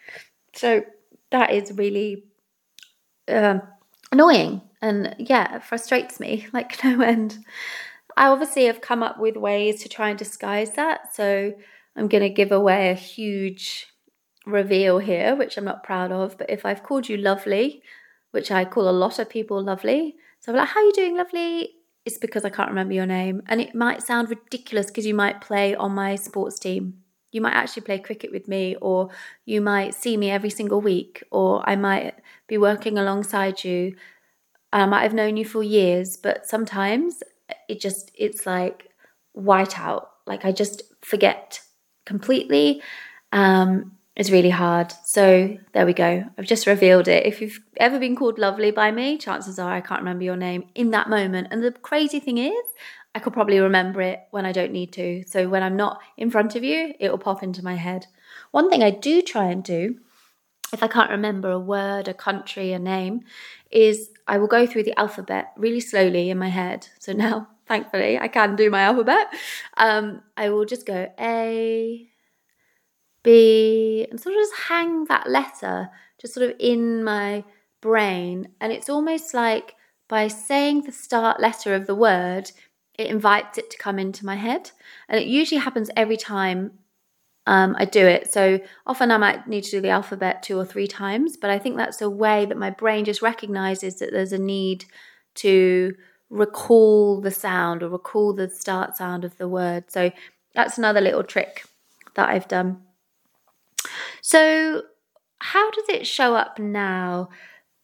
So 0.54 0.84
that 1.32 1.50
is 1.50 1.72
really 1.72 2.26
uh, 3.26 3.58
annoying 4.12 4.62
and 4.80 5.16
yeah, 5.18 5.56
it 5.56 5.64
frustrates 5.64 6.20
me 6.20 6.46
like 6.52 6.84
no 6.84 7.00
end. 7.00 7.44
I 8.16 8.28
obviously 8.28 8.66
have 8.66 8.80
come 8.80 9.02
up 9.02 9.18
with 9.18 9.36
ways 9.36 9.82
to 9.82 9.88
try 9.88 10.10
and 10.10 10.18
disguise 10.18 10.74
that. 10.74 11.12
So 11.12 11.54
I'm 11.96 12.06
going 12.06 12.22
to 12.22 12.30
give 12.30 12.52
away 12.52 12.90
a 12.90 12.94
huge 12.94 13.88
reveal 14.46 14.98
here, 14.98 15.34
which 15.36 15.56
I'm 15.56 15.64
not 15.64 15.84
proud 15.84 16.12
of, 16.12 16.38
but 16.38 16.50
if 16.50 16.64
I've 16.64 16.82
called 16.82 17.08
you 17.08 17.16
lovely, 17.16 17.82
which 18.30 18.50
I 18.50 18.64
call 18.64 18.88
a 18.88 18.92
lot 18.92 19.18
of 19.18 19.28
people 19.28 19.62
lovely, 19.62 20.16
so 20.40 20.52
I'm 20.52 20.58
like, 20.58 20.68
how 20.68 20.80
are 20.80 20.84
you 20.84 20.92
doing, 20.92 21.16
lovely? 21.16 21.74
It's 22.06 22.18
because 22.18 22.44
I 22.44 22.50
can't 22.50 22.70
remember 22.70 22.94
your 22.94 23.06
name. 23.06 23.42
And 23.46 23.60
it 23.60 23.74
might 23.74 24.02
sound 24.02 24.30
ridiculous 24.30 24.86
because 24.86 25.06
you 25.06 25.14
might 25.14 25.40
play 25.40 25.74
on 25.74 25.92
my 25.92 26.16
sports 26.16 26.58
team. 26.58 27.02
You 27.32 27.42
might 27.42 27.52
actually 27.52 27.82
play 27.82 27.98
cricket 27.98 28.32
with 28.32 28.48
me, 28.48 28.76
or 28.80 29.10
you 29.44 29.60
might 29.60 29.94
see 29.94 30.16
me 30.16 30.30
every 30.30 30.50
single 30.50 30.80
week, 30.80 31.22
or 31.30 31.62
I 31.68 31.76
might 31.76 32.14
be 32.48 32.58
working 32.58 32.98
alongside 32.98 33.62
you. 33.62 33.94
I 34.72 34.86
might 34.86 35.02
have 35.02 35.14
known 35.14 35.36
you 35.36 35.44
for 35.44 35.62
years, 35.62 36.16
but 36.16 36.46
sometimes 36.46 37.22
it 37.68 37.80
just, 37.80 38.10
it's 38.16 38.46
like 38.46 38.88
white 39.32 39.78
out. 39.78 40.10
Like 40.26 40.44
I 40.44 40.52
just 40.52 40.82
forget 41.02 41.60
completely. 42.06 42.82
Um, 43.32 43.92
is 44.16 44.32
really 44.32 44.50
hard. 44.50 44.92
So 45.04 45.56
there 45.72 45.86
we 45.86 45.92
go. 45.92 46.24
I've 46.36 46.46
just 46.46 46.66
revealed 46.66 47.08
it. 47.08 47.26
If 47.26 47.40
you've 47.40 47.60
ever 47.76 47.98
been 47.98 48.16
called 48.16 48.38
lovely 48.38 48.70
by 48.70 48.90
me, 48.90 49.18
chances 49.18 49.58
are 49.58 49.72
I 49.72 49.80
can't 49.80 50.00
remember 50.00 50.24
your 50.24 50.36
name 50.36 50.64
in 50.74 50.90
that 50.90 51.08
moment. 51.08 51.48
And 51.50 51.62
the 51.62 51.72
crazy 51.72 52.20
thing 52.20 52.38
is, 52.38 52.64
I 53.14 53.18
could 53.18 53.32
probably 53.32 53.58
remember 53.58 54.00
it 54.02 54.20
when 54.30 54.46
I 54.46 54.52
don't 54.52 54.72
need 54.72 54.92
to. 54.92 55.24
So 55.26 55.48
when 55.48 55.62
I'm 55.62 55.76
not 55.76 56.00
in 56.16 56.30
front 56.30 56.54
of 56.54 56.62
you, 56.62 56.94
it 57.00 57.10
will 57.10 57.18
pop 57.18 57.42
into 57.42 57.64
my 57.64 57.74
head. 57.74 58.06
One 58.50 58.70
thing 58.70 58.82
I 58.82 58.90
do 58.90 59.22
try 59.22 59.46
and 59.46 59.64
do, 59.64 59.96
if 60.72 60.82
I 60.82 60.88
can't 60.88 61.10
remember 61.10 61.50
a 61.50 61.58
word, 61.58 62.06
a 62.06 62.14
country, 62.14 62.72
a 62.72 62.78
name, 62.78 63.22
is 63.70 64.10
I 64.28 64.38
will 64.38 64.46
go 64.46 64.66
through 64.66 64.84
the 64.84 64.98
alphabet 64.98 65.52
really 65.56 65.80
slowly 65.80 66.30
in 66.30 66.38
my 66.38 66.48
head. 66.48 66.88
So 66.98 67.12
now, 67.12 67.48
thankfully, 67.66 68.18
I 68.18 68.28
can 68.28 68.56
do 68.56 68.70
my 68.70 68.82
alphabet. 68.82 69.28
Um, 69.76 70.22
I 70.36 70.50
will 70.50 70.64
just 70.64 70.86
go 70.86 71.10
A, 71.18 72.09
B, 73.22 74.06
and 74.10 74.20
sort 74.20 74.34
of 74.34 74.40
just 74.40 74.54
hang 74.68 75.04
that 75.04 75.28
letter 75.28 75.90
just 76.20 76.34
sort 76.34 76.48
of 76.48 76.56
in 76.58 77.02
my 77.02 77.44
brain. 77.80 78.48
And 78.60 78.72
it's 78.72 78.88
almost 78.88 79.32
like 79.34 79.74
by 80.08 80.28
saying 80.28 80.82
the 80.82 80.92
start 80.92 81.40
letter 81.40 81.74
of 81.74 81.86
the 81.86 81.94
word, 81.94 82.52
it 82.98 83.06
invites 83.06 83.58
it 83.58 83.70
to 83.70 83.78
come 83.78 83.98
into 83.98 84.26
my 84.26 84.36
head. 84.36 84.70
And 85.08 85.18
it 85.20 85.26
usually 85.26 85.60
happens 85.60 85.90
every 85.96 86.16
time 86.16 86.72
um, 87.46 87.74
I 87.78 87.86
do 87.86 88.06
it. 88.06 88.32
So 88.32 88.60
often 88.86 89.10
I 89.10 89.16
might 89.16 89.48
need 89.48 89.64
to 89.64 89.70
do 89.70 89.80
the 89.80 89.88
alphabet 89.88 90.42
two 90.42 90.58
or 90.58 90.64
three 90.64 90.86
times, 90.86 91.36
but 91.36 91.50
I 91.50 91.58
think 91.58 91.76
that's 91.76 92.02
a 92.02 92.10
way 92.10 92.44
that 92.44 92.58
my 92.58 92.70
brain 92.70 93.04
just 93.04 93.22
recognizes 93.22 93.98
that 93.98 94.12
there's 94.12 94.32
a 94.32 94.38
need 94.38 94.84
to 95.36 95.94
recall 96.28 97.20
the 97.20 97.30
sound 97.30 97.82
or 97.82 97.88
recall 97.88 98.34
the 98.34 98.48
start 98.50 98.96
sound 98.96 99.24
of 99.24 99.36
the 99.38 99.48
word. 99.48 99.90
So 99.90 100.12
that's 100.54 100.76
another 100.76 101.00
little 101.00 101.24
trick 101.24 101.64
that 102.14 102.28
I've 102.28 102.46
done. 102.46 102.82
So, 104.22 104.82
how 105.40 105.70
does 105.70 105.88
it 105.88 106.06
show 106.06 106.34
up 106.34 106.58
now? 106.58 107.30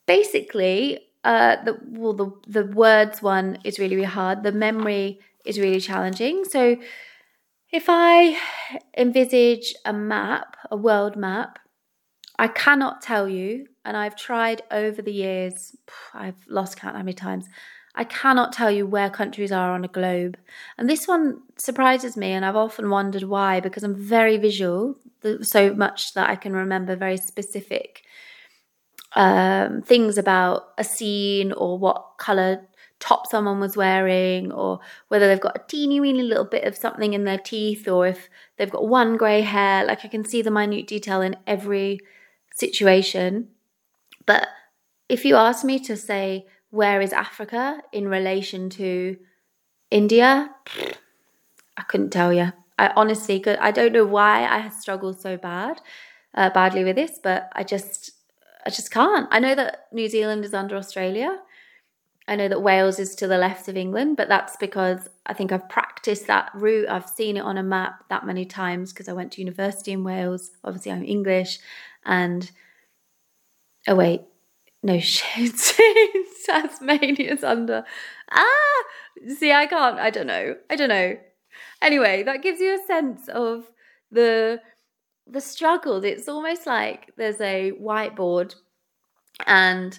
Basically, 0.06 1.00
uh, 1.24 1.56
the 1.64 1.78
well, 1.84 2.12
the 2.12 2.30
the 2.46 2.64
words 2.64 3.22
one 3.22 3.58
is 3.64 3.78
really, 3.78 3.96
really 3.96 4.06
hard. 4.06 4.42
The 4.42 4.52
memory 4.52 5.20
is 5.44 5.58
really 5.58 5.80
challenging. 5.80 6.44
So, 6.44 6.76
if 7.72 7.86
I 7.88 8.38
envisage 8.96 9.74
a 9.84 9.92
map, 9.92 10.56
a 10.70 10.76
world 10.76 11.16
map, 11.16 11.58
I 12.38 12.48
cannot 12.48 13.02
tell 13.02 13.28
you, 13.28 13.66
and 13.84 13.96
I've 13.96 14.16
tried 14.16 14.62
over 14.70 15.02
the 15.02 15.12
years. 15.12 15.74
I've 16.14 16.46
lost 16.48 16.78
count 16.78 16.96
how 16.96 17.02
many 17.02 17.14
times. 17.14 17.48
I 17.96 18.04
cannot 18.04 18.52
tell 18.52 18.70
you 18.70 18.86
where 18.86 19.08
countries 19.08 19.50
are 19.50 19.72
on 19.72 19.84
a 19.84 19.88
globe. 19.88 20.36
And 20.76 20.88
this 20.88 21.08
one 21.08 21.42
surprises 21.56 22.16
me, 22.16 22.32
and 22.32 22.44
I've 22.44 22.56
often 22.56 22.90
wondered 22.90 23.22
why, 23.22 23.60
because 23.60 23.82
I'm 23.82 23.94
very 23.94 24.36
visual, 24.36 24.96
so 25.40 25.74
much 25.74 26.12
that 26.14 26.28
I 26.28 26.36
can 26.36 26.52
remember 26.52 26.94
very 26.94 27.16
specific 27.16 28.02
um, 29.14 29.82
things 29.82 30.18
about 30.18 30.74
a 30.76 30.84
scene 30.84 31.52
or 31.52 31.78
what 31.78 32.18
colour 32.18 32.66
top 33.00 33.26
someone 33.26 33.60
was 33.60 33.76
wearing, 33.76 34.52
or 34.52 34.80
whether 35.08 35.26
they've 35.26 35.40
got 35.40 35.56
a 35.56 35.66
teeny 35.66 36.00
weeny 36.00 36.22
little 36.22 36.44
bit 36.44 36.64
of 36.64 36.76
something 36.76 37.14
in 37.14 37.24
their 37.24 37.38
teeth, 37.38 37.88
or 37.88 38.06
if 38.06 38.28
they've 38.56 38.70
got 38.70 38.86
one 38.86 39.16
grey 39.16 39.40
hair. 39.40 39.86
Like 39.86 40.04
I 40.04 40.08
can 40.08 40.24
see 40.24 40.42
the 40.42 40.50
minute 40.50 40.86
detail 40.86 41.22
in 41.22 41.36
every 41.46 42.00
situation. 42.54 43.48
But 44.26 44.48
if 45.08 45.24
you 45.24 45.36
ask 45.36 45.64
me 45.64 45.78
to 45.80 45.96
say, 45.96 46.46
where 46.70 47.00
is 47.00 47.12
Africa 47.12 47.82
in 47.92 48.08
relation 48.08 48.70
to 48.70 49.16
India? 49.90 50.50
I 51.76 51.82
couldn't 51.82 52.10
tell 52.10 52.32
you. 52.32 52.52
I 52.78 52.88
honestly 52.96 53.40
could. 53.40 53.56
I 53.58 53.70
don't 53.70 53.92
know 53.92 54.04
why 54.04 54.46
I 54.46 54.68
struggle 54.68 55.12
so 55.12 55.36
bad, 55.36 55.80
uh, 56.34 56.50
badly 56.50 56.84
with 56.84 56.96
this, 56.96 57.18
but 57.22 57.50
I 57.54 57.64
just, 57.64 58.10
I 58.66 58.70
just 58.70 58.90
can't. 58.90 59.28
I 59.30 59.38
know 59.38 59.54
that 59.54 59.86
New 59.92 60.08
Zealand 60.08 60.44
is 60.44 60.52
under 60.52 60.76
Australia. 60.76 61.38
I 62.28 62.34
know 62.36 62.48
that 62.48 62.60
Wales 62.60 62.98
is 62.98 63.14
to 63.16 63.28
the 63.28 63.38
left 63.38 63.68
of 63.68 63.76
England, 63.76 64.16
but 64.16 64.28
that's 64.28 64.56
because 64.56 65.08
I 65.26 65.32
think 65.32 65.52
I've 65.52 65.68
practiced 65.68 66.26
that 66.26 66.50
route. 66.54 66.88
I've 66.88 67.08
seen 67.08 67.36
it 67.36 67.44
on 67.44 67.56
a 67.56 67.62
map 67.62 68.04
that 68.10 68.26
many 68.26 68.44
times 68.44 68.92
because 68.92 69.08
I 69.08 69.12
went 69.12 69.32
to 69.32 69.40
university 69.40 69.92
in 69.92 70.02
Wales. 70.02 70.50
Obviously, 70.64 70.92
I'm 70.92 71.04
English, 71.04 71.60
and 72.04 72.50
oh 73.86 73.94
wait, 73.94 74.22
no 74.82 74.98
shit. 75.00 75.54
Tasmania's 76.46 77.42
under. 77.42 77.84
Ah, 78.30 78.82
see, 79.38 79.52
I 79.52 79.66
can't. 79.66 79.98
I 79.98 80.10
don't 80.10 80.26
know. 80.26 80.56
I 80.70 80.76
don't 80.76 80.88
know. 80.88 81.16
Anyway, 81.82 82.22
that 82.22 82.42
gives 82.42 82.60
you 82.60 82.74
a 82.74 82.86
sense 82.86 83.28
of 83.28 83.64
the 84.10 84.60
the 85.26 85.40
struggle. 85.40 86.04
It's 86.04 86.28
almost 86.28 86.66
like 86.66 87.12
there's 87.16 87.40
a 87.40 87.72
whiteboard 87.72 88.54
and 89.46 89.98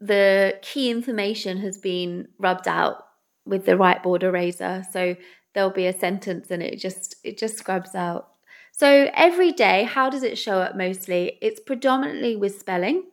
the 0.00 0.58
key 0.62 0.90
information 0.90 1.58
has 1.58 1.78
been 1.78 2.28
rubbed 2.38 2.68
out 2.68 3.04
with 3.44 3.66
the 3.66 3.72
whiteboard 3.72 4.22
eraser. 4.22 4.84
So 4.90 5.16
there'll 5.54 5.70
be 5.70 5.86
a 5.86 5.98
sentence 5.98 6.50
and 6.50 6.62
it 6.62 6.78
just 6.78 7.16
it 7.24 7.38
just 7.38 7.58
scrubs 7.58 7.94
out. 7.94 8.28
So 8.72 9.10
every 9.14 9.52
day, 9.52 9.84
how 9.84 10.08
does 10.10 10.22
it 10.22 10.38
show 10.38 10.60
up 10.60 10.76
mostly? 10.76 11.38
It's 11.42 11.60
predominantly 11.60 12.36
with 12.36 12.58
spelling. 12.58 13.04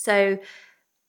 So 0.00 0.38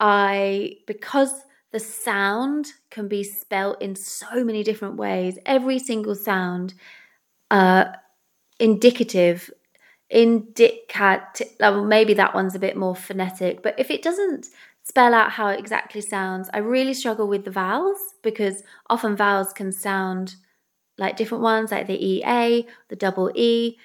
I, 0.02 0.78
because 0.86 1.32
the 1.72 1.80
sound 1.80 2.74
can 2.90 3.08
be 3.08 3.24
spelt 3.24 3.82
in 3.82 3.96
so 3.96 4.44
many 4.44 4.64
different 4.64 4.98
ways, 4.98 5.40
every 5.46 5.80
single 5.80 6.14
sound, 6.14 6.74
uh, 7.50 7.86
indicative, 8.60 9.50
indicat, 10.14 11.42
maybe 11.88 12.14
that 12.16 12.36
one's 12.36 12.56
a 12.56 12.60
bit 12.60 12.76
more 12.76 12.96
phonetic, 12.96 13.64
but 13.64 13.76
if 13.80 13.90
it 13.90 14.02
doesn't 14.02 14.48
spell 14.84 15.14
out 15.14 15.32
how 15.32 15.48
it 15.48 15.60
exactly 15.60 16.02
sounds, 16.02 16.50
I 16.54 16.58
really 16.58 16.94
struggle 16.94 17.30
with 17.30 17.46
the 17.46 17.52
vowels 17.52 18.00
because 18.24 18.64
often 18.90 19.16
vowels 19.16 19.54
can 19.54 19.72
sound 19.72 20.36
like 20.98 21.16
different 21.16 21.44
ones, 21.44 21.72
like 21.72 21.88
the 21.88 22.06
EA, 22.06 22.68
the 22.90 22.98
double 22.98 23.32
E. 23.36 23.78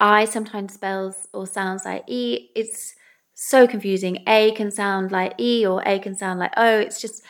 I 0.00 0.24
sometimes 0.24 0.74
spells 0.74 1.28
or 1.34 1.46
sounds 1.46 1.84
like 1.84 2.04
E. 2.08 2.50
It's 2.56 2.94
so 3.36 3.66
confusing. 3.66 4.24
A 4.26 4.50
can 4.52 4.70
sound 4.70 5.12
like 5.12 5.34
E 5.38 5.64
or 5.64 5.82
A 5.86 5.98
can 5.98 6.16
sound 6.16 6.40
like 6.40 6.52
O. 6.56 6.78
It's 6.78 7.00
just, 7.00 7.22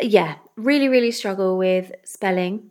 yeah, 0.00 0.36
really, 0.56 0.88
really 0.88 1.12
struggle 1.12 1.58
with 1.58 1.92
spelling. 2.04 2.70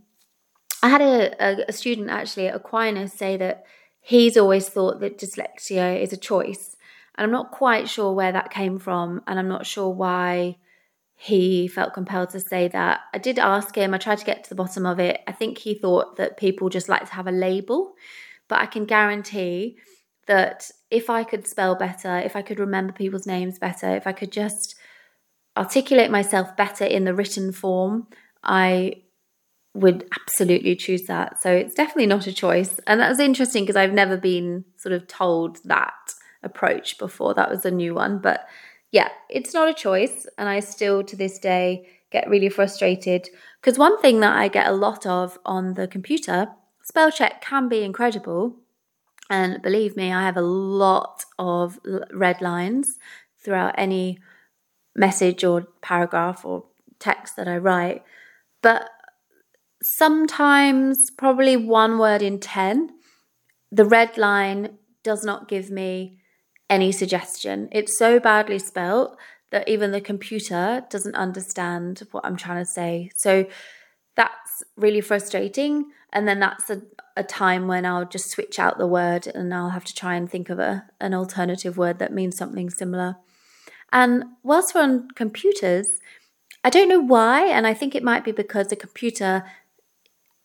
I 0.83 0.89
had 0.89 1.01
a, 1.01 1.35
a, 1.39 1.65
a 1.69 1.71
student 1.71 2.09
actually 2.09 2.47
at 2.47 2.55
Aquinas 2.55 3.13
say 3.13 3.37
that 3.37 3.65
he's 4.01 4.35
always 4.35 4.67
thought 4.67 4.99
that 4.99 5.19
dyslexia 5.19 6.01
is 6.01 6.11
a 6.11 6.17
choice. 6.17 6.75
And 7.15 7.23
I'm 7.23 7.31
not 7.31 7.51
quite 7.51 7.87
sure 7.87 8.11
where 8.13 8.31
that 8.31 8.49
came 8.49 8.79
from, 8.79 9.21
and 9.27 9.37
I'm 9.37 9.49
not 9.49 9.67
sure 9.67 9.89
why 9.89 10.57
he 11.13 11.67
felt 11.67 11.93
compelled 11.93 12.31
to 12.31 12.39
say 12.39 12.69
that. 12.69 13.01
I 13.13 13.19
did 13.19 13.37
ask 13.37 13.75
him, 13.75 13.93
I 13.93 13.99
tried 13.99 14.17
to 14.17 14.25
get 14.25 14.43
to 14.45 14.49
the 14.49 14.55
bottom 14.55 14.87
of 14.87 14.99
it. 14.99 15.21
I 15.27 15.31
think 15.31 15.59
he 15.59 15.75
thought 15.75 16.15
that 16.15 16.37
people 16.37 16.69
just 16.69 16.89
like 16.89 17.05
to 17.05 17.13
have 17.13 17.27
a 17.27 17.31
label, 17.31 17.93
but 18.47 18.59
I 18.59 18.65
can 18.65 18.85
guarantee 18.85 19.77
that 20.25 20.71
if 20.91 21.09
I 21.09 21.23
could 21.23 21.47
spell 21.47 21.75
better, 21.75 22.19
if 22.19 22.35
I 22.35 22.41
could 22.41 22.59
remember 22.59 22.91
people's 22.93 23.25
names 23.25 23.57
better, 23.57 23.95
if 23.95 24.05
I 24.05 24.11
could 24.11 24.31
just 24.31 24.75
articulate 25.57 26.11
myself 26.11 26.55
better 26.55 26.85
in 26.85 27.05
the 27.05 27.13
written 27.13 27.51
form, 27.51 28.07
I 28.43 29.03
would 29.73 30.05
absolutely 30.19 30.75
choose 30.75 31.03
that. 31.03 31.41
So 31.41 31.51
it's 31.51 31.73
definitely 31.73 32.07
not 32.07 32.27
a 32.27 32.33
choice. 32.33 32.79
And 32.85 32.99
that 32.99 33.09
was 33.09 33.19
interesting 33.19 33.63
because 33.63 33.77
I've 33.77 33.93
never 33.93 34.17
been 34.17 34.65
sort 34.75 34.93
of 34.93 35.07
told 35.07 35.63
that 35.63 35.93
approach 36.43 36.97
before. 36.97 37.33
That 37.33 37.49
was 37.49 37.65
a 37.65 37.71
new 37.71 37.95
one. 37.95 38.19
But 38.19 38.45
yeah, 38.91 39.09
it's 39.29 39.53
not 39.53 39.69
a 39.69 39.73
choice. 39.73 40.27
And 40.37 40.49
I 40.49 40.59
still 40.59 41.03
to 41.05 41.15
this 41.15 41.39
day 41.39 41.87
get 42.11 42.29
really 42.29 42.49
frustrated 42.49 43.29
because 43.61 43.79
one 43.79 44.01
thing 44.01 44.19
that 44.19 44.35
I 44.35 44.49
get 44.49 44.67
a 44.67 44.73
lot 44.73 45.05
of 45.05 45.39
on 45.45 45.75
the 45.75 45.87
computer, 45.87 46.49
spell 46.83 47.11
check 47.11 47.41
can 47.41 47.69
be 47.69 47.83
incredible. 47.83 48.57
And 49.31 49.61
believe 49.61 49.95
me, 49.95 50.11
I 50.11 50.23
have 50.23 50.35
a 50.35 50.41
lot 50.41 51.23
of 51.39 51.79
red 52.11 52.41
lines 52.41 52.99
throughout 53.41 53.73
any 53.77 54.19
message 54.93 55.45
or 55.45 55.67
paragraph 55.81 56.43
or 56.43 56.65
text 56.99 57.37
that 57.37 57.47
I 57.47 57.55
write. 57.55 58.03
But 58.61 58.89
sometimes, 59.81 61.11
probably 61.17 61.55
one 61.55 61.97
word 61.97 62.21
in 62.21 62.41
10, 62.41 62.89
the 63.71 63.85
red 63.85 64.17
line 64.17 64.77
does 65.01 65.23
not 65.23 65.47
give 65.47 65.71
me 65.71 66.19
any 66.69 66.91
suggestion. 66.91 67.69
It's 67.71 67.97
so 67.97 68.19
badly 68.19 68.59
spelt 68.59 69.17
that 69.51 69.69
even 69.69 69.91
the 69.91 70.01
computer 70.01 70.83
doesn't 70.89 71.15
understand 71.15 72.03
what 72.11 72.25
I'm 72.25 72.35
trying 72.35 72.65
to 72.65 72.69
say. 72.69 73.11
So 73.15 73.45
that's 74.17 74.63
really 74.75 74.99
frustrating. 74.99 75.85
And 76.11 76.27
then 76.27 76.41
that's 76.41 76.69
a, 76.69 76.81
a 77.17 77.23
time 77.23 77.67
when 77.67 77.85
I'll 77.85 78.05
just 78.05 78.29
switch 78.29 78.59
out 78.59 78.77
the 78.77 78.87
word 78.87 79.27
and 79.27 79.53
I'll 79.53 79.69
have 79.69 79.85
to 79.85 79.93
try 79.93 80.15
and 80.15 80.29
think 80.29 80.49
of 80.49 80.59
a, 80.59 80.85
an 80.99 81.13
alternative 81.13 81.77
word 81.77 81.99
that 81.99 82.13
means 82.13 82.37
something 82.37 82.69
similar. 82.69 83.17
And 83.91 84.23
whilst 84.43 84.73
we're 84.73 84.83
on 84.83 85.09
computers, 85.15 85.99
I 86.63 86.69
don't 86.69 86.89
know 86.89 86.99
why, 86.99 87.47
and 87.47 87.67
I 87.67 87.73
think 87.73 87.95
it 87.95 88.03
might 88.03 88.23
be 88.23 88.31
because 88.31 88.67
the 88.67 88.75
computer 88.75 89.43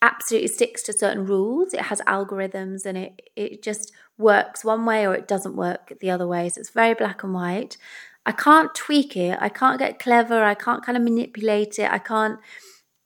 absolutely 0.02 0.48
sticks 0.48 0.82
to 0.84 0.92
certain 0.92 1.26
rules. 1.26 1.74
It 1.74 1.82
has 1.82 2.00
algorithms 2.02 2.84
and 2.84 2.98
it, 2.98 3.22
it 3.34 3.62
just 3.62 3.92
works 4.18 4.64
one 4.64 4.84
way 4.84 5.06
or 5.06 5.14
it 5.14 5.28
doesn't 5.28 5.56
work 5.56 5.92
the 6.00 6.10
other 6.10 6.26
way. 6.26 6.48
So 6.48 6.60
it's 6.60 6.70
very 6.70 6.94
black 6.94 7.22
and 7.22 7.34
white. 7.34 7.76
I 8.24 8.32
can't 8.32 8.74
tweak 8.74 9.16
it. 9.16 9.38
I 9.40 9.48
can't 9.48 9.78
get 9.78 9.98
clever. 9.98 10.42
I 10.42 10.54
can't 10.54 10.84
kind 10.84 10.96
of 10.96 11.04
manipulate 11.04 11.78
it. 11.78 11.90
I 11.90 11.98
can't 11.98 12.38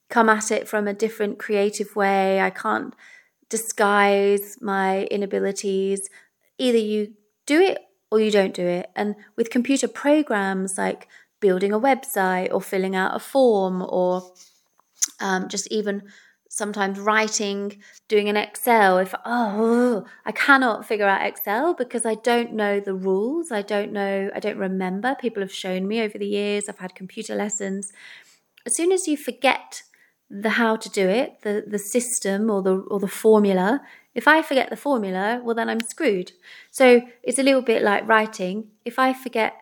come 0.08 0.28
at 0.28 0.50
it 0.50 0.68
from 0.68 0.88
a 0.88 0.94
different 0.94 1.38
creative 1.38 1.94
way. 1.94 2.40
I 2.40 2.50
can't 2.50 2.94
disguise 3.50 4.56
my 4.62 5.04
inabilities. 5.10 6.08
Either 6.58 6.78
you 6.78 7.14
do 7.46 7.60
it 7.60 7.78
or 8.10 8.20
you 8.20 8.30
don't 8.30 8.54
do 8.54 8.66
it. 8.66 8.90
And 8.96 9.16
with 9.36 9.50
computer 9.50 9.88
programs 9.88 10.78
like 10.78 11.08
building 11.40 11.72
a 11.72 11.80
website 11.80 12.52
or 12.52 12.60
filling 12.62 12.96
out 12.96 13.14
a 13.14 13.18
form 13.18 13.82
or 13.82 14.32
um, 15.20 15.48
just 15.48 15.70
even 15.70 16.02
sometimes 16.48 16.98
writing, 16.98 17.80
doing 18.08 18.28
an 18.28 18.36
Excel. 18.36 18.98
If, 18.98 19.14
oh, 19.24 20.04
I 20.26 20.32
cannot 20.32 20.86
figure 20.86 21.06
out 21.06 21.26
Excel 21.26 21.74
because 21.74 22.04
I 22.04 22.16
don't 22.16 22.52
know 22.52 22.80
the 22.80 22.94
rules. 22.94 23.52
I 23.52 23.62
don't 23.62 23.92
know, 23.92 24.30
I 24.34 24.40
don't 24.40 24.58
remember. 24.58 25.14
People 25.14 25.42
have 25.42 25.52
shown 25.52 25.86
me 25.86 26.00
over 26.00 26.18
the 26.18 26.26
years, 26.26 26.68
I've 26.68 26.78
had 26.78 26.94
computer 26.94 27.34
lessons. 27.34 27.92
As 28.66 28.76
soon 28.76 28.92
as 28.92 29.08
you 29.08 29.16
forget 29.16 29.82
the 30.30 30.50
how 30.50 30.76
to 30.76 30.88
do 30.88 31.08
it, 31.08 31.42
the 31.42 31.64
the 31.66 31.78
system 31.78 32.50
or 32.50 32.62
the 32.62 32.76
or 32.90 33.00
the 33.00 33.08
formula. 33.08 33.82
If 34.14 34.26
I 34.28 34.42
forget 34.42 34.70
the 34.70 34.76
formula, 34.76 35.40
well 35.44 35.54
then 35.54 35.68
I'm 35.68 35.80
screwed. 35.80 36.32
So 36.70 37.02
it's 37.22 37.38
a 37.38 37.42
little 37.42 37.62
bit 37.62 37.82
like 37.82 38.08
writing. 38.08 38.68
If 38.84 38.98
I 38.98 39.12
forget 39.12 39.54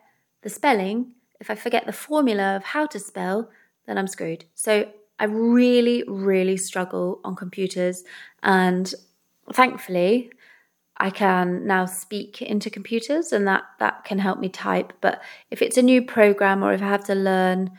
the 0.42 0.50
spelling, 0.50 1.12
if 1.40 1.50
I 1.50 1.54
forget 1.54 1.86
the 1.86 1.92
formula 1.92 2.56
of 2.56 2.64
how 2.64 2.86
to 2.86 2.98
spell, 2.98 3.50
then 3.86 3.98
I'm 3.98 4.06
screwed. 4.06 4.44
So 4.54 4.90
I 5.18 5.24
really, 5.24 6.04
really 6.06 6.56
struggle 6.56 7.20
on 7.24 7.34
computers, 7.34 8.04
and 8.42 8.92
thankfully, 9.52 10.30
I 10.98 11.10
can 11.10 11.66
now 11.66 11.86
speak 11.86 12.42
into 12.42 12.70
computers 12.70 13.32
and 13.32 13.46
that 13.46 13.64
that 13.78 14.04
can 14.04 14.18
help 14.18 14.40
me 14.40 14.48
type. 14.48 14.92
But 15.00 15.22
if 15.50 15.62
it's 15.62 15.76
a 15.76 15.82
new 15.82 16.02
program 16.02 16.62
or 16.62 16.72
if 16.72 16.82
I 16.82 16.88
have 16.88 17.04
to 17.04 17.14
learn 17.14 17.70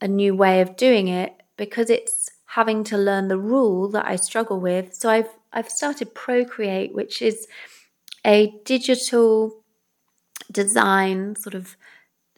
a 0.00 0.06
new 0.06 0.34
way 0.36 0.60
of 0.60 0.76
doing 0.76 1.08
it, 1.08 1.32
because 1.56 1.90
it's 1.90 2.30
having 2.46 2.84
to 2.84 2.96
learn 2.96 3.28
the 3.28 3.38
rule 3.38 3.88
that 3.90 4.06
I 4.06 4.16
struggle 4.16 4.60
with. 4.60 4.94
So 4.94 5.08
I've 5.08 5.30
I've 5.52 5.68
started 5.68 6.14
Procreate, 6.14 6.94
which 6.94 7.22
is 7.22 7.46
a 8.24 8.52
digital 8.64 9.62
design 10.50 11.36
sort 11.36 11.54
of 11.54 11.76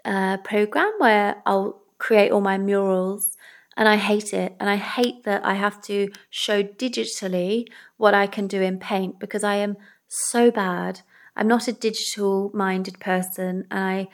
uh, 0.04 0.36
program 0.38 0.92
where 0.98 1.36
I'll 1.46 1.82
create 1.98 2.30
all 2.30 2.40
my 2.40 2.58
murals 2.58 3.36
and 3.76 3.88
I 3.88 3.96
hate 3.96 4.32
it. 4.32 4.54
And 4.58 4.68
I 4.68 4.76
hate 4.76 5.24
that 5.24 5.44
I 5.44 5.54
have 5.54 5.80
to 5.82 6.08
show 6.30 6.62
digitally 6.62 7.66
what 7.96 8.14
I 8.14 8.26
can 8.26 8.46
do 8.46 8.62
in 8.62 8.78
paint 8.78 9.18
because 9.18 9.44
I 9.44 9.56
am 9.56 9.76
so 10.08 10.50
bad. 10.50 11.00
I'm 11.36 11.48
not 11.48 11.68
a 11.68 11.72
digital 11.72 12.50
minded 12.54 12.98
person 12.98 13.66
and 13.70 13.84
I 13.84 14.08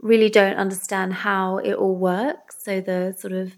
really 0.00 0.28
don't 0.28 0.56
understand 0.56 1.14
how 1.14 1.58
it 1.58 1.74
all 1.74 1.96
works. 1.96 2.56
So 2.64 2.80
the 2.80 3.14
sort 3.18 3.32
of 3.32 3.56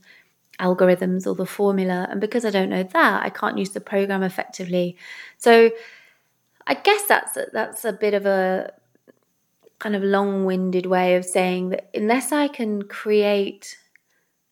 algorithms 0.61 1.27
or 1.27 1.35
the 1.35 1.47
formula. 1.47 2.07
And 2.11 2.21
because 2.21 2.45
I 2.45 2.51
don't 2.51 2.71
know 2.71 2.83
that, 2.83 3.23
I 3.23 3.31
can't 3.31 3.59
use 3.59 3.71
the 3.71 3.81
program 3.81 4.23
effectively. 4.23 4.97
So 5.39 5.71
I 6.67 6.75
guess 6.75 7.07
that's 7.07 7.37
a, 7.37 7.47
that's 7.53 7.85
a 7.85 7.93
bit 7.93 8.15
of 8.15 8.27
a 8.27 8.73
kind 9.79 9.95
of 9.95 10.03
long-winded 10.03 10.87
way 10.87 11.17
of 11.17 11.25
saying 11.25 11.69
that 11.69 11.91
unless 11.95 12.33
I 12.33 12.49
can 12.49 12.83
create 12.83 13.77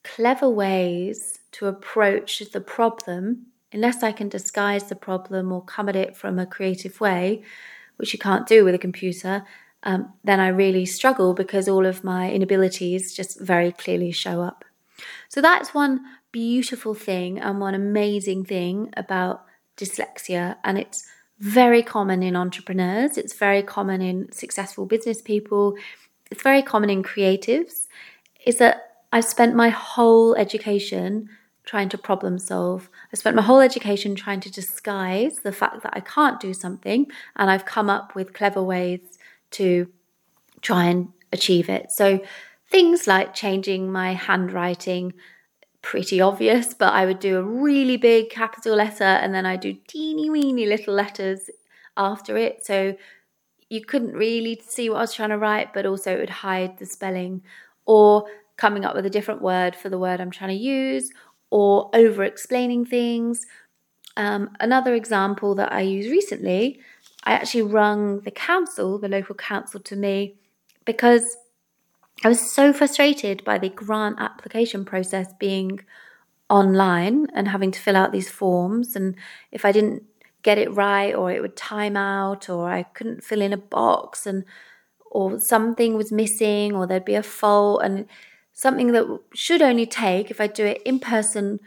clever 0.03 0.49
ways 0.49 1.39
to 1.53 1.67
approach 1.67 2.43
the 2.53 2.61
problem, 2.61 3.47
unless 3.73 4.03
I 4.03 4.13
can 4.13 4.29
disguise 4.29 4.85
the 4.85 4.97
problem 4.97 5.51
or 5.51 5.65
come 5.65 5.89
at 5.89 5.97
it 5.97 6.17
from 6.17 6.39
a 6.39 6.47
creative 6.47 7.01
way, 7.01 7.43
which 7.97 8.13
you 8.13 8.19
can't 8.19 8.47
do 8.47 8.65
with 8.65 8.75
a 8.75 8.79
computer, 8.79 9.45
um, 9.83 10.13
then 10.23 10.41
I 10.41 10.49
really 10.49 10.87
struggle 10.87 11.35
because 11.35 11.69
all 11.69 11.87
of 11.87 12.05
my 12.05 12.31
inabilities 12.31 13.15
just 13.15 13.41
very 13.41 13.73
clearly 13.73 14.13
show 14.13 14.43
up. 14.43 14.65
So 15.29 15.41
that's 15.41 15.75
one 15.75 16.01
beautiful 16.33 16.95
thing 16.95 17.39
and 17.39 17.61
one 17.61 17.75
amazing 17.75 18.45
thing 18.45 18.93
about 18.97 19.45
dyslexia, 19.77 20.57
and 20.65 20.79
it's 20.79 21.07
very 21.41 21.83
common 21.83 22.23
in 22.23 22.37
entrepreneurs, 22.37 23.19
it's 23.19 23.35
very 23.35 23.63
common 23.63 24.01
in 24.01 24.31
successful 24.33 24.87
business 24.87 25.21
people, 25.21 25.77
it's 26.31 26.43
very 26.43 26.63
common 26.63 26.91
in 26.91 27.03
creatives, 27.03 27.89
is 28.47 28.59
that 28.59 28.97
I've 29.13 29.25
spent 29.25 29.55
my 29.55 29.69
whole 29.69 30.35
education 30.37 31.29
trying 31.65 31.89
to 31.89 31.99
problem 31.99 32.39
solve. 32.39 32.91
I 33.13 33.17
spent 33.17 33.37
my 33.37 33.43
whole 33.43 33.61
education 33.61 34.15
trying 34.15 34.41
to 34.41 34.51
disguise 34.51 35.39
the 35.39 35.53
fact 35.53 35.83
that 35.83 35.95
I 35.97 36.01
can't 36.01 36.41
do 36.41 36.53
something, 36.55 37.07
and 37.37 37.51
I've 37.51 37.65
come 37.65 37.91
up 37.91 38.15
with 38.15 38.35
clever 38.35 38.63
ways 38.63 39.01
to 39.53 39.89
try 40.61 40.85
and 40.85 41.09
achieve 41.33 41.69
it. 41.69 41.91
So, 41.91 42.21
things 42.71 43.07
like 43.07 43.35
changing 43.35 43.91
my 43.91 44.15
handwriting, 44.15 45.15
pretty 45.83 46.21
obvious, 46.21 46.75
but 46.75 46.93
I 46.93 47.07
would 47.07 47.19
do 47.19 47.39
a 47.39 47.43
really 47.43 47.97
big 47.97 48.31
capital 48.31 48.75
letter 48.75 49.05
and 49.05 49.35
then 49.35 49.47
I 49.47 49.57
do 49.57 49.77
teeny 49.87 50.31
weeny 50.31 50.67
little 50.67 50.95
letters 50.95 51.51
after 51.97 52.37
it. 52.37 52.65
So 52.65 52.97
you 53.69 53.85
couldn't 53.85 54.15
really 54.15 54.61
see 54.67 54.89
what 54.89 54.99
I 54.99 55.01
was 55.03 55.15
trying 55.15 55.31
to 55.31 55.39
write, 55.39 55.73
but 55.73 55.87
also 55.87 56.15
it 56.17 56.21
would 56.21 56.31
hide 56.31 56.79
the 56.79 56.87
spelling. 56.87 57.43
Or 57.87 58.27
coming 58.57 58.85
up 58.85 58.95
with 58.95 59.05
a 59.05 59.11
different 59.11 59.43
word 59.43 59.77
for 59.77 59.89
the 59.89 59.99
word 59.99 60.21
I'm 60.21 60.31
trying 60.31 60.57
to 60.57 60.63
use, 60.65 61.11
or 61.51 61.91
over 61.95 62.25
explaining 62.25 62.87
things. 62.87 63.47
Um, 64.17 64.51
another 64.61 64.95
example 64.95 65.55
that 65.57 65.73
I 65.73 65.81
used 65.81 66.11
recently, 66.11 66.81
I 67.25 67.33
actually 67.33 67.63
rung 67.63 68.21
the 68.21 68.31
council, 68.31 68.99
the 68.99 69.09
local 69.09 69.35
council, 69.35 69.81
to 69.81 69.97
me 69.97 70.37
because 70.85 71.37
I 72.23 72.29
was 72.29 72.53
so 72.53 72.73
frustrated 72.73 73.45
by 73.45 73.59
the 73.59 73.69
grant 73.69 74.17
application 74.19 74.85
process 74.85 75.33
being 75.39 75.81
online 76.49 77.27
and 77.35 77.49
having 77.49 77.71
to 77.73 77.81
fill 77.81 77.97
out 77.97 78.13
these 78.13 78.31
forms. 78.31 78.95
And 78.95 79.17
if 79.51 79.65
I 79.65 79.73
didn't 79.73 80.05
get 80.43 80.59
it 80.59 80.73
right, 80.73 81.15
or 81.15 81.31
it 81.31 81.41
would 81.43 81.57
time 81.57 81.97
out, 81.97 82.49
or 82.49 82.71
I 82.71 82.85
couldn't 82.85 83.25
fill 83.25 83.43
in 83.43 83.53
a 83.53 83.59
box, 83.59 84.27
and 84.27 84.45
or 85.11 85.39
something 85.41 85.95
was 85.97 86.13
missing, 86.13 86.75
or 86.75 86.87
there'd 86.87 87.05
be 87.05 87.15
a 87.15 87.23
fault, 87.23 87.83
and 87.83 88.07
something 88.53 88.93
that 88.93 89.21
should 89.35 89.63
only 89.63 89.87
take, 89.87 90.31
if 90.31 90.41
I 90.41 90.47
do 90.47 90.65
it 90.65 90.83
in 90.85 91.01
person 91.01 91.61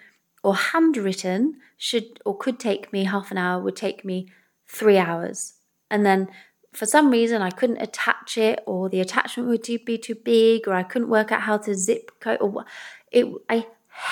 or 0.44 0.56
handwritten, 0.56 1.58
should 1.78 2.20
or 2.26 2.38
could 2.38 2.60
take 2.60 2.94
me 2.94 3.04
half 3.04 3.32
an 3.32 3.38
hour, 3.38 3.62
would 3.62 3.76
take 3.76 4.06
me 4.06 4.32
three 4.68 4.98
hours. 4.98 5.56
And 5.90 6.06
then 6.06 6.30
for 6.78 6.86
some 6.86 7.10
reason 7.10 7.42
I 7.42 7.50
couldn't 7.50 7.82
attach 7.82 8.38
it, 8.38 8.62
or 8.68 8.88
the 8.88 9.02
attachment 9.02 9.50
would 9.50 9.64
be 9.84 9.98
too 9.98 10.14
big, 10.14 10.68
or 10.68 10.74
I 10.74 10.84
couldn't 10.84 11.10
work 11.10 11.32
out 11.32 11.42
how 11.42 11.58
to 11.58 11.74
zip 11.74 12.12
code, 12.20 12.40
or 12.40 12.66
it. 13.12 13.26
I 13.50 13.66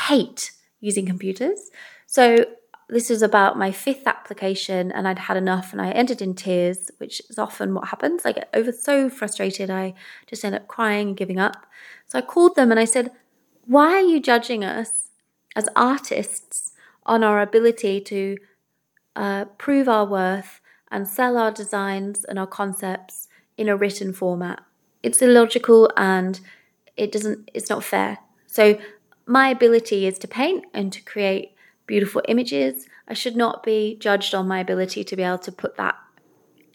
hate 0.07 0.51
using 0.79 1.05
computers. 1.05 1.69
So 2.07 2.45
this 2.89 3.11
is 3.11 3.21
about 3.21 3.55
my 3.57 3.71
fifth 3.71 4.07
application, 4.07 4.91
and 4.91 5.07
I'd 5.07 5.19
had 5.19 5.37
enough, 5.37 5.73
and 5.73 5.81
I 5.81 5.91
ended 5.91 6.23
in 6.23 6.33
tears, 6.33 6.89
which 6.97 7.21
is 7.29 7.37
often 7.37 7.75
what 7.75 7.89
happens. 7.89 8.25
I 8.25 8.31
get 8.31 8.49
over 8.51 8.71
so 8.71 9.09
frustrated, 9.09 9.69
I 9.69 9.93
just 10.25 10.43
end 10.43 10.55
up 10.55 10.67
crying 10.67 11.09
and 11.09 11.17
giving 11.17 11.39
up. 11.39 11.67
So 12.07 12.17
I 12.17 12.23
called 12.23 12.55
them 12.55 12.71
and 12.71 12.79
I 12.79 12.85
said, 12.85 13.11
Why 13.65 13.93
are 13.93 14.01
you 14.01 14.19
judging 14.19 14.63
us 14.63 15.09
as 15.55 15.69
artists 15.75 16.73
on 17.05 17.23
our 17.23 17.41
ability 17.41 18.01
to 18.01 18.37
uh, 19.15 19.45
prove 19.57 19.87
our 19.87 20.05
worth 20.05 20.61
and 20.91 21.07
sell 21.07 21.37
our 21.37 21.51
designs 21.51 22.23
and 22.23 22.37
our 22.39 22.47
concepts 22.47 23.27
in 23.57 23.69
a 23.69 23.75
written 23.75 24.13
format? 24.13 24.63
It's 25.03 25.21
illogical 25.21 25.91
and 25.95 26.39
it 26.97 27.11
doesn't, 27.11 27.49
it's 27.53 27.69
not 27.69 27.83
fair. 27.83 28.19
So 28.47 28.79
my 29.25 29.49
ability 29.49 30.05
is 30.05 30.17
to 30.19 30.27
paint 30.27 30.65
and 30.73 30.91
to 30.93 31.01
create 31.01 31.55
beautiful 31.85 32.21
images. 32.27 32.87
I 33.07 33.13
should 33.13 33.35
not 33.35 33.63
be 33.63 33.97
judged 33.99 34.33
on 34.33 34.47
my 34.47 34.59
ability 34.59 35.03
to 35.03 35.15
be 35.15 35.23
able 35.23 35.39
to 35.39 35.51
put 35.51 35.77
that 35.77 35.95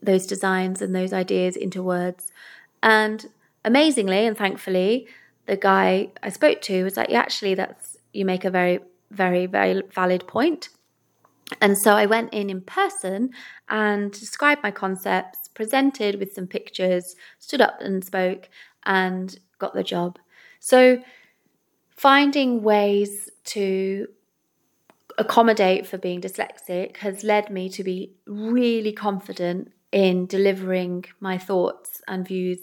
those 0.02 0.26
designs 0.26 0.80
and 0.80 0.94
those 0.94 1.12
ideas 1.12 1.56
into 1.56 1.82
words. 1.82 2.32
And 2.82 3.26
amazingly 3.64 4.26
and 4.26 4.36
thankfully, 4.36 5.06
the 5.46 5.56
guy 5.56 6.10
I 6.22 6.30
spoke 6.30 6.60
to 6.62 6.84
was 6.84 6.96
like, 6.96 7.10
yeah, 7.10 7.18
actually, 7.20 7.54
that's 7.54 7.98
you 8.12 8.24
make 8.24 8.44
a 8.44 8.50
very, 8.50 8.80
very, 9.10 9.46
very 9.46 9.82
valid 9.92 10.26
point. 10.26 10.68
And 11.60 11.76
so 11.76 11.94
I 11.94 12.06
went 12.06 12.32
in 12.32 12.50
in 12.50 12.60
person 12.60 13.30
and 13.68 14.12
described 14.12 14.62
my 14.62 14.70
concepts, 14.70 15.48
presented 15.48 16.18
with 16.18 16.32
some 16.32 16.46
pictures, 16.46 17.16
stood 17.38 17.60
up 17.60 17.80
and 17.80 18.04
spoke, 18.04 18.48
and 18.84 19.38
got 19.58 19.74
the 19.74 19.82
job. 19.82 20.18
So 20.60 21.02
finding 21.90 22.62
ways 22.62 23.28
to 23.44 24.08
accommodate 25.18 25.86
for 25.86 25.98
being 25.98 26.20
dyslexic 26.20 26.98
has 26.98 27.24
led 27.24 27.50
me 27.50 27.68
to 27.68 27.84
be 27.84 28.14
really 28.26 28.92
confident 28.92 29.72
in 29.92 30.26
delivering 30.26 31.04
my 31.20 31.36
thoughts 31.36 32.00
and 32.06 32.26
views 32.26 32.58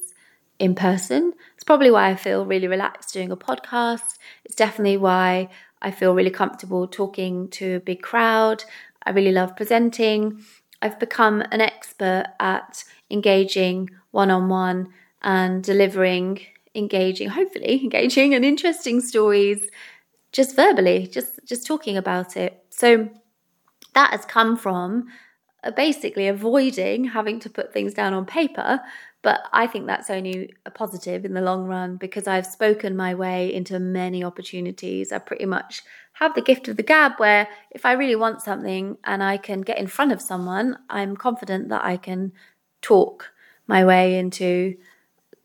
in 0.60 0.74
person. 0.74 1.34
It's 1.54 1.64
probably 1.64 1.92
why 1.92 2.10
I 2.10 2.16
feel 2.16 2.46
really 2.46 2.68
relaxed 2.68 3.14
doing 3.14 3.32
a 3.32 3.38
podcast. 3.38 4.18
It's 4.44 4.56
definitely 4.56 4.98
why 4.98 5.50
I 5.82 5.92
feel 5.92 6.14
really 6.14 6.32
comfortable 6.32 6.88
talking 6.88 7.50
to 7.50 7.76
a 7.76 7.80
big 7.80 8.02
crowd. 8.02 8.64
I 9.04 9.12
really 9.12 9.32
love 9.32 9.56
presenting. 9.56 10.44
I've 10.82 11.00
become 11.00 11.42
an 11.52 11.62
expert 11.62 12.26
at 12.40 12.84
engaging 13.10 13.90
one 14.12 14.32
on 14.32 14.50
one 14.50 14.94
and 15.22 15.64
delivering 15.64 16.40
engaging, 16.76 17.30
hopefully 17.30 17.82
engaging 17.84 18.34
and 18.34 18.46
interesting 18.46 19.02
stories 19.02 19.70
just 20.32 20.56
verbally, 20.56 21.08
just 21.08 21.40
just 21.46 21.66
talking 21.66 21.98
about 21.98 22.38
it. 22.38 22.64
So 22.70 23.10
that 23.94 24.12
has 24.12 24.26
come 24.26 24.58
from 24.58 25.08
basically 25.76 26.28
avoiding 26.28 27.06
having 27.06 27.40
to 27.40 27.50
put 27.50 27.74
things 27.74 27.94
down 27.94 28.14
on 28.14 28.26
paper 28.26 28.80
but 29.22 29.42
I 29.52 29.68
think 29.68 29.88
that's 29.88 30.10
only 30.10 30.54
a 30.66 30.72
positive 30.72 31.26
in 31.26 31.34
the 31.34 31.42
long 31.42 31.66
run 31.66 31.98
because 31.98 32.28
I've 32.28 32.46
spoken 32.46 32.96
my 32.96 33.14
way 33.16 33.54
into 33.54 33.80
many 33.80 34.24
opportunities. 34.24 35.12
I 35.12 35.18
pretty 35.18 35.46
much 35.46 35.84
have 36.14 36.36
the 36.36 36.42
gift 36.42 36.68
of 36.68 36.78
the 36.78 36.84
gab 36.84 37.14
where 37.18 37.48
if 37.72 37.86
I 37.86 37.94
really 37.94 38.16
want 38.16 38.42
something 38.42 38.98
and 39.04 39.24
I 39.24 39.38
can 39.38 39.62
get 39.62 39.80
in 39.80 39.88
front 39.88 40.12
of 40.12 40.22
someone, 40.22 40.78
I'm 40.90 41.16
confident 41.16 41.70
that 41.70 41.84
I 41.84 41.98
can 41.98 42.32
talk 42.82 43.32
my 43.66 43.84
way 43.84 44.18
into 44.18 44.78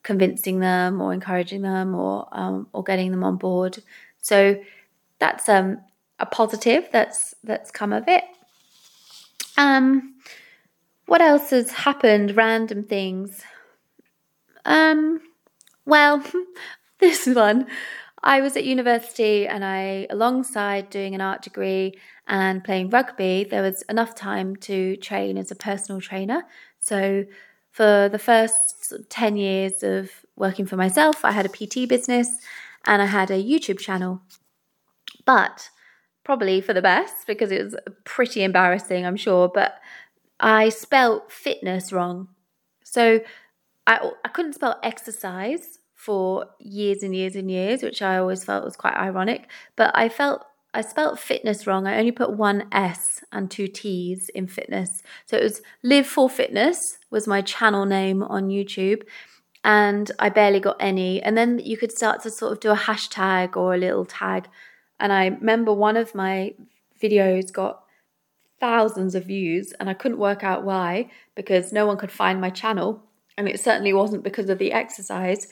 convincing 0.03 0.61
them 0.61 1.01
or 1.01 1.13
encouraging 1.13 1.63
them 1.63 1.95
or 1.95 2.29
um, 2.33 2.67
or 2.73 2.83
getting 2.83 3.11
them 3.11 3.25
on 3.25 3.37
board. 3.37 3.83
So 4.21 4.63
that's 5.19 5.49
um, 5.49 5.81
a 6.19 6.27
positive 6.27 6.89
that's 6.93 7.35
that's 7.43 7.71
come 7.71 7.93
of 7.93 8.05
it. 8.07 8.25
Um, 9.57 10.15
what 11.07 11.21
else 11.21 11.51
has 11.51 11.71
happened? 11.71 12.37
Random 12.37 12.85
things. 12.85 13.43
Um, 14.65 15.21
well, 15.85 16.23
this 16.99 17.27
one. 17.27 17.67
I 18.25 18.41
was 18.41 18.57
at 18.57 18.65
university 18.65 19.49
and 19.49 19.65
I, 19.65 20.07
alongside 20.09 20.91
doing 20.91 21.15
an 21.15 21.21
art 21.21 21.43
degree 21.43 21.95
and 22.29 22.63
playing 22.63 22.91
rugby, 22.91 23.45
there 23.51 23.63
was 23.63 23.83
enough 23.83 24.15
time 24.15 24.55
to 24.57 24.97
train 24.97 25.37
as 25.37 25.51
a 25.51 25.57
personal 25.57 26.01
trainer. 26.01 26.45
So 26.79 27.25
for 27.73 28.09
the 28.09 28.19
first 28.19 28.93
10 29.09 29.37
years 29.37 29.83
of 29.83 30.11
working 30.37 30.67
for 30.67 30.77
myself, 30.77 31.25
I 31.25 31.33
had 31.33 31.47
a 31.47 31.49
PT 31.49 31.89
business 31.89 32.39
and 32.87 33.03
I 33.03 33.07
had 33.07 33.31
a 33.31 33.43
YouTube 33.43 33.81
channel. 33.81 34.23
But 35.25 35.71
probably 36.25 36.61
for 36.61 36.73
the 36.73 36.83
best 36.83 37.27
because 37.27 37.51
it 37.51 37.65
was 37.65 37.77
pretty 38.05 38.45
embarrassing, 38.45 39.05
I'm 39.05 39.17
sure. 39.17 39.49
But 39.49 39.81
I 40.39 40.69
spelt 40.69 41.33
fitness 41.33 41.93
wrong. 41.93 42.29
So 42.85 43.21
I, 43.87 44.11
I 44.25 44.29
couldn't 44.29 44.55
spell 44.55 44.79
exercise 44.83 45.79
for 45.95 46.47
years 46.59 47.03
and 47.03 47.15
years 47.15 47.37
and 47.37 47.51
years, 47.51 47.83
which 47.83 48.03
I 48.03 48.19
always 48.19 48.45
felt 48.45 48.65
was 48.65 48.77
quite 48.77 48.97
ironic. 48.97 49.49
But 49.77 49.93
I 49.95 50.09
felt 50.09 50.45
I 50.75 50.81
spelt 50.81 51.19
fitness 51.19 51.67
wrong. 51.67 51.87
I 51.87 51.99
only 51.99 52.13
put 52.13 52.33
one 52.33 52.67
S 52.73 53.23
and 53.31 53.51
two 53.51 53.69
T's 53.69 54.31
in 54.31 54.47
fitness. 54.47 55.03
So 55.27 55.37
it 55.37 55.43
was 55.43 55.61
Live 55.83 56.07
for 56.07 56.31
Fitness 56.31 56.99
was 57.11 57.27
my 57.27 57.43
channel 57.43 57.85
name 57.85 58.23
on 58.23 58.49
YouTube. 58.49 59.03
And 59.65 60.11
I 60.19 60.29
barely 60.29 60.61
got 60.61 60.77
any. 60.81 61.23
And 61.23 61.37
then 61.37 61.59
you 61.59 61.77
could 61.77 61.93
start 61.93 62.23
to 62.23 62.31
sort 62.31 62.53
of 62.53 62.61
do 62.61 62.71
a 62.71 62.77
hashtag 62.77 63.55
or 63.57 63.75
a 63.75 63.79
little 63.79 64.07
tag. 64.07 64.49
And 64.99 65.13
I 65.13 65.27
remember 65.27 65.73
one 65.73 65.97
of 65.97 66.15
my 66.15 66.55
videos 67.01 67.53
got 67.53 67.85
thousands 68.61 69.17
of 69.17 69.27
views, 69.27 69.73
and 69.81 69.91
I 69.91 69.95
couldn't 69.95 70.19
work 70.19 70.45
out 70.45 70.65
why 70.65 71.11
because 71.35 71.73
no 71.73 71.85
one 71.85 71.97
could 71.97 72.13
find 72.13 72.41
my 72.41 72.51
channel. 72.51 73.03
And 73.37 73.49
it 73.49 73.61
certainly 73.61 73.93
wasn't 73.93 74.25
because 74.25 74.51
of 74.51 74.59
the 74.59 74.73
exercise. 74.73 75.49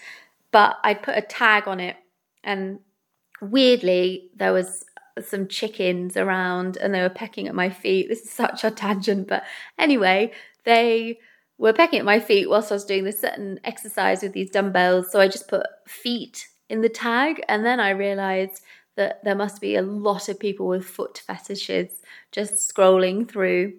But 0.52 0.76
I 0.84 0.94
put 0.94 1.16
a 1.16 1.22
tag 1.22 1.68
on 1.68 1.80
it, 1.80 1.96
and 2.42 2.80
weirdly, 3.40 4.30
there 4.34 4.52
was 4.52 4.84
some 5.20 5.48
chickens 5.48 6.16
around 6.16 6.76
and 6.76 6.94
they 6.94 7.02
were 7.02 7.10
pecking 7.10 7.46
at 7.46 7.54
my 7.54 7.68
feet. 7.68 8.08
This 8.08 8.22
is 8.22 8.30
such 8.30 8.64
a 8.64 8.70
tangent, 8.70 9.28
but 9.28 9.44
anyway, 9.78 10.32
they 10.64 11.18
were 11.58 11.72
pecking 11.72 11.98
at 11.98 12.04
my 12.04 12.20
feet 12.20 12.48
whilst 12.48 12.72
I 12.72 12.76
was 12.76 12.84
doing 12.84 13.04
this 13.04 13.20
certain 13.20 13.60
exercise 13.64 14.22
with 14.22 14.32
these 14.32 14.50
dumbbells. 14.50 15.12
So 15.12 15.20
I 15.20 15.28
just 15.28 15.48
put 15.48 15.66
feet 15.86 16.48
in 16.68 16.80
the 16.80 16.88
tag, 16.88 17.42
and 17.48 17.64
then 17.64 17.80
I 17.80 17.90
realized 17.90 18.62
that 18.96 19.22
there 19.24 19.34
must 19.34 19.60
be 19.60 19.76
a 19.76 19.82
lot 19.82 20.28
of 20.28 20.38
people 20.38 20.66
with 20.68 20.84
foot 20.84 21.22
fetishes 21.26 22.02
just 22.32 22.54
scrolling 22.54 23.28
through 23.28 23.74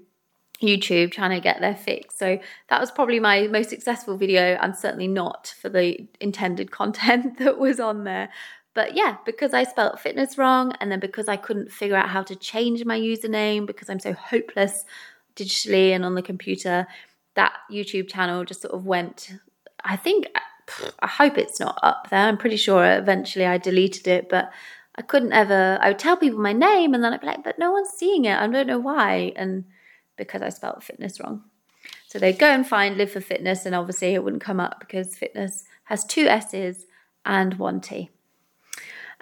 YouTube 0.62 1.12
trying 1.12 1.32
to 1.32 1.40
get 1.40 1.60
their 1.60 1.76
fix. 1.76 2.18
So 2.18 2.40
that 2.70 2.80
was 2.80 2.92
probably 2.92 3.20
my 3.20 3.48
most 3.48 3.70
successful 3.70 4.18
video, 4.18 4.58
and 4.62 4.76
certainly 4.76 5.08
not 5.08 5.54
for 5.62 5.70
the 5.70 6.08
intended 6.20 6.72
content 6.80 7.40
that 7.40 7.58
was 7.58 7.80
on 7.80 8.04
there. 8.04 8.30
But 8.74 8.96
yeah, 8.96 9.18
because 9.26 9.54
I 9.54 9.64
spelt 9.64 10.00
fitness 10.00 10.38
wrong, 10.38 10.74
and 10.80 10.92
then 10.92 11.00
because 11.00 11.28
I 11.28 11.36
couldn't 11.36 11.72
figure 11.72 11.98
out 11.98 12.10
how 12.10 12.24
to 12.24 12.36
change 12.36 12.86
my 12.86 13.00
username 13.00 13.66
because 13.66 13.90
I'm 13.90 14.00
so 14.00 14.14
hopeless 14.14 14.86
digitally 15.36 15.92
and 15.92 16.06
on 16.06 16.16
the 16.16 16.22
computer, 16.22 16.88
that 17.36 17.54
YouTube 17.72 18.10
channel 18.10 18.46
just 18.46 18.62
sort 18.62 18.74
of 18.74 18.86
went. 18.86 19.34
I 19.84 19.96
think, 19.96 20.28
I 21.00 21.08
hope 21.08 21.38
it's 21.38 21.60
not 21.60 21.80
up 21.82 22.10
there. 22.10 22.28
I'm 22.28 22.38
pretty 22.38 22.58
sure 22.58 22.86
eventually 22.86 23.46
I 23.46 23.58
deleted 23.58 24.08
it, 24.08 24.30
but 24.30 24.52
I 24.96 25.02
couldn't 25.02 25.34
ever. 25.34 25.78
I 25.82 25.90
would 25.90 26.00
tell 26.00 26.16
people 26.16 26.40
my 26.40 26.54
name, 26.54 26.94
and 26.94 27.04
then 27.04 27.14
I'd 27.14 27.22
be 27.22 27.28
like, 27.28 27.44
but 27.44 27.60
no 27.60 27.72
one's 27.72 27.90
seeing 27.90 28.26
it. 28.26 28.38
I 28.38 28.48
don't 28.48 28.68
know 28.68 28.80
why. 28.80 29.34
And 29.36 29.66
because 30.26 30.42
I 30.42 30.50
spelt 30.50 30.84
fitness 30.84 31.20
wrong. 31.20 31.44
So 32.08 32.20
they'd 32.20 32.38
go 32.38 32.48
and 32.48 32.68
find 32.68 32.98
Live 32.98 33.12
for 33.12 33.22
Fitness, 33.22 33.66
and 33.66 33.74
obviously 33.74 34.14
it 34.14 34.24
wouldn't 34.24 34.42
come 34.42 34.60
up 34.60 34.80
because 34.80 35.16
fitness 35.16 35.64
has 35.86 36.06
two 36.06 36.28
S's 36.28 36.86
and 37.26 37.56
one 37.56 37.82
T. 37.82 38.10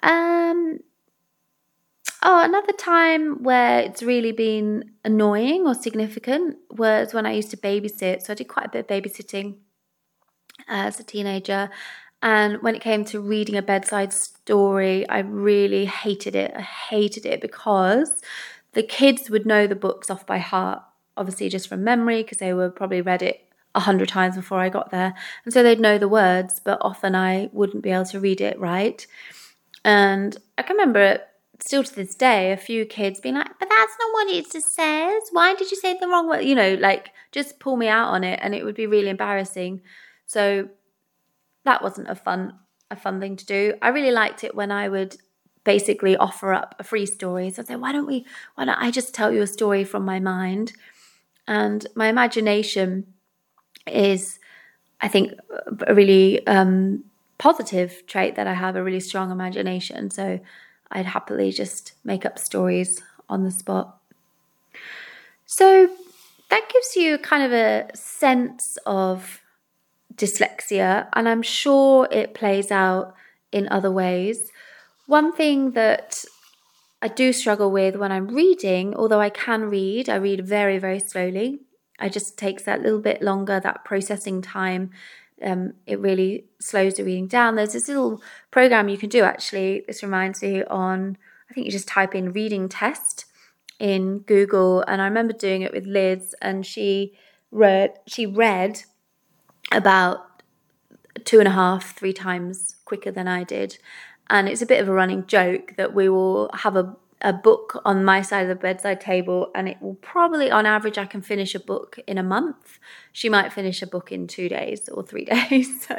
Um, 0.02 0.80
oh, 2.22 2.42
another 2.44 2.72
time 2.72 3.42
where 3.42 3.80
it's 3.80 4.02
really 4.02 4.32
been 4.32 4.92
annoying 5.04 5.66
or 5.66 5.74
significant 5.74 6.58
was 6.70 7.14
when 7.14 7.26
I 7.26 7.32
used 7.32 7.50
to 7.50 7.56
babysit. 7.56 8.22
So 8.22 8.32
I 8.32 8.36
did 8.36 8.48
quite 8.48 8.66
a 8.66 8.70
bit 8.70 8.80
of 8.80 8.86
babysitting 8.86 9.56
as 10.68 11.00
a 11.00 11.04
teenager. 11.04 11.70
And 12.22 12.62
when 12.62 12.74
it 12.74 12.82
came 12.82 13.04
to 13.06 13.20
reading 13.20 13.56
a 13.56 13.62
bedside 13.62 14.12
story, 14.12 15.08
I 15.08 15.20
really 15.20 15.86
hated 15.86 16.34
it. 16.34 16.52
I 16.54 16.60
hated 16.60 17.24
it 17.24 17.40
because 17.40 18.20
the 18.72 18.82
kids 18.82 19.30
would 19.30 19.46
know 19.46 19.66
the 19.66 19.74
books 19.74 20.10
off 20.10 20.26
by 20.26 20.38
heart, 20.38 20.82
obviously 21.16 21.48
just 21.48 21.68
from 21.68 21.84
memory, 21.84 22.22
because 22.22 22.38
they 22.38 22.52
were 22.52 22.70
probably 22.70 23.00
read 23.00 23.22
it 23.22 23.44
a 23.74 23.80
hundred 23.80 24.08
times 24.08 24.36
before 24.36 24.58
I 24.58 24.68
got 24.68 24.90
there. 24.90 25.14
And 25.44 25.54
so 25.54 25.62
they'd 25.62 25.80
know 25.80 25.98
the 25.98 26.08
words, 26.08 26.60
but 26.64 26.78
often 26.80 27.14
I 27.14 27.50
wouldn't 27.52 27.82
be 27.82 27.90
able 27.90 28.06
to 28.06 28.20
read 28.20 28.40
it 28.40 28.58
right. 28.58 29.06
And 29.84 30.36
I 30.58 30.62
can 30.62 30.76
remember 30.76 31.20
still 31.62 31.84
to 31.84 31.94
this 31.94 32.14
day, 32.14 32.52
a 32.52 32.56
few 32.56 32.84
kids 32.84 33.20
being 33.20 33.34
like, 33.34 33.58
but 33.58 33.68
that's 33.68 33.94
not 34.00 34.12
what 34.12 34.28
it 34.28 34.46
says. 34.46 35.22
Why 35.32 35.54
did 35.54 35.70
you 35.70 35.76
say 35.76 35.96
the 35.98 36.08
wrong 36.08 36.28
word? 36.28 36.44
You 36.44 36.54
know, 36.54 36.74
like 36.74 37.10
just 37.32 37.60
pull 37.60 37.76
me 37.76 37.88
out 37.88 38.08
on 38.08 38.24
it 38.24 38.40
and 38.42 38.54
it 38.54 38.64
would 38.64 38.74
be 38.74 38.86
really 38.86 39.08
embarrassing. 39.08 39.82
So 40.26 40.68
that 41.64 41.82
wasn't 41.82 42.08
a 42.08 42.14
fun 42.14 42.54
a 42.90 42.96
fun 42.96 43.20
thing 43.20 43.36
to 43.36 43.46
do. 43.46 43.74
I 43.80 43.88
really 43.90 44.10
liked 44.10 44.42
it 44.42 44.54
when 44.54 44.72
I 44.72 44.88
would 44.88 45.16
basically 45.62 46.16
offer 46.16 46.52
up 46.52 46.74
a 46.78 46.84
free 46.84 47.06
story. 47.06 47.50
So 47.50 47.62
I'd 47.62 47.68
say, 47.68 47.76
why 47.76 47.92
don't 47.92 48.06
we 48.06 48.26
why 48.54 48.64
don't 48.64 48.82
I 48.82 48.90
just 48.90 49.14
tell 49.14 49.32
you 49.32 49.42
a 49.42 49.46
story 49.46 49.84
from 49.84 50.04
my 50.04 50.18
mind? 50.18 50.72
And 51.46 51.86
my 51.94 52.08
imagination 52.08 53.14
is 53.86 54.38
I 55.00 55.08
think 55.08 55.32
a 55.86 55.94
really 55.94 56.46
um, 56.46 57.04
positive 57.38 58.06
trait 58.06 58.36
that 58.36 58.46
I 58.46 58.54
have 58.54 58.76
a 58.76 58.82
really 58.82 59.00
strong 59.00 59.30
imagination. 59.30 60.10
So 60.10 60.40
I'd 60.90 61.06
happily 61.06 61.50
just 61.52 61.94
make 62.04 62.26
up 62.26 62.38
stories 62.38 63.00
on 63.28 63.44
the 63.44 63.50
spot. 63.50 63.98
So 65.46 65.88
that 66.50 66.68
gives 66.72 66.96
you 66.96 67.18
kind 67.18 67.44
of 67.44 67.52
a 67.52 67.88
sense 67.94 68.76
of 68.84 69.40
dyslexia, 70.14 71.08
and 71.14 71.28
I'm 71.28 71.42
sure 71.42 72.08
it 72.10 72.34
plays 72.34 72.70
out 72.70 73.14
in 73.52 73.68
other 73.68 73.90
ways. 73.90 74.50
One 75.06 75.32
thing 75.32 75.72
that 75.72 76.24
I 77.02 77.08
do 77.08 77.32
struggle 77.32 77.70
with 77.70 77.96
when 77.96 78.12
I'm 78.12 78.28
reading, 78.28 78.94
although 78.94 79.20
I 79.20 79.30
can 79.30 79.62
read, 79.64 80.08
I 80.08 80.16
read 80.16 80.46
very, 80.46 80.78
very 80.78 81.00
slowly. 81.00 81.60
It 82.00 82.12
just 82.12 82.38
takes 82.38 82.62
that 82.64 82.82
little 82.82 83.00
bit 83.00 83.22
longer, 83.22 83.60
that 83.60 83.84
processing 83.84 84.42
time 84.42 84.90
um, 85.42 85.74
it 85.86 85.98
really 85.98 86.44
slows 86.60 86.94
the 86.94 87.04
reading 87.04 87.26
down. 87.26 87.54
There's 87.54 87.72
this 87.72 87.88
little 87.88 88.22
program 88.50 88.88
you 88.88 88.98
can 88.98 89.08
do 89.08 89.22
actually. 89.22 89.84
This 89.86 90.02
reminds 90.02 90.42
me 90.42 90.62
on, 90.64 91.16
I 91.50 91.54
think 91.54 91.66
you 91.66 91.72
just 91.72 91.88
type 91.88 92.14
in 92.14 92.32
reading 92.32 92.68
test 92.68 93.26
in 93.78 94.18
Google, 94.20 94.82
and 94.86 95.00
I 95.00 95.06
remember 95.06 95.32
doing 95.32 95.62
it 95.62 95.72
with 95.72 95.86
Liz, 95.86 96.34
and 96.42 96.66
she 96.66 97.16
read 97.50 97.94
she 98.06 98.26
read 98.26 98.82
about 99.72 100.42
two 101.24 101.38
and 101.38 101.48
a 101.48 101.52
half, 101.52 101.96
three 101.96 102.12
times 102.12 102.76
quicker 102.84 103.10
than 103.10 103.26
I 103.26 103.42
did. 103.44 103.78
And 104.30 104.48
it's 104.48 104.62
a 104.62 104.66
bit 104.66 104.80
of 104.80 104.88
a 104.88 104.92
running 104.92 105.26
joke 105.26 105.74
that 105.76 105.92
we 105.92 106.08
will 106.08 106.50
have 106.54 106.76
a 106.76 106.96
a 107.22 107.32
book 107.32 107.80
on 107.84 108.04
my 108.04 108.22
side 108.22 108.42
of 108.42 108.48
the 108.48 108.54
bedside 108.54 109.00
table, 109.00 109.50
and 109.54 109.68
it 109.68 109.80
will 109.80 109.96
probably, 109.96 110.50
on 110.50 110.64
average, 110.64 110.96
I 110.96 111.04
can 111.04 111.20
finish 111.20 111.54
a 111.54 111.60
book 111.60 111.98
in 112.06 112.16
a 112.16 112.22
month. 112.22 112.78
She 113.12 113.28
might 113.28 113.52
finish 113.52 113.82
a 113.82 113.86
book 113.86 114.10
in 114.10 114.26
two 114.26 114.48
days 114.48 114.88
or 114.88 115.02
three 115.02 115.24
days. 115.50 115.86
So 115.86 115.96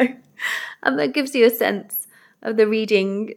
um, 0.83 0.97
that 0.97 1.13
gives 1.13 1.35
you 1.35 1.45
a 1.45 1.51
sense 1.51 2.07
of 2.41 2.57
the 2.57 2.67
reading 2.67 3.35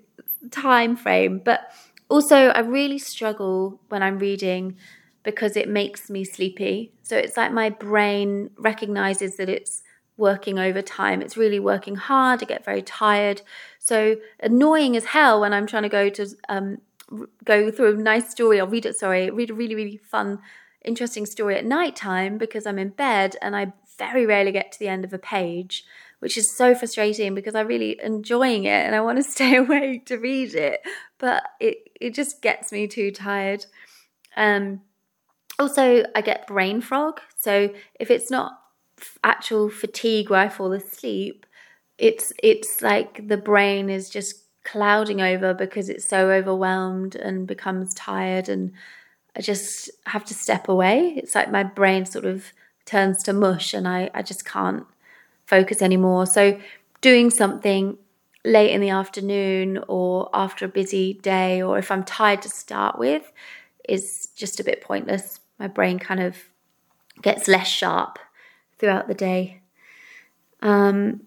time 0.51 0.97
frame. 0.97 1.43
But 1.45 1.71
also, 2.09 2.49
I 2.49 2.61
really 2.61 2.99
struggle 2.99 3.81
when 3.89 4.03
I'm 4.03 4.19
reading 4.19 4.77
because 5.23 5.57
it 5.57 5.69
makes 5.69 6.09
me 6.09 6.25
sleepy. 6.25 6.93
So 7.03 7.17
it's 7.17 7.37
like 7.37 7.53
my 7.53 7.71
brain 7.71 8.51
recognizes 8.57 9.37
that 9.37 9.49
it's 9.49 9.83
working 10.17 10.59
overtime. 10.59 11.21
It's 11.21 11.37
really 11.37 11.59
working 11.59 11.97
hard. 11.97 12.43
I 12.43 12.47
get 12.47 12.65
very 12.65 12.83
tired. 12.83 13.43
So 13.85 14.17
annoying 14.41 14.97
as 14.97 15.05
hell 15.05 15.43
when 15.43 15.53
I'm 15.53 15.67
trying 15.67 15.83
to 15.83 15.91
go 15.91 16.09
to 16.09 16.27
um, 16.49 16.79
go 17.45 17.71
through 17.71 17.99
a 17.99 18.03
nice 18.03 18.31
story 18.31 18.59
or 18.59 18.67
read 18.67 18.87
it, 18.87 18.97
sorry, 18.97 19.29
read 19.29 19.51
a 19.51 19.55
really, 19.55 19.75
really 19.75 19.99
fun, 19.99 20.39
interesting 20.83 21.27
story 21.27 21.55
at 21.57 21.67
night 21.67 21.95
time 21.95 22.39
because 22.39 22.65
I'm 22.65 22.79
in 22.79 22.89
bed 22.89 23.37
and 23.43 23.55
I 23.55 23.75
very 23.99 24.25
rarely 24.25 24.53
get 24.53 24.73
to 24.73 24.79
the 24.79 24.89
end 24.89 25.05
of 25.05 25.13
a 25.13 25.19
page, 25.19 25.85
which 26.21 26.39
is 26.39 26.51
so 26.51 26.75
frustrating 26.75 27.35
because 27.35 27.55
I'm 27.55 27.67
really 27.67 28.01
enjoying 28.03 28.65
it 28.65 28.87
and 28.87 28.95
I 28.95 29.03
want 29.03 29.19
to 29.19 29.23
stay 29.31 29.57
awake 29.57 30.07
to 30.07 30.17
read 30.17 30.55
it, 30.55 30.81
but 31.19 31.43
it, 31.61 31.91
it 32.01 32.15
just 32.15 32.41
gets 32.41 32.73
me 32.73 32.87
too 32.87 33.11
tired. 33.11 33.67
Um, 34.35 34.81
also, 35.59 36.05
I 36.15 36.23
get 36.23 36.47
brain 36.47 36.81
fog. 36.81 37.21
So 37.37 37.69
if 38.01 38.11
it's 38.11 38.31
not 38.31 38.59
actual 39.23 39.69
fatigue 39.69 40.31
where 40.31 40.41
I 40.41 40.49
fall 40.49 40.73
asleep, 40.73 41.45
it's 41.99 42.33
it's 42.43 42.83
like 42.83 43.29
the 43.29 43.37
brain 43.37 43.89
is 43.89 44.11
just 44.11 44.43
clouding 44.65 45.21
over 45.21 45.55
because 45.55 45.89
it's 45.89 46.05
so 46.05 46.31
overwhelmed 46.31 47.15
and 47.15 47.47
becomes 47.47 47.95
tired 47.95 48.49
and 48.49 48.73
I 49.37 49.41
just 49.41 49.91
have 50.07 50.25
to 50.27 50.35
step 50.35 50.69
away. 50.69 51.15
It's 51.17 51.35
like 51.35 51.51
my 51.51 51.63
brain 51.63 52.07
sort 52.07 52.25
of 52.25 52.53
turns 52.87 53.23
to 53.25 53.33
mush 53.33 53.75
and 53.75 53.87
I, 53.87 54.11
I 54.15 54.23
just 54.23 54.45
can't 54.45 54.87
focus 55.47 55.83
anymore. 55.83 56.27
So 56.27 56.59
doing 57.01 57.31
something 57.31 57.99
late 58.45 58.71
in 58.71 58.81
the 58.81 58.91
afternoon 58.91 59.83
or 59.89 60.31
after 60.33 60.65
a 60.65 60.69
busy 60.69 61.15
day 61.15 61.63
or 61.63 61.79
if 61.79 61.91
I'm 61.91 62.05
tired 62.05 62.43
to 62.43 62.49
start 62.49 62.99
with 62.99 63.31
is 63.89 64.29
just 64.37 64.61
a 64.61 64.65
bit 64.65 64.81
pointless. 64.81 65.41
My 65.59 65.67
brain 65.67 65.99
kind 65.99 66.21
of 66.21 66.37
gets 67.23 67.49
less 67.49 67.69
sharp 67.69 68.19
throughout 68.79 69.09
the 69.09 69.15
day. 69.15 69.61
Um, 70.63 71.23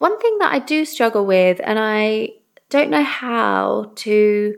one 0.00 0.18
thing 0.18 0.38
that 0.38 0.50
I 0.50 0.60
do 0.60 0.86
struggle 0.86 1.26
with, 1.26 1.60
and 1.62 1.78
I 1.78 2.30
don't 2.70 2.88
know 2.88 3.04
how 3.04 3.92
to 3.96 4.56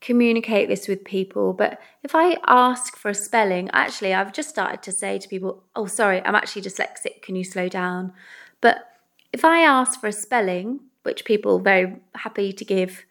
communicate 0.00 0.70
this 0.70 0.88
with 0.88 1.04
people, 1.04 1.52
but 1.52 1.78
if 2.02 2.14
I 2.14 2.38
ask 2.46 2.96
for 2.96 3.10
a 3.10 3.14
spelling, 3.14 3.68
actually, 3.74 4.14
I've 4.14 4.32
just 4.32 4.48
started 4.48 4.82
to 4.84 4.92
say 4.92 5.18
to 5.18 5.28
people, 5.28 5.62
oh, 5.76 5.84
sorry, 5.84 6.24
I'm 6.24 6.34
actually 6.34 6.62
dyslexic, 6.62 7.20
can 7.20 7.36
you 7.36 7.44
slow 7.44 7.68
down? 7.68 8.14
But 8.62 8.78
if 9.30 9.44
I 9.44 9.60
ask 9.60 10.00
for 10.00 10.06
a 10.06 10.12
spelling, 10.12 10.80
which 11.02 11.26
people 11.26 11.58
are 11.58 11.62
very 11.62 11.96
happy 12.14 12.50
to 12.54 12.64
give 12.64 13.04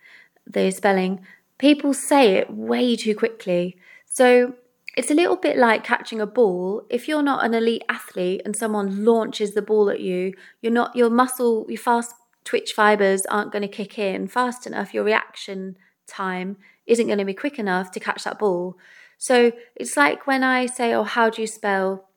the 0.47 0.71
spelling, 0.71 1.19
people 1.59 1.93
say 1.93 2.37
it 2.37 2.49
way 2.49 2.95
too 2.95 3.13
quickly. 3.13 3.77
So 4.05 4.55
it's 4.97 5.11
a 5.11 5.13
little 5.13 5.35
bit 5.35 5.57
like 5.57 5.83
catching 5.83 6.19
a 6.19 6.25
ball. 6.25 6.83
If 6.89 7.07
you're 7.07 7.21
not 7.21 7.45
an 7.45 7.53
elite 7.53 7.83
athlete 7.87 8.41
and 8.43 8.55
someone 8.55 9.05
launches 9.05 9.53
the 9.53 9.61
ball 9.61 9.91
at 9.91 9.99
you, 9.99 10.33
you're 10.59 10.73
not 10.73 10.95
your 10.95 11.11
muscle, 11.11 11.67
your 11.69 11.77
fast 11.77 12.15
twitch 12.43 12.73
fibers 12.73 13.23
aren't 13.27 13.51
going 13.51 13.61
to 13.61 13.67
kick 13.67 13.99
in 13.99 14.27
fast 14.27 14.65
enough. 14.65 14.95
Your 14.95 15.03
reaction 15.03 15.77
time 16.07 16.57
isn't 16.87 17.05
going 17.05 17.19
to 17.19 17.25
be 17.25 17.35
quick 17.35 17.59
enough 17.59 17.91
to 17.91 17.99
catch 17.99 18.23
that 18.23 18.39
ball. 18.39 18.75
So 19.19 19.51
it's 19.75 19.95
like 19.95 20.25
when 20.25 20.43
I 20.43 20.65
say, 20.65 20.93
"Oh, 20.93 21.03
how 21.03 21.29
do 21.29 21.41
you 21.41 21.47
spell?" 21.47 22.09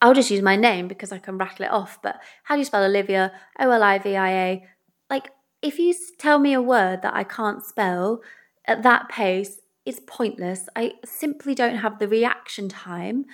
I'll 0.00 0.14
just 0.14 0.30
use 0.30 0.42
my 0.42 0.56
name 0.56 0.88
because 0.88 1.12
I 1.12 1.18
can 1.18 1.36
rattle 1.36 1.66
it 1.66 1.70
off. 1.70 2.00
But 2.00 2.18
how 2.44 2.54
do 2.54 2.60
you 2.60 2.64
spell 2.64 2.84
Olivia? 2.84 3.32
O 3.58 3.70
L 3.70 3.82
I 3.82 3.98
V 3.98 4.16
I 4.16 4.30
A. 4.30 4.66
Like 5.10 5.32
if 5.60 5.78
you 5.78 5.94
tell 6.18 6.38
me 6.38 6.54
a 6.54 6.62
word 6.62 7.02
that 7.02 7.14
I 7.14 7.24
can't 7.24 7.62
spell 7.62 8.22
at 8.64 8.82
that 8.84 9.10
pace, 9.10 9.60
it's 9.88 10.00
pointless. 10.06 10.68
I 10.76 10.92
simply 11.02 11.54
don't 11.54 11.76
have 11.76 11.98
the 11.98 12.06
reaction 12.06 12.68
time 12.68 13.24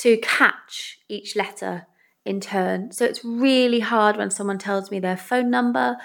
to 0.00 0.16
catch 0.16 0.98
each 1.08 1.36
letter 1.36 1.86
in 2.24 2.40
turn. 2.40 2.90
So 2.90 3.04
it's 3.04 3.24
really 3.24 3.78
hard 3.80 4.16
when 4.16 4.32
someone 4.32 4.58
tells 4.58 4.90
me 4.90 4.98
their 4.98 5.16
phone 5.16 5.48
number, 5.48 5.96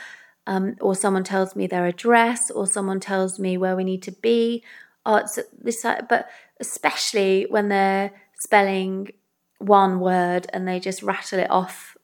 um, 0.46 0.76
or 0.82 0.94
someone 0.94 1.24
tells 1.24 1.56
me 1.56 1.66
their 1.66 1.88
address, 1.88 2.52
or 2.52 2.68
someone 2.68 3.00
tells 3.00 3.40
me 3.40 3.58
where 3.58 3.76
we 3.76 3.84
need 3.84 4.04
to 4.04 4.12
be. 4.12 4.64
Or 5.04 5.22
it's 5.22 5.40
this, 5.60 5.84
but 6.08 6.30
especially 6.60 7.48
when 7.50 7.70
they're 7.70 8.12
spelling 8.40 9.14
one 9.58 10.00
word 10.00 10.46
and 10.54 10.68
they 10.68 10.80
just 10.80 11.02
rattle 11.02 11.40
it 11.40 11.50
off. 11.50 11.98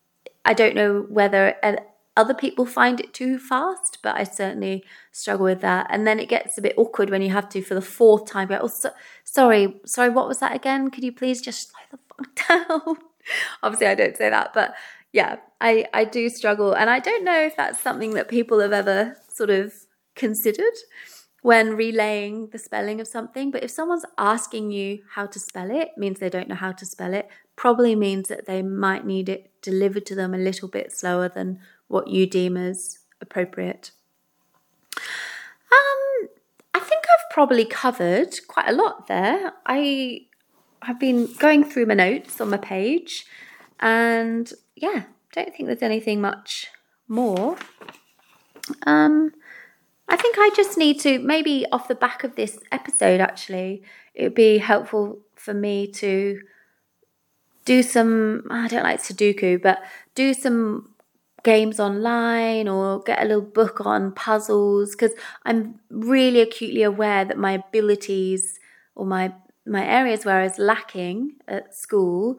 I 0.43 0.55
don't 0.55 0.75
know 0.75 1.05
whether 1.09 1.55
other 2.15 2.33
people 2.33 2.65
find 2.65 2.99
it 2.99 3.13
too 3.13 3.39
fast, 3.39 3.97
but 4.03 4.15
I 4.15 4.23
certainly 4.23 4.83
struggle 5.11 5.45
with 5.45 5.61
that. 5.61 5.87
And 5.89 6.05
then 6.05 6.19
it 6.19 6.29
gets 6.29 6.57
a 6.57 6.61
bit 6.61 6.75
awkward 6.77 7.09
when 7.09 7.21
you 7.21 7.31
have 7.31 7.49
to 7.49 7.61
for 7.61 7.73
the 7.73 7.81
fourth 7.81 8.25
time 8.25 8.49
go, 8.49 8.59
oh, 8.61 8.67
so, 8.67 8.91
sorry, 9.23 9.79
sorry, 9.85 10.09
what 10.09 10.27
was 10.27 10.39
that 10.39 10.55
again? 10.55 10.91
Could 10.91 11.03
you 11.03 11.11
please 11.11 11.41
just 11.41 11.71
slow 11.71 11.79
the 11.91 11.99
fuck 12.07 12.67
down? 12.69 12.97
Obviously, 13.63 13.87
I 13.87 13.95
don't 13.95 14.17
say 14.17 14.29
that, 14.29 14.53
but 14.53 14.75
yeah, 15.11 15.37
I, 15.59 15.85
I 15.93 16.05
do 16.05 16.29
struggle. 16.29 16.73
And 16.73 16.89
I 16.89 16.99
don't 16.99 17.23
know 17.23 17.41
if 17.41 17.55
that's 17.55 17.79
something 17.79 18.13
that 18.13 18.27
people 18.27 18.59
have 18.59 18.73
ever 18.73 19.17
sort 19.33 19.49
of 19.49 19.73
considered 20.15 20.73
when 21.41 21.75
relaying 21.75 22.47
the 22.51 22.57
spelling 22.57 23.01
of 23.01 23.07
something. 23.07 23.51
But 23.51 23.63
if 23.63 23.71
someone's 23.71 24.05
asking 24.17 24.71
you 24.71 24.99
how 25.11 25.25
to 25.27 25.39
spell 25.39 25.71
it, 25.71 25.91
means 25.97 26.19
they 26.19 26.29
don't 26.29 26.47
know 26.47 26.55
how 26.55 26.71
to 26.71 26.85
spell 26.85 27.13
it, 27.13 27.27
probably 27.55 27.95
means 27.95 28.29
that 28.29 28.45
they 28.45 28.61
might 28.61 29.05
need 29.05 29.29
it 29.29 29.51
delivered 29.61 30.05
to 30.07 30.15
them 30.15 30.33
a 30.33 30.37
little 30.37 30.67
bit 30.67 30.91
slower 30.91 31.29
than 31.29 31.59
what 31.87 32.07
you 32.07 32.25
deem 32.25 32.57
as 32.57 32.99
appropriate. 33.21 33.91
Um, 34.97 36.29
I 36.73 36.79
think 36.79 37.03
I've 37.05 37.33
probably 37.33 37.65
covered 37.65 38.35
quite 38.47 38.69
a 38.69 38.73
lot 38.73 39.07
there. 39.07 39.53
I 39.65 40.21
have 40.83 40.99
been 40.99 41.33
going 41.39 41.63
through 41.63 41.85
my 41.85 41.93
notes 41.93 42.41
on 42.41 42.49
my 42.49 42.57
page, 42.57 43.25
and 43.79 44.51
yeah, 44.75 45.03
don't 45.31 45.53
think 45.53 45.67
there's 45.67 45.81
anything 45.81 46.21
much 46.21 46.67
more. 47.07 47.57
Um, 48.85 49.33
I 50.07 50.15
think 50.15 50.35
I 50.37 50.51
just 50.55 50.77
need 50.77 50.99
to 51.01 51.19
maybe 51.19 51.65
off 51.71 51.87
the 51.87 51.95
back 51.95 52.23
of 52.23 52.35
this 52.35 52.59
episode, 52.71 53.19
actually, 53.19 53.83
it 54.13 54.23
would 54.23 54.35
be 54.35 54.57
helpful 54.59 55.19
for 55.35 55.53
me 55.53 55.87
to 55.87 56.39
do 57.65 57.81
some. 57.81 58.43
I 58.49 58.67
don't 58.67 58.83
like 58.83 59.01
Sudoku, 59.01 59.61
but 59.61 59.81
do 60.15 60.33
some 60.33 60.92
games 61.43 61.79
online 61.79 62.67
or 62.67 63.01
get 63.01 63.21
a 63.21 63.25
little 63.25 63.41
book 63.41 63.85
on 63.85 64.13
puzzles 64.13 64.91
because 64.91 65.11
I'm 65.45 65.79
really 65.89 66.41
acutely 66.41 66.83
aware 66.83 67.25
that 67.25 67.37
my 67.37 67.53
abilities 67.53 68.59
or 68.95 69.05
my 69.05 69.33
my 69.65 69.85
areas 69.85 70.25
where 70.25 70.39
I 70.39 70.43
was 70.43 70.59
lacking 70.59 71.35
at 71.47 71.73
school 71.73 72.37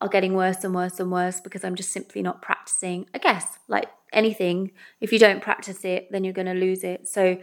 are 0.00 0.08
getting 0.08 0.34
worse 0.34 0.62
and 0.64 0.74
worse 0.74 1.00
and 1.00 1.10
worse 1.10 1.40
because 1.40 1.64
I'm 1.64 1.74
just 1.74 1.92
simply 1.92 2.22
not 2.22 2.42
practicing. 2.42 3.06
I 3.14 3.18
guess 3.18 3.58
like 3.68 3.86
anything, 4.12 4.72
if 5.00 5.12
you 5.12 5.18
don't 5.18 5.42
practice 5.42 5.84
it, 5.84 6.08
then 6.12 6.22
you're 6.22 6.32
going 6.32 6.46
to 6.46 6.54
lose 6.54 6.84
it. 6.84 7.08
So 7.08 7.38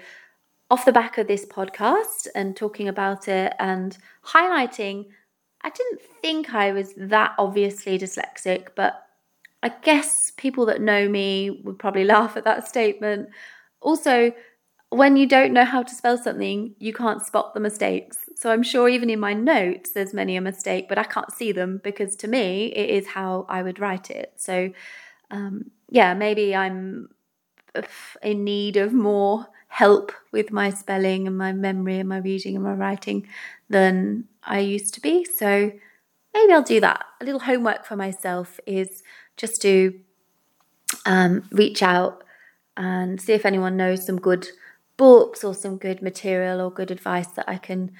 off 0.72 0.86
the 0.86 0.94
back 0.94 1.18
of 1.18 1.28
this 1.28 1.46
podcast 1.46 2.28
and 2.36 2.56
talking 2.56 2.88
about 2.88 3.28
it 3.28 3.54
and 3.60 3.98
highlighting 4.28 5.08
I 5.62 5.70
didn't 5.70 6.02
think 6.22 6.54
I 6.54 6.72
was 6.72 6.94
that 6.96 7.34
obviously 7.38 8.00
dyslexic, 8.00 8.68
but 8.76 9.04
I 9.62 9.70
guess 9.70 10.32
people 10.38 10.66
that 10.68 10.82
know 10.82 11.10
me 11.10 11.62
would 11.64 11.80
probably 11.80 12.04
laugh 12.16 12.38
at 12.38 12.46
that 12.46 12.68
statement. 12.68 13.30
Also, 13.82 14.32
when 14.90 15.18
you 15.18 15.28
don't 15.28 15.54
know 15.54 15.66
how 15.66 15.84
to 15.84 15.94
spell 15.94 16.18
something, 16.18 16.74
you 16.80 16.94
can't 16.94 17.22
spot 17.22 17.54
the 17.54 17.60
mistakes. 17.60 18.18
So 18.36 18.52
I'm 18.52 18.64
sure 18.64 18.90
even 18.90 19.10
in 19.10 19.20
my 19.20 19.34
notes, 19.34 19.92
there's 19.92 20.14
many 20.14 20.36
a 20.36 20.42
mistake, 20.42 20.88
but 20.90 20.98
I 20.98 21.04
can't 21.04 21.32
see 21.32 21.52
them 21.52 21.80
because 21.84 22.16
to 22.18 22.28
me, 22.28 22.68
it 22.68 22.90
is 22.90 23.08
how 23.08 23.46
I 23.50 23.62
would 23.62 23.80
write 23.80 24.10
it. 24.10 24.34
So, 24.38 24.72
um, 25.30 25.70
yeah, 25.90 26.14
maybe 26.16 26.56
I'm 26.56 27.10
in 28.24 28.44
need 28.44 28.78
of 28.78 28.94
more 28.94 29.48
help 29.68 30.12
with 30.32 30.52
my 30.52 30.72
spelling 30.72 31.28
and 31.28 31.38
my 31.38 31.54
memory 31.54 32.00
and 32.00 32.10
my 32.10 32.18
reading 32.18 32.56
and 32.56 32.64
my 32.64 32.74
writing 32.74 33.28
than 33.70 34.26
I 34.44 34.60
used 34.60 34.96
to 34.96 35.02
be. 35.02 35.24
So 35.24 35.72
maybe 36.34 36.54
I'll 36.54 36.64
do 36.64 36.80
that. 36.80 37.06
A 37.22 37.26
little 37.26 37.42
homework 37.42 37.86
for 37.86 37.96
myself 37.96 38.60
is 38.66 39.04
just 39.40 39.62
to 39.62 39.98
um, 41.06 41.48
reach 41.52 41.82
out 41.82 42.24
and 42.76 43.22
see 43.22 43.34
if 43.34 43.46
anyone 43.46 43.78
knows 43.78 44.06
some 44.06 44.20
good 44.20 44.50
books 44.98 45.44
or 45.44 45.56
some 45.56 45.78
good 45.78 46.02
material 46.02 46.60
or 46.60 46.70
good 46.70 46.92
advice 46.92 47.28
that 47.28 47.48
I 47.48 47.58
can 47.58 47.92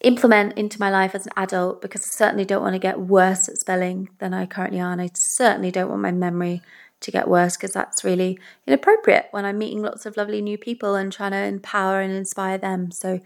implement 0.00 0.58
into 0.58 0.78
my 0.78 0.90
life 0.90 1.14
as 1.14 1.26
an 1.26 1.32
adult 1.36 1.80
because 1.80 2.02
I 2.02 2.10
certainly 2.10 2.44
don't 2.44 2.62
want 2.62 2.74
to 2.74 2.80
get 2.80 3.00
worse 3.00 3.48
at 3.48 3.58
spelling 3.58 4.08
than 4.18 4.34
I 4.34 4.44
currently 4.46 4.80
are. 4.80 4.92
And 4.92 5.00
I 5.00 5.10
certainly 5.14 5.70
don't 5.70 5.88
want 5.88 6.02
my 6.02 6.12
memory 6.12 6.62
to 7.00 7.10
get 7.10 7.28
worse 7.28 7.56
because 7.56 7.72
that's 7.72 8.04
really 8.04 8.38
inappropriate 8.66 9.28
when 9.30 9.44
I'm 9.44 9.58
meeting 9.58 9.82
lots 9.82 10.04
of 10.04 10.16
lovely 10.16 10.42
new 10.42 10.58
people 10.58 10.94
and 10.94 11.12
trying 11.12 11.32
to 11.32 11.38
empower 11.38 12.00
and 12.00 12.12
inspire 12.12 12.58
them. 12.58 12.90
So 12.90 13.20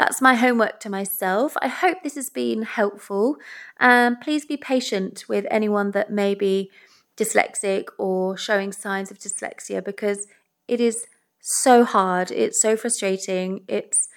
that's 0.00 0.22
my 0.22 0.34
homework 0.34 0.80
to 0.80 0.88
myself. 0.88 1.52
I 1.60 1.68
hope 1.68 1.98
this 2.02 2.14
has 2.14 2.30
been 2.30 2.62
helpful. 2.62 3.36
Um, 3.78 4.16
please 4.16 4.46
be 4.46 4.56
patient 4.56 5.24
with 5.28 5.44
anyone 5.50 5.90
that 5.90 6.10
may 6.10 6.34
be 6.34 6.70
dyslexic 7.18 7.88
or 7.98 8.34
showing 8.34 8.72
signs 8.72 9.10
of 9.10 9.18
dyslexia 9.18 9.84
because 9.84 10.26
it 10.66 10.80
is 10.80 11.04
so 11.42 11.84
hard. 11.84 12.30
It's 12.30 12.62
so 12.62 12.78
frustrating. 12.78 13.60
It's 13.68 14.08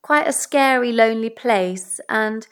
quite 0.00 0.28
a 0.28 0.32
scary, 0.32 0.92
lonely 0.92 1.30
place. 1.30 1.98
And 2.08 2.46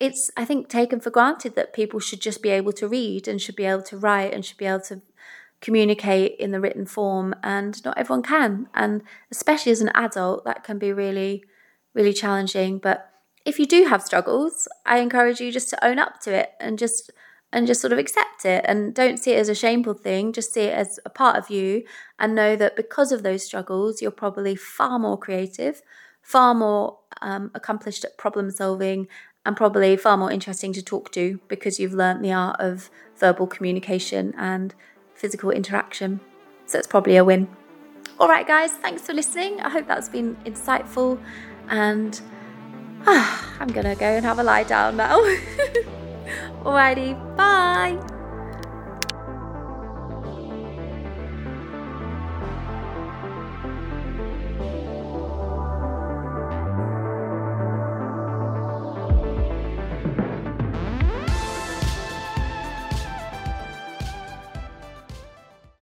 it's, 0.00 0.28
I 0.36 0.44
think, 0.44 0.68
taken 0.68 0.98
for 0.98 1.10
granted 1.10 1.54
that 1.54 1.72
people 1.72 2.00
should 2.00 2.20
just 2.20 2.42
be 2.42 2.48
able 2.48 2.72
to 2.72 2.88
read 2.88 3.28
and 3.28 3.40
should 3.40 3.54
be 3.54 3.64
able 3.64 3.84
to 3.84 3.96
write 3.96 4.34
and 4.34 4.44
should 4.44 4.58
be 4.58 4.66
able 4.66 4.80
to 4.86 5.02
communicate 5.60 6.34
in 6.40 6.50
the 6.50 6.60
written 6.60 6.84
form. 6.84 7.32
And 7.44 7.80
not 7.84 7.96
everyone 7.96 8.24
can. 8.24 8.68
And 8.74 9.02
especially 9.30 9.70
as 9.70 9.80
an 9.80 9.92
adult, 9.94 10.44
that 10.46 10.64
can 10.64 10.80
be 10.80 10.92
really 10.92 11.44
really 11.98 12.14
challenging. 12.14 12.78
But 12.78 13.10
if 13.44 13.58
you 13.58 13.66
do 13.66 13.84
have 13.84 14.02
struggles, 14.02 14.66
I 14.86 15.00
encourage 15.00 15.40
you 15.40 15.52
just 15.52 15.68
to 15.70 15.84
own 15.84 15.98
up 15.98 16.20
to 16.22 16.32
it 16.32 16.52
and 16.58 16.78
just 16.78 17.10
and 17.52 17.66
just 17.66 17.80
sort 17.80 17.92
of 17.92 17.98
accept 17.98 18.44
it 18.44 18.64
and 18.68 18.94
don't 18.94 19.18
see 19.18 19.32
it 19.32 19.38
as 19.38 19.48
a 19.48 19.54
shameful 19.54 19.94
thing 19.94 20.34
just 20.34 20.52
see 20.52 20.64
it 20.64 20.74
as 20.74 21.00
a 21.06 21.08
part 21.08 21.34
of 21.34 21.48
you 21.48 21.82
and 22.18 22.34
know 22.34 22.54
that 22.54 22.76
because 22.76 23.10
of 23.10 23.22
those 23.22 23.42
struggles 23.42 24.02
you're 24.02 24.10
probably 24.10 24.54
far 24.54 24.98
more 24.98 25.18
creative 25.18 25.80
far 26.20 26.54
more 26.54 26.98
um, 27.22 27.50
accomplished 27.54 28.04
at 28.04 28.18
problem 28.18 28.50
solving 28.50 29.08
and 29.46 29.56
probably 29.56 29.96
far 29.96 30.18
more 30.18 30.30
interesting 30.30 30.74
to 30.74 30.82
talk 30.82 31.10
to 31.10 31.40
because 31.48 31.80
you've 31.80 31.94
learnt 31.94 32.20
the 32.20 32.32
art 32.32 32.56
of 32.60 32.90
verbal 33.16 33.46
communication 33.46 34.34
and 34.36 34.74
physical 35.14 35.50
interaction. 35.50 36.20
So 36.66 36.76
it's 36.78 36.86
probably 36.86 37.16
a 37.16 37.24
win. 37.24 37.48
All 38.20 38.28
right 38.28 38.46
guys 38.46 38.72
thanks 38.72 39.02
for 39.02 39.14
listening. 39.14 39.58
I 39.62 39.70
hope 39.70 39.86
that's 39.86 40.10
been 40.10 40.36
insightful 40.44 41.18
and 41.70 42.20
ah, 43.06 43.56
I'm 43.60 43.68
gonna 43.68 43.96
go 43.96 44.06
and 44.06 44.24
have 44.24 44.38
a 44.38 44.42
lie 44.42 44.64
down 44.64 44.96
now. 44.96 45.18
Alrighty, 46.64 47.14
bye. 47.36 48.17